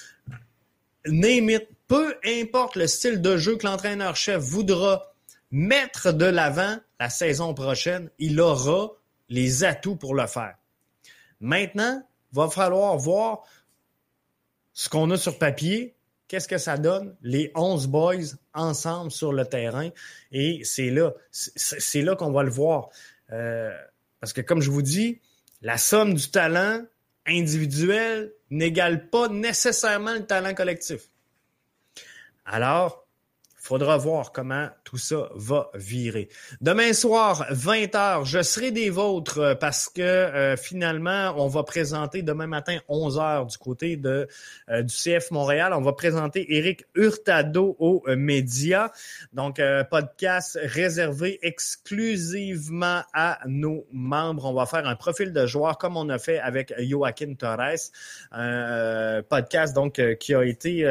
Name. 1.07 1.61
Peu 1.87 2.15
importe 2.25 2.77
le 2.77 2.87
style 2.87 3.21
de 3.21 3.37
jeu 3.37 3.57
que 3.57 3.67
l'entraîneur-chef 3.67 4.41
voudra 4.41 5.13
mettre 5.51 6.13
de 6.13 6.25
l'avant 6.25 6.77
la 6.99 7.11
saison 7.11 7.53
prochaine, 7.53 8.11
il 8.19 8.41
aura 8.41 8.93
les 9.31 9.65
atouts 9.65 9.97
pour 9.97 10.15
le 10.15 10.27
faire. 10.27 10.57
Maintenant, 11.41 12.03
il 12.33 12.37
va 12.37 12.51
falloir 12.51 12.97
voir 12.99 13.45
ce 14.75 14.89
qu'on 14.89 15.11
a 15.11 15.17
sur 15.17 15.39
papier, 15.39 15.95
qu'est-ce 16.29 16.49
que 16.49 16.59
ça 16.59 16.77
donne, 16.77 17.17
les 17.23 17.51
11 17.55 17.89
boys 17.89 18.37
ensemble 18.55 19.11
sur 19.11 19.33
le 19.33 19.47
terrain. 19.47 19.91
Et 20.33 20.63
c'est 20.65 20.91
là, 20.91 21.13
c'est 21.31 22.03
là 22.03 22.15
qu'on 22.15 22.31
va 22.31 22.43
le 22.43 22.51
voir. 22.51 22.91
Euh, 23.33 23.75
parce 24.21 24.33
que 24.33 24.41
comme 24.41 24.61
je 24.61 24.71
vous 24.71 24.83
dis, 24.83 25.21
la 25.63 25.79
somme 25.79 26.15
du 26.15 26.31
talent 26.31 26.85
individuel 27.27 28.33
n'égale 28.51 29.09
pas 29.09 29.29
nécessairement 29.29 30.15
le 30.15 30.27
talent 30.27 30.55
collectif. 30.55 31.11
Alors, 32.45 33.07
faudra 33.61 33.99
voir 33.99 34.33
comment 34.33 34.69
tout 34.85 34.97
ça 34.97 35.29
va 35.35 35.71
virer. 35.75 36.29
Demain 36.61 36.93
soir, 36.95 37.47
20h, 37.53 38.25
je 38.25 38.43
serai 38.43 38.71
des 38.71 38.89
vôtres 38.89 39.39
euh, 39.39 39.55
parce 39.55 39.89
que 39.89 40.01
euh, 40.01 40.57
finalement, 40.57 41.35
on 41.37 41.47
va 41.47 41.63
présenter 41.63 42.23
demain 42.23 42.47
matin, 42.47 42.79
11h, 42.89 43.51
du 43.51 43.59
côté 43.59 43.97
de 43.97 44.27
euh, 44.71 44.83
du 44.83 44.95
CF 44.95 45.31
Montréal. 45.31 45.75
On 45.75 45.83
va 45.83 45.93
présenter 45.93 46.57
Eric 46.57 46.87
Hurtado 46.95 47.77
aux 47.79 48.03
médias. 48.17 48.91
Donc, 49.35 49.61
podcast 49.91 50.59
réservé 50.63 51.39
exclusivement 51.43 53.03
à 53.13 53.41
nos 53.47 53.87
membres. 53.93 54.47
On 54.47 54.55
va 54.55 54.65
faire 54.65 54.87
un 54.87 54.97
profil 54.97 55.33
de 55.33 55.47
joueur 55.47 55.77
comme 55.77 55.97
on 55.97 56.09
a 56.09 56.19
fait 56.19 56.39
avec 56.39 56.73
Joaquin 56.79 57.35
Torres. 57.35 57.91
Un 58.33 59.23
podcast 59.29 59.75
donc 59.75 60.01
qui 60.19 60.35
a 60.35 60.45
été 60.45 60.85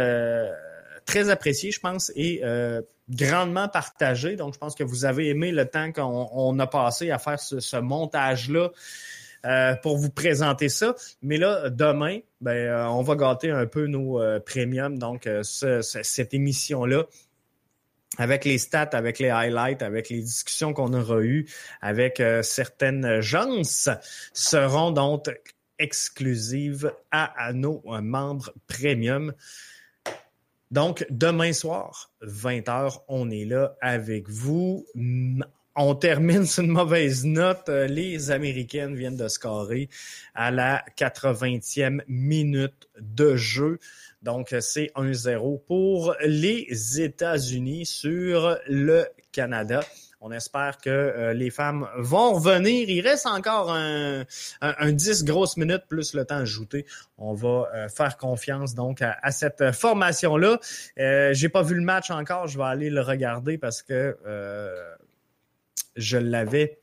très 1.10 1.30
apprécié, 1.32 1.72
je 1.72 1.80
pense, 1.80 2.12
et 2.16 2.42
euh, 2.44 2.82
grandement 3.10 3.68
partagé. 3.68 4.36
Donc, 4.36 4.54
je 4.54 4.60
pense 4.60 4.76
que 4.76 4.84
vous 4.84 5.06
avez 5.06 5.30
aimé 5.30 5.52
le 5.52 5.66
temps 5.66 5.92
qu'on 5.92 6.60
a 6.60 6.68
passé 6.68 7.10
à 7.10 7.18
faire 7.18 7.40
ce, 7.40 7.78
montage-là. 7.78 8.70
Euh, 9.46 9.74
pour 9.78 9.96
vous 9.96 10.10
présenter 10.10 10.68
ça. 10.68 10.96
Mais 11.22 11.38
là, 11.38 11.70
demain, 11.70 12.20
ben, 12.42 12.52
euh, 12.52 12.88
on 12.88 13.04
va 13.04 13.16
gâter 13.16 13.50
un 13.50 13.66
peu 13.68 13.88
nos 13.88 14.20
premiums, 14.42 15.00
donc 15.00 15.30
cette 15.44 16.34
émission-là 16.34 17.06
avec 18.18 18.44
les 18.44 18.58
stats, 18.58 18.90
avec 18.92 19.18
les 19.20 19.30
highlights, 19.30 19.82
avec 19.82 20.10
les 20.10 20.20
discussions 20.22 20.74
qu'on 20.74 20.94
aura 20.94 21.22
eues 21.22 21.48
avec 21.80 22.22
certaines 22.42 23.22
gens, 23.22 23.62
seront 24.34 24.92
donc 24.92 25.30
exclusives 25.78 26.92
à 27.12 27.54
nos 27.54 27.82
membres 28.02 28.52
premium. 28.68 29.34
Donc, 30.72 31.06
demain 31.10 31.52
soir, 31.52 32.12
20h, 32.22 33.00
on 33.08 33.32
est 33.32 33.46
là 33.46 33.76
avec 33.82 34.30
vous. 34.30 34.86
On 35.76 35.96
termine 35.96 36.46
sur 36.46 36.64
une 36.64 36.70
mauvaise 36.70 37.26
note. 37.26 37.70
Les 37.70 38.30
Américaines 38.30 38.96
viennent 38.96 39.18
de 39.18 39.28
scorer 39.28 39.90
à 40.36 40.52
la 40.52 40.86
80e 40.96 42.02
minute 42.08 42.88
de 43.00 43.36
jeu. 43.36 43.80
Donc, 44.22 44.54
c'est 44.60 44.92
1-0 44.96 45.64
pour 45.66 46.16
les 46.24 47.02
États-Unis 47.02 47.88
sur 47.88 48.58
le 48.68 49.08
Canada. 49.32 49.80
On 50.22 50.32
espère 50.32 50.78
que 50.78 51.32
les 51.34 51.50
femmes 51.50 51.88
vont 51.98 52.34
revenir. 52.34 52.90
Il 52.90 53.02
reste 53.02 53.26
encore 53.26 53.72
un, 53.72 54.26
un, 54.62 54.92
10 54.92 55.24
grosses 55.24 55.56
minutes 55.56 55.84
plus 55.88 56.14
le 56.14 56.26
temps 56.26 56.36
ajouté. 56.36 56.86
On 57.18 57.34
va 57.34 57.88
faire 57.88 58.18
confiance 58.18 58.76
donc 58.76 59.02
à, 59.02 59.32
cette 59.32 59.72
formation-là. 59.72 60.60
J'ai 60.98 61.50
pas 61.50 61.64
vu 61.64 61.76
le 61.76 61.84
match 61.84 62.12
encore. 62.12 62.48
Je 62.48 62.58
vais 62.58 62.66
aller 62.66 62.90
le 62.90 63.02
regarder 63.02 63.58
parce 63.58 63.82
que 63.82 64.18
je 65.96 66.18
l'avais 66.18 66.79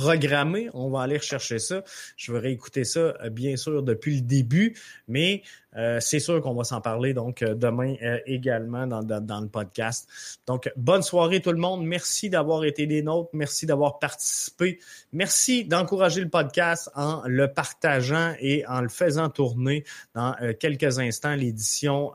programmé. 0.00 0.70
On 0.72 0.88
va 0.88 1.02
aller 1.02 1.18
rechercher 1.18 1.58
ça. 1.58 1.84
Je 2.16 2.32
vais 2.32 2.38
réécouter 2.38 2.84
ça, 2.84 3.00
euh, 3.00 3.28
bien 3.30 3.56
sûr, 3.56 3.82
depuis 3.82 4.16
le 4.16 4.22
début, 4.22 4.76
mais 5.08 5.42
euh, 5.76 6.00
c'est 6.00 6.20
sûr 6.20 6.40
qu'on 6.40 6.54
va 6.54 6.64
s'en 6.64 6.80
parler 6.80 7.12
donc 7.12 7.42
euh, 7.42 7.54
demain 7.54 7.94
également 8.26 8.86
dans, 8.86 9.02
dans, 9.02 9.40
le 9.40 9.48
podcast. 9.48 10.08
Donc, 10.46 10.72
bonne 10.76 11.02
soirée 11.02 11.40
tout 11.40 11.52
le 11.52 11.58
monde. 11.58 11.84
Merci 11.84 12.30
d'avoir 12.30 12.64
été 12.64 12.86
des 12.86 13.02
nôtres. 13.02 13.30
Merci 13.34 13.66
d'avoir 13.66 13.98
participé. 13.98 14.80
Merci 15.12 15.64
d'encourager 15.64 16.22
le 16.22 16.30
podcast 16.30 16.90
en 16.94 17.22
le 17.26 17.52
partageant 17.52 18.34
et 18.40 18.66
en 18.66 18.80
le 18.80 18.88
faisant 18.88 19.28
tourner 19.28 19.84
dans 20.14 20.34
quelques 20.58 20.98
instants. 20.98 21.34
L'édition 21.34 22.12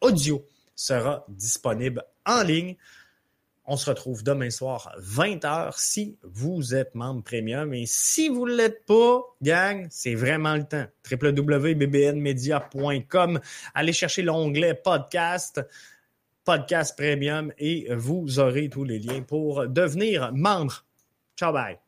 audio 0.00 0.44
sera 0.76 1.24
disponible 1.28 2.04
en 2.26 2.42
ligne. 2.42 2.76
On 3.64 3.76
se 3.76 3.88
retrouve 3.88 4.24
demain 4.24 4.50
soir 4.50 4.92
20h 5.00 5.74
si 5.76 6.18
vous 6.22 6.74
êtes 6.74 6.96
membre 6.96 7.22
premium. 7.22 7.72
Et 7.72 7.86
si 7.86 8.28
vous 8.28 8.44
ne 8.46 8.54
l'êtes 8.54 8.84
pas, 8.86 9.22
gang, 9.40 9.86
c'est 9.90 10.16
vraiment 10.16 10.56
le 10.56 10.64
temps. 10.64 10.86
www.bbnmedia.com. 11.10 13.40
Allez 13.74 13.92
chercher 13.92 14.22
l'onglet 14.22 14.74
podcast, 14.74 15.64
podcast 16.44 16.98
premium 16.98 17.52
et 17.58 17.86
vous 17.94 18.40
aurez 18.40 18.68
tous 18.68 18.82
les 18.84 18.98
liens 18.98 19.22
pour 19.22 19.68
devenir 19.68 20.32
membre. 20.32 20.84
Ciao, 21.36 21.52
bye. 21.52 21.81